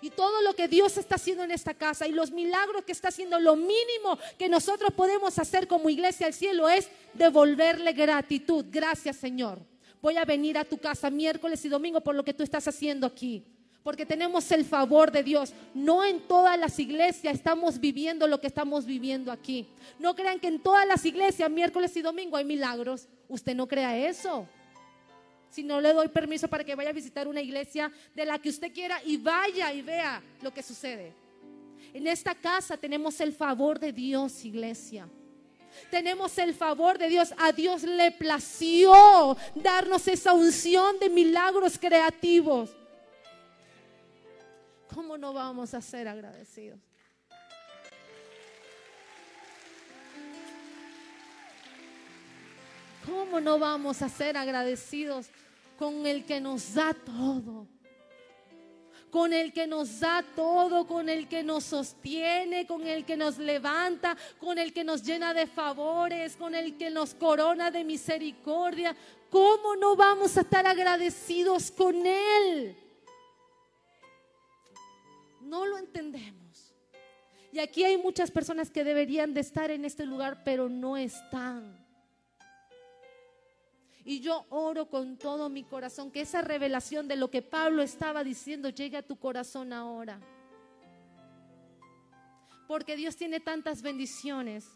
Y 0.00 0.10
todo 0.10 0.42
lo 0.42 0.54
que 0.54 0.68
Dios 0.68 0.98
está 0.98 1.14
haciendo 1.14 1.42
en 1.44 1.50
esta 1.50 1.74
casa 1.74 2.06
y 2.06 2.12
los 2.12 2.30
milagros 2.30 2.84
que 2.84 2.92
está 2.92 3.08
haciendo, 3.08 3.40
lo 3.40 3.56
mínimo 3.56 4.18
que 4.38 4.48
nosotros 4.48 4.92
podemos 4.92 5.38
hacer 5.38 5.66
como 5.66 5.88
iglesia 5.88 6.26
al 6.26 6.34
cielo 6.34 6.68
es 6.68 6.88
devolverle 7.14 7.92
gratitud. 7.92 8.66
Gracias 8.68 9.16
Señor. 9.16 9.60
Voy 10.02 10.18
a 10.18 10.24
venir 10.26 10.58
a 10.58 10.64
tu 10.64 10.76
casa 10.78 11.08
miércoles 11.08 11.64
y 11.64 11.70
domingo 11.70 12.02
por 12.02 12.14
lo 12.14 12.22
que 12.22 12.34
tú 12.34 12.42
estás 12.42 12.68
haciendo 12.68 13.06
aquí 13.06 13.44
porque 13.84 14.06
tenemos 14.06 14.50
el 14.50 14.64
favor 14.64 15.12
de 15.12 15.22
Dios. 15.22 15.52
No 15.74 16.04
en 16.04 16.18
todas 16.20 16.58
las 16.58 16.78
iglesias 16.78 17.34
estamos 17.34 17.78
viviendo 17.78 18.26
lo 18.26 18.40
que 18.40 18.46
estamos 18.46 18.86
viviendo 18.86 19.30
aquí. 19.30 19.68
No 19.98 20.16
crean 20.16 20.40
que 20.40 20.48
en 20.48 20.58
todas 20.58 20.88
las 20.88 21.04
iglesias, 21.04 21.50
miércoles 21.50 21.94
y 21.96 22.00
domingo, 22.00 22.38
hay 22.38 22.46
milagros. 22.46 23.06
Usted 23.28 23.54
no 23.54 23.68
crea 23.68 23.96
eso. 24.08 24.48
Si 25.50 25.62
no 25.62 25.82
le 25.82 25.92
doy 25.92 26.08
permiso 26.08 26.48
para 26.48 26.64
que 26.64 26.74
vaya 26.74 26.90
a 26.90 26.94
visitar 26.94 27.28
una 27.28 27.42
iglesia 27.42 27.92
de 28.14 28.24
la 28.24 28.38
que 28.38 28.48
usted 28.48 28.72
quiera 28.72 29.00
y 29.04 29.18
vaya 29.18 29.70
y 29.74 29.82
vea 29.82 30.22
lo 30.40 30.52
que 30.52 30.62
sucede. 30.62 31.12
En 31.92 32.06
esta 32.06 32.34
casa 32.34 32.78
tenemos 32.78 33.20
el 33.20 33.34
favor 33.34 33.78
de 33.78 33.92
Dios, 33.92 34.46
iglesia. 34.46 35.06
Tenemos 35.90 36.38
el 36.38 36.54
favor 36.54 36.96
de 36.96 37.08
Dios. 37.08 37.34
A 37.36 37.52
Dios 37.52 37.82
le 37.82 38.12
plació 38.12 39.36
darnos 39.54 40.08
esa 40.08 40.32
unción 40.32 40.98
de 40.98 41.10
milagros 41.10 41.78
creativos. 41.78 42.74
¿Cómo 44.94 45.18
no 45.18 45.32
vamos 45.32 45.74
a 45.74 45.80
ser 45.80 46.06
agradecidos? 46.06 46.78
¿Cómo 53.04 53.40
no 53.40 53.58
vamos 53.58 54.00
a 54.02 54.08
ser 54.08 54.36
agradecidos 54.36 55.26
con 55.76 56.06
el 56.06 56.24
que 56.24 56.40
nos 56.40 56.74
da 56.74 56.94
todo? 56.94 57.66
con 59.10 59.32
el 59.32 59.52
que 59.52 59.68
nos 59.68 60.00
da 60.00 60.24
todo, 60.34 60.88
con 60.88 61.08
el 61.08 61.28
que 61.28 61.44
nos 61.44 61.62
sostiene, 61.62 62.66
con 62.66 62.84
el 62.84 63.04
que 63.04 63.16
nos 63.16 63.38
levanta, 63.38 64.16
con 64.40 64.58
el 64.58 64.72
que 64.72 64.82
nos 64.82 65.04
llena 65.04 65.32
de 65.32 65.46
favores, 65.46 66.34
con 66.34 66.52
el 66.52 66.76
que 66.76 66.90
nos 66.90 67.14
corona 67.14 67.70
de 67.70 67.84
misericordia. 67.84 68.96
¿Cómo 69.30 69.76
no 69.76 69.94
vamos 69.94 70.36
a 70.36 70.40
estar 70.40 70.66
agradecidos 70.66 71.70
con 71.70 72.04
Él? 72.04 72.76
No 75.54 75.66
lo 75.66 75.78
entendemos. 75.78 76.74
Y 77.52 77.60
aquí 77.60 77.84
hay 77.84 77.96
muchas 77.96 78.28
personas 78.28 78.70
que 78.70 78.82
deberían 78.82 79.32
de 79.34 79.40
estar 79.40 79.70
en 79.70 79.84
este 79.84 80.04
lugar, 80.04 80.42
pero 80.42 80.68
no 80.68 80.96
están. 80.96 81.78
Y 84.04 84.18
yo 84.18 84.46
oro 84.48 84.86
con 84.86 85.16
todo 85.16 85.48
mi 85.48 85.62
corazón 85.62 86.10
que 86.10 86.22
esa 86.22 86.42
revelación 86.42 87.06
de 87.06 87.14
lo 87.14 87.30
que 87.30 87.40
Pablo 87.40 87.84
estaba 87.84 88.24
diciendo 88.24 88.68
llegue 88.68 88.96
a 88.96 89.06
tu 89.06 89.14
corazón 89.16 89.72
ahora. 89.72 90.18
Porque 92.66 92.96
Dios 92.96 93.14
tiene 93.14 93.38
tantas 93.38 93.80
bendiciones, 93.80 94.66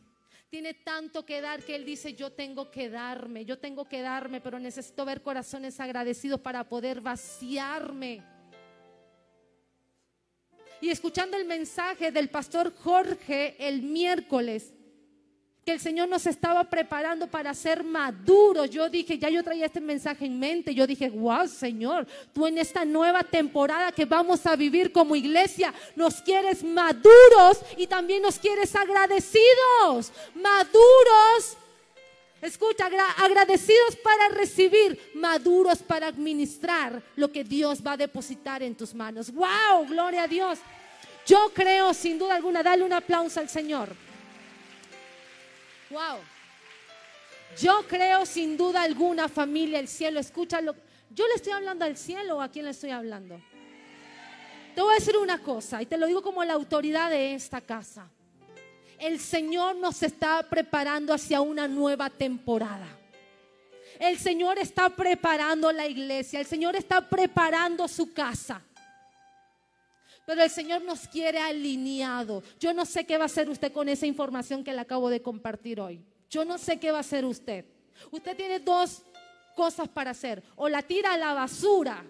tiene 0.48 0.74
tanto 0.74 1.24
que 1.24 1.40
dar 1.40 1.64
que 1.64 1.74
Él 1.74 1.84
dice, 1.84 2.14
yo 2.14 2.30
tengo 2.30 2.70
que 2.70 2.88
darme, 2.88 3.44
yo 3.44 3.58
tengo 3.58 3.88
que 3.88 4.00
darme, 4.00 4.40
pero 4.40 4.60
necesito 4.60 5.04
ver 5.04 5.22
corazones 5.22 5.80
agradecidos 5.80 6.40
para 6.40 6.68
poder 6.68 7.00
vaciarme. 7.00 8.37
Y 10.80 10.90
escuchando 10.90 11.36
el 11.36 11.44
mensaje 11.44 12.12
del 12.12 12.28
pastor 12.28 12.72
Jorge 12.76 13.56
el 13.58 13.82
miércoles, 13.82 14.72
que 15.68 15.74
el 15.74 15.80
Señor 15.80 16.08
nos 16.08 16.26
estaba 16.26 16.64
preparando 16.64 17.26
para 17.26 17.52
ser 17.52 17.84
maduros. 17.84 18.70
Yo 18.70 18.88
dije, 18.88 19.18
ya 19.18 19.28
yo 19.28 19.44
traía 19.44 19.66
este 19.66 19.82
mensaje 19.82 20.24
en 20.24 20.40
mente. 20.40 20.74
Yo 20.74 20.86
dije, 20.86 21.10
wow, 21.10 21.46
Señor, 21.46 22.06
tú 22.32 22.46
en 22.46 22.56
esta 22.56 22.86
nueva 22.86 23.22
temporada 23.22 23.92
que 23.92 24.06
vamos 24.06 24.46
a 24.46 24.56
vivir 24.56 24.92
como 24.92 25.14
iglesia, 25.14 25.74
nos 25.94 26.22
quieres 26.22 26.64
maduros 26.64 27.58
y 27.76 27.86
también 27.86 28.22
nos 28.22 28.38
quieres 28.38 28.74
agradecidos. 28.74 30.10
Maduros. 30.34 31.37
Escucha, 32.48 32.88
agradecidos 33.18 33.94
para 33.96 34.30
recibir, 34.30 35.10
maduros 35.14 35.82
para 35.82 36.06
administrar 36.06 37.02
lo 37.14 37.30
que 37.30 37.44
Dios 37.44 37.82
va 37.86 37.92
a 37.92 37.96
depositar 37.98 38.62
en 38.62 38.74
tus 38.74 38.94
manos. 38.94 39.30
¡Wow! 39.30 39.86
Gloria 39.86 40.22
a 40.22 40.26
Dios. 40.26 40.58
Yo 41.26 41.52
creo, 41.52 41.92
sin 41.92 42.18
duda 42.18 42.36
alguna, 42.36 42.62
dale 42.62 42.84
un 42.84 42.92
aplauso 42.94 43.38
al 43.38 43.50
Señor. 43.50 43.94
Wow. 45.90 46.20
Yo 47.60 47.84
creo 47.86 48.24
sin 48.24 48.56
duda 48.56 48.80
alguna, 48.80 49.28
familia, 49.28 49.78
el 49.78 49.88
cielo, 49.88 50.18
escúchalo. 50.18 50.74
Yo 51.10 51.26
le 51.26 51.34
estoy 51.34 51.52
hablando 51.52 51.84
al 51.84 51.98
cielo 51.98 52.38
o 52.38 52.40
a 52.40 52.48
quién 52.48 52.64
le 52.64 52.70
estoy 52.70 52.92
hablando. 52.92 53.38
Te 54.74 54.80
voy 54.80 54.92
a 54.92 54.98
decir 54.98 55.18
una 55.18 55.42
cosa 55.42 55.82
y 55.82 55.86
te 55.86 55.98
lo 55.98 56.06
digo 56.06 56.22
como 56.22 56.42
la 56.44 56.54
autoridad 56.54 57.10
de 57.10 57.34
esta 57.34 57.60
casa. 57.60 58.08
El 58.98 59.20
Señor 59.20 59.76
nos 59.76 60.02
está 60.02 60.42
preparando 60.42 61.14
hacia 61.14 61.40
una 61.40 61.68
nueva 61.68 62.10
temporada. 62.10 62.86
El 63.98 64.18
Señor 64.18 64.58
está 64.58 64.90
preparando 64.90 65.72
la 65.72 65.86
iglesia. 65.86 66.40
El 66.40 66.46
Señor 66.46 66.76
está 66.76 67.08
preparando 67.08 67.86
su 67.88 68.12
casa. 68.12 68.62
Pero 70.26 70.42
el 70.42 70.50
Señor 70.50 70.82
nos 70.82 71.08
quiere 71.08 71.38
alineado. 71.38 72.42
Yo 72.60 72.74
no 72.74 72.84
sé 72.84 73.06
qué 73.06 73.16
va 73.16 73.24
a 73.24 73.26
hacer 73.26 73.48
usted 73.48 73.72
con 73.72 73.88
esa 73.88 74.06
información 74.06 74.62
que 74.62 74.72
le 74.72 74.80
acabo 74.80 75.08
de 75.08 75.22
compartir 75.22 75.80
hoy. 75.80 76.04
Yo 76.28 76.44
no 76.44 76.58
sé 76.58 76.78
qué 76.78 76.90
va 76.90 76.98
a 76.98 77.00
hacer 77.00 77.24
usted. 77.24 77.64
Usted 78.10 78.36
tiene 78.36 78.60
dos 78.60 79.02
cosas 79.56 79.88
para 79.88 80.10
hacer. 80.10 80.42
O 80.56 80.68
la 80.68 80.82
tira 80.82 81.14
a 81.14 81.16
la 81.16 81.34
basura 81.34 82.04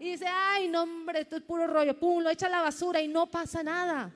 y 0.00 0.10
dice, 0.10 0.26
ay, 0.26 0.68
no, 0.68 0.82
hombre, 0.82 1.20
esto 1.20 1.36
es 1.36 1.42
puro 1.42 1.66
rollo. 1.66 1.98
Pum, 1.98 2.22
lo 2.22 2.30
echa 2.30 2.46
a 2.46 2.50
la 2.50 2.62
basura 2.62 3.00
y 3.00 3.08
no 3.08 3.26
pasa 3.26 3.62
nada. 3.62 4.12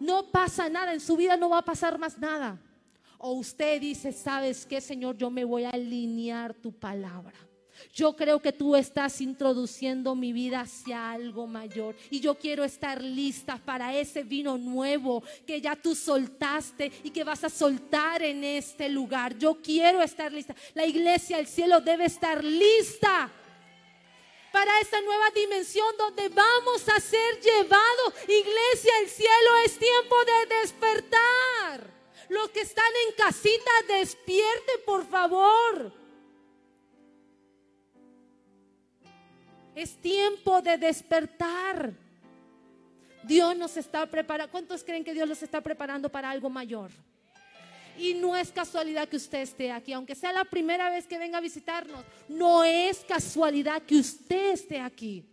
No 0.00 0.24
pasa 0.30 0.68
nada. 0.68 0.92
En 0.92 1.00
su 1.00 1.16
vida 1.16 1.36
no 1.36 1.50
va 1.50 1.58
a 1.58 1.64
pasar 1.64 1.98
más 1.98 2.18
nada. 2.18 2.58
O 3.18 3.32
usted 3.32 3.80
dice, 3.80 4.12
¿sabes 4.12 4.64
qué, 4.64 4.80
Señor? 4.80 5.16
Yo 5.16 5.30
me 5.30 5.44
voy 5.44 5.64
a 5.64 5.70
alinear 5.70 6.54
tu 6.54 6.72
palabra. 6.72 7.34
Yo 7.92 8.14
creo 8.14 8.40
que 8.40 8.52
tú 8.52 8.76
estás 8.76 9.20
introduciendo 9.20 10.14
mi 10.14 10.32
vida 10.32 10.60
hacia 10.60 11.12
algo 11.12 11.46
mayor 11.46 11.96
y 12.10 12.20
yo 12.20 12.34
quiero 12.34 12.64
estar 12.64 13.02
lista 13.02 13.58
para 13.58 13.94
ese 13.96 14.22
vino 14.22 14.58
nuevo 14.58 15.22
que 15.46 15.60
ya 15.60 15.76
tú 15.76 15.94
soltaste 15.94 16.92
y 17.02 17.10
que 17.10 17.24
vas 17.24 17.42
a 17.44 17.48
soltar 17.48 18.22
en 18.22 18.44
este 18.44 18.88
lugar. 18.88 19.36
Yo 19.38 19.60
quiero 19.62 20.02
estar 20.02 20.32
lista. 20.32 20.54
La 20.74 20.86
iglesia, 20.86 21.38
el 21.38 21.46
cielo 21.46 21.80
debe 21.80 22.04
estar 22.04 22.44
lista 22.44 23.30
para 24.52 24.80
esta 24.80 25.00
nueva 25.00 25.30
dimensión 25.30 25.88
donde 25.96 26.28
vamos 26.28 26.88
a 26.88 27.00
ser 27.00 27.40
llevados. 27.40 28.14
Iglesia, 28.24 28.92
el 29.02 29.08
cielo 29.08 29.50
es 29.64 29.78
tiempo 29.78 30.16
de 30.24 30.54
despertar. 30.60 31.90
Los 32.28 32.50
que 32.50 32.60
están 32.60 32.92
en 33.08 33.14
casita, 33.16 33.70
despierte 33.88 34.78
por 34.86 35.06
favor. 35.06 35.92
Es 39.74 39.96
tiempo 40.00 40.60
de 40.62 40.78
despertar. 40.78 41.92
Dios 43.22 43.56
nos 43.56 43.76
está 43.76 44.06
preparando. 44.06 44.50
¿Cuántos 44.50 44.82
creen 44.84 45.04
que 45.04 45.12
Dios 45.12 45.28
los 45.28 45.42
está 45.42 45.60
preparando 45.60 46.08
para 46.08 46.30
algo 46.30 46.48
mayor? 46.48 46.90
Y 48.00 48.14
no 48.14 48.34
es 48.34 48.50
casualidad 48.50 49.06
que 49.06 49.18
usted 49.18 49.42
esté 49.42 49.70
aquí, 49.70 49.92
aunque 49.92 50.14
sea 50.14 50.32
la 50.32 50.46
primera 50.46 50.88
vez 50.88 51.06
que 51.06 51.18
venga 51.18 51.36
a 51.36 51.42
visitarnos. 51.42 52.02
No 52.28 52.64
es 52.64 53.00
casualidad 53.00 53.82
que 53.82 53.96
usted 53.96 54.52
esté 54.52 54.80
aquí. 54.80 55.28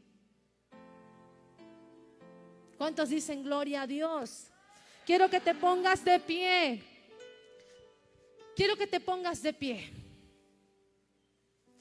¿Cuántos 2.77 3.07
dicen 3.07 3.41
gloria 3.41 3.83
a 3.83 3.87
Dios? 3.87 4.47
Quiero 5.05 5.29
que 5.29 5.39
te 5.39 5.55
pongas 5.55 6.03
de 6.03 6.19
pie. 6.19 6.83
Quiero 8.53 8.75
que 8.75 8.85
te 8.85 8.99
pongas 8.99 9.41
de 9.41 9.53
pie. 9.53 9.89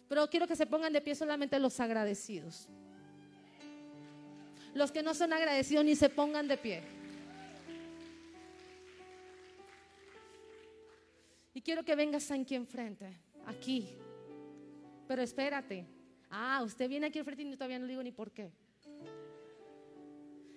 Pero 0.08 0.30
quiero 0.30 0.46
que 0.46 0.54
se 0.54 0.66
pongan 0.66 0.92
de 0.92 1.00
pie 1.00 1.16
solamente 1.16 1.58
los 1.58 1.80
agradecidos. 1.80 2.68
Los 4.72 4.92
que 4.92 5.02
no 5.02 5.14
son 5.14 5.32
agradecidos 5.32 5.84
ni 5.84 5.96
se 5.96 6.08
pongan 6.10 6.46
de 6.46 6.56
pie. 6.56 6.95
Y 11.56 11.62
quiero 11.62 11.82
que 11.82 11.96
vengas 11.96 12.30
aquí 12.30 12.54
enfrente, 12.54 13.16
aquí. 13.46 13.88
Pero 15.08 15.22
espérate. 15.22 15.86
Ah, 16.28 16.60
usted 16.62 16.86
viene 16.86 17.06
aquí 17.06 17.18
enfrente 17.18 17.44
y 17.44 17.56
todavía 17.56 17.78
no 17.78 17.86
digo 17.86 18.02
ni 18.02 18.12
por 18.12 18.30
qué. 18.30 18.52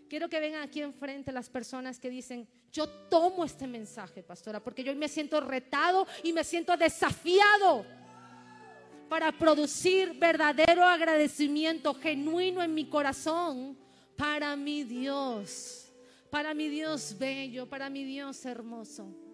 Quiero 0.09 0.27
que 0.27 0.41
vengan 0.41 0.61
aquí 0.61 0.81
enfrente 0.81 1.31
las 1.31 1.49
personas 1.49 2.01
que 2.01 2.09
dicen, 2.09 2.45
yo 2.69 2.89
tomo 3.09 3.45
este 3.45 3.65
mensaje, 3.65 4.23
pastora, 4.23 4.61
porque 4.61 4.83
yo 4.83 4.93
me 4.93 5.07
siento 5.07 5.39
retado 5.39 6.05
y 6.21 6.33
me 6.33 6.43
siento 6.43 6.75
desafiado 6.75 7.85
para 9.07 9.31
producir 9.31 10.19
verdadero 10.19 10.83
agradecimiento 10.83 11.93
genuino 11.93 12.61
en 12.61 12.73
mi 12.73 12.89
corazón 12.89 13.77
para 14.17 14.53
mi 14.57 14.83
Dios, 14.83 15.93
para 16.29 16.53
mi 16.53 16.67
Dios 16.67 17.15
bello, 17.17 17.69
para 17.69 17.89
mi 17.89 18.03
Dios 18.03 18.45
hermoso. 18.45 19.28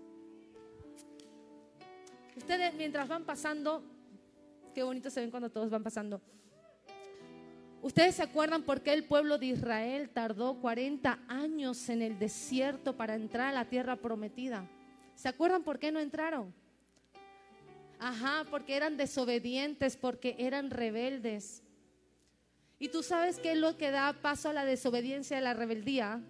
Ustedes 2.36 2.74
mientras 2.74 3.08
van 3.08 3.24
pasando, 3.24 3.84
qué 4.74 4.84
bonito 4.84 5.10
se 5.10 5.22
ven 5.22 5.32
cuando 5.32 5.50
todos 5.50 5.70
van 5.70 5.84
pasando. 5.84 6.22
¿Ustedes 7.82 8.16
se 8.16 8.24
acuerdan 8.24 8.64
por 8.64 8.82
qué 8.82 8.94
el 8.94 9.06
pueblo 9.06 9.38
de 9.38 9.46
Israel 9.48 10.10
tardó 10.10 10.60
40 10.60 11.20
años 11.28 11.88
en 11.90 12.02
el 12.02 12.18
desierto 12.18 12.98
para 12.98 13.16
entrar 13.16 13.50
a 13.50 13.54
la 13.54 13.66
tierra 13.66 13.96
prometida? 13.96 14.68
¿Se 15.14 15.30
acuerdan 15.30 15.64
por 15.64 15.80
qué 15.80 15.92
no 15.92 16.00
entraron? 16.00 16.54
Ajá, 18.00 18.46
porque 18.50 18.76
eran 18.76 18.98
desobedientes, 18.98 19.98
porque 19.98 20.36
eran 20.40 20.72
rebeldes. 20.72 21.64
Y 22.80 22.90
tú 22.90 23.04
sabes 23.04 23.40
qué 23.40 23.54
es 23.54 23.58
lo 23.58 23.78
que 23.78 23.92
da 23.92 24.14
paso 24.22 24.50
a 24.50 24.54
la 24.54 24.66
desobediencia 24.66 25.38
y 25.38 25.40
a 25.40 25.44
la 25.44 25.54
rebeldía? 25.54 26.22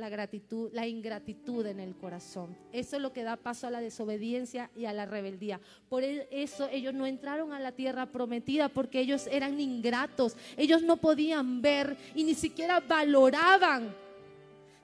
La 0.00 0.08
gratitud, 0.08 0.70
la 0.72 0.86
ingratitud 0.86 1.66
en 1.66 1.78
el 1.78 1.94
corazón. 1.94 2.56
Eso 2.72 2.96
es 2.96 3.02
lo 3.02 3.12
que 3.12 3.22
da 3.22 3.36
paso 3.36 3.66
a 3.66 3.70
la 3.70 3.82
desobediencia 3.82 4.70
y 4.74 4.86
a 4.86 4.94
la 4.94 5.04
rebeldía. 5.04 5.60
Por 5.90 6.02
e, 6.02 6.26
eso 6.30 6.68
ellos 6.72 6.94
no 6.94 7.06
entraron 7.06 7.52
a 7.52 7.60
la 7.60 7.72
tierra 7.72 8.06
prometida 8.06 8.70
porque 8.70 9.00
ellos 9.00 9.26
eran 9.26 9.60
ingratos. 9.60 10.36
Ellos 10.56 10.82
no 10.82 10.96
podían 10.96 11.60
ver 11.60 11.98
y 12.14 12.24
ni 12.24 12.34
siquiera 12.34 12.80
valoraban 12.80 13.94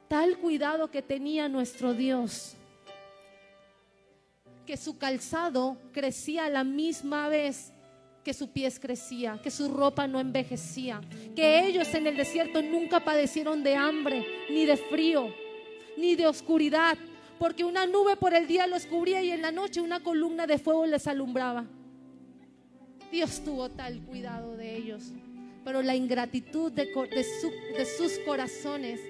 tal 0.07 0.37
cuidado 0.37 0.91
que 0.91 1.01
tenía 1.01 1.49
nuestro 1.49 1.95
Dios 1.95 2.55
que 4.67 4.77
su 4.77 4.99
calzado 4.99 5.79
crecía 5.93 6.45
a 6.47 6.51
la 6.51 6.65
misma 6.65 7.29
vez 7.29 7.73
que 8.27 8.35
su 8.35 8.49
pies 8.49 8.81
crecía, 8.81 9.39
que 9.41 9.53
su 9.53 9.73
ropa 9.73 10.09
no 10.09 10.19
envejecía, 10.19 11.01
que 11.37 11.65
ellos 11.65 11.95
en 11.95 12.09
el 12.09 12.17
desierto 12.17 12.61
nunca 12.61 12.99
padecieron 12.99 13.63
de 13.63 13.77
hambre, 13.77 14.27
ni 14.51 14.67
de 14.67 14.77
frío, 14.77 15.33
ni 15.97 16.17
de 16.17 16.27
oscuridad, 16.27 16.99
porque 17.39 17.63
una 17.63 17.87
nube 17.87 18.17
por 18.17 18.35
el 18.35 18.49
día 18.49 18.67
los 18.67 18.85
cubría 18.87 19.23
y 19.23 19.31
en 19.31 19.43
la 19.43 19.53
noche 19.53 19.81
una 19.81 20.03
columna 20.03 20.49
de 20.49 20.59
fuego 20.59 20.87
les 20.87 21.07
alumbraba. 21.07 21.67
Dios 23.13 23.45
tuvo 23.45 23.69
tal 23.69 24.01
cuidado 24.01 24.57
de 24.57 24.75
ellos. 24.77 25.05
pero 25.65 25.81
la 25.83 25.95
ingratitud 25.95 26.73
de, 26.73 26.87
de 26.87 27.87
sus 27.87 28.19
corazones 28.27 29.01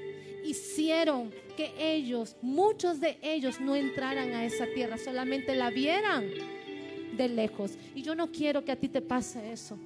hicieron 0.44 1.30
que 1.56 1.72
ellos, 1.78 2.36
muchos 2.42 3.00
de 3.00 3.18
ellos, 3.22 3.60
no 3.62 3.76
entraran 3.76 4.34
a 4.34 4.44
esa 4.44 4.66
tierra, 4.74 4.98
solamente 4.98 5.54
la 5.54 5.70
vieran 5.70 6.55
de 7.16 7.28
lejos. 7.28 7.72
Y 7.94 8.02
yo 8.02 8.14
no 8.14 8.30
quiero 8.30 8.64
que 8.64 8.72
a 8.72 8.76
ti 8.76 8.88
te 8.88 9.00
pase 9.00 9.52
eso. 9.52 9.78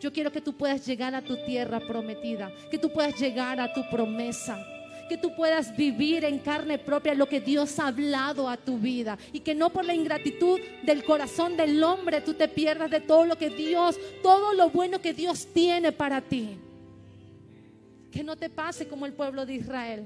Yo 0.00 0.12
quiero 0.12 0.32
que 0.32 0.40
tú 0.40 0.54
puedas 0.54 0.86
llegar 0.86 1.14
a 1.14 1.22
tu 1.22 1.36
tierra 1.44 1.78
prometida, 1.78 2.50
que 2.70 2.78
tú 2.78 2.90
puedas 2.90 3.20
llegar 3.20 3.60
a 3.60 3.72
tu 3.72 3.82
promesa, 3.90 4.58
que 5.10 5.18
tú 5.18 5.34
puedas 5.36 5.76
vivir 5.76 6.24
en 6.24 6.38
carne 6.38 6.78
propia 6.78 7.14
lo 7.14 7.28
que 7.28 7.40
Dios 7.40 7.78
ha 7.78 7.88
hablado 7.88 8.48
a 8.48 8.56
tu 8.56 8.78
vida 8.78 9.18
y 9.32 9.40
que 9.40 9.54
no 9.54 9.70
por 9.70 9.84
la 9.84 9.92
ingratitud 9.92 10.58
del 10.84 11.04
corazón 11.04 11.56
del 11.56 11.82
hombre 11.84 12.22
tú 12.22 12.32
te 12.32 12.48
pierdas 12.48 12.90
de 12.90 13.00
todo 13.00 13.26
lo 13.26 13.36
que 13.36 13.50
Dios, 13.50 13.98
todo 14.22 14.54
lo 14.54 14.70
bueno 14.70 15.02
que 15.02 15.12
Dios 15.12 15.48
tiene 15.52 15.92
para 15.92 16.22
ti. 16.22 16.56
Que 18.10 18.24
no 18.24 18.36
te 18.36 18.48
pase 18.48 18.88
como 18.88 19.04
el 19.04 19.12
pueblo 19.12 19.44
de 19.44 19.54
Israel. 19.54 20.04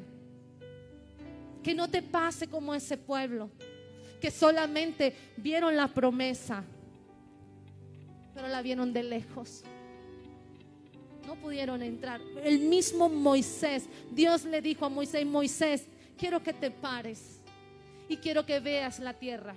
Que 1.63 1.75
no 1.75 1.89
te 1.89 2.03
pase 2.03 2.49
como 2.49 2.75
ese 2.75 2.97
pueblo 2.97 3.51
que 4.25 4.31
solamente 4.31 5.15
vieron 5.37 5.77
la 5.77 5.87
promesa, 5.87 6.65
pero 8.35 8.49
la 8.49 8.63
vieron 8.63 8.91
de 8.91 9.03
lejos. 9.03 9.65
No 11.27 11.35
pudieron 11.35 11.83
entrar. 11.83 12.23
El 12.43 12.61
mismo 12.61 13.11
Moisés, 13.11 13.85
Dios 14.13 14.47
le 14.47 14.63
dijo 14.63 14.87
a 14.87 14.89
Moisés, 14.89 15.27
Moisés, 15.27 15.85
quiero 16.17 16.43
que 16.43 16.55
te 16.55 16.71
pares 16.71 17.39
y 18.09 18.17
quiero 18.17 18.47
que 18.47 18.61
veas 18.61 18.99
la 18.99 19.13
tierra, 19.13 19.57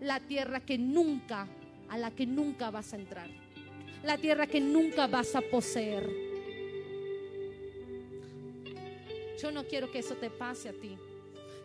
la 0.00 0.18
tierra 0.18 0.58
que 0.58 0.76
nunca, 0.76 1.46
a 1.88 1.96
la 1.96 2.10
que 2.10 2.26
nunca 2.26 2.72
vas 2.72 2.92
a 2.92 2.96
entrar, 2.96 3.30
la 4.02 4.18
tierra 4.18 4.48
que 4.48 4.60
nunca 4.60 5.06
vas 5.06 5.36
a 5.36 5.40
poseer. 5.40 6.10
Yo 9.40 9.52
no 9.52 9.62
quiero 9.68 9.88
que 9.92 10.00
eso 10.00 10.16
te 10.16 10.30
pase 10.30 10.70
a 10.70 10.72
ti 10.72 10.98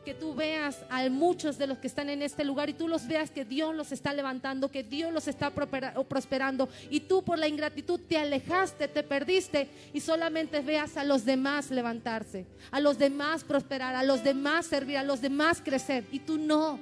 que 0.06 0.14
tú 0.14 0.36
veas 0.36 0.86
a 0.90 1.10
muchos 1.10 1.58
de 1.58 1.68
los 1.68 1.80
que 1.80 1.88
están 1.88 2.10
en 2.10 2.22
este 2.22 2.46
lugar 2.46 2.70
y 2.70 2.74
tú 2.74 2.88
los 2.88 3.08
veas 3.08 3.32
que 3.32 3.44
Dios 3.44 3.76
los 3.76 3.92
está 3.92 4.14
levantando, 4.14 4.72
que 4.72 4.84
Dios 4.84 5.12
los 5.12 5.28
está 5.28 5.52
prosperando 5.52 6.70
y 6.90 7.02
tú 7.02 7.24
por 7.24 7.40
la 7.40 7.48
ingratitud 7.48 8.00
te 8.08 8.18
alejaste, 8.18 8.88
te 8.88 9.04
perdiste 9.04 9.68
y 9.94 10.00
solamente 10.00 10.62
veas 10.62 10.96
a 10.96 11.04
los 11.04 11.26
demás 11.26 11.72
levantarse, 11.72 12.46
a 12.72 12.80
los 12.80 13.00
demás 13.00 13.44
prosperar, 13.44 13.96
a 13.96 14.04
los 14.04 14.24
demás 14.24 14.68
servir, 14.68 14.98
a 14.98 15.04
los 15.04 15.20
demás 15.20 15.62
crecer 15.62 16.06
y 16.12 16.20
tú 16.20 16.38
no. 16.38 16.80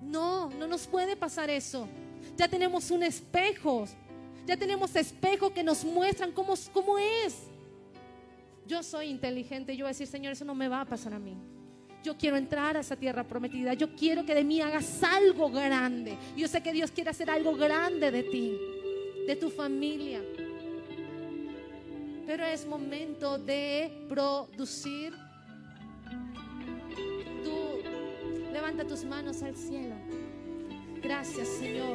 No, 0.00 0.50
no 0.50 0.66
nos 0.66 0.86
puede 0.86 1.16
pasar 1.16 1.50
eso. 1.50 1.86
Ya 2.36 2.48
tenemos 2.48 2.90
un 2.90 3.02
espejo, 3.02 3.86
ya 4.46 4.56
tenemos 4.56 4.96
espejos 4.96 5.52
que 5.52 5.62
nos 5.62 5.84
muestran 5.84 6.32
cómo, 6.32 6.54
cómo 6.72 6.98
es 6.98 7.34
yo 8.66 8.82
soy 8.82 9.08
inteligente, 9.08 9.76
yo 9.76 9.84
voy 9.84 9.90
a 9.90 9.92
decir, 9.92 10.06
Señor, 10.06 10.32
eso 10.32 10.44
no 10.44 10.54
me 10.54 10.68
va 10.68 10.80
a 10.80 10.84
pasar 10.84 11.14
a 11.14 11.18
mí. 11.18 11.36
Yo 12.02 12.16
quiero 12.16 12.36
entrar 12.36 12.76
a 12.76 12.80
esa 12.80 12.96
tierra 12.96 13.24
prometida. 13.24 13.72
Yo 13.74 13.94
quiero 13.94 14.26
que 14.26 14.34
de 14.34 14.44
mí 14.44 14.60
hagas 14.60 15.02
algo 15.02 15.50
grande. 15.50 16.18
Yo 16.36 16.46
sé 16.48 16.62
que 16.62 16.72
Dios 16.72 16.90
quiere 16.90 17.10
hacer 17.10 17.30
algo 17.30 17.54
grande 17.54 18.10
de 18.10 18.22
ti, 18.24 18.58
de 19.26 19.36
tu 19.36 19.48
familia. 19.48 20.22
Pero 22.26 22.44
es 22.44 22.66
momento 22.66 23.38
de 23.38 24.04
producir. 24.08 25.14
Tú 27.42 27.80
levanta 28.52 28.84
tus 28.84 29.04
manos 29.04 29.42
al 29.42 29.56
cielo. 29.56 29.94
Gracias, 31.02 31.48
Señor. 31.48 31.88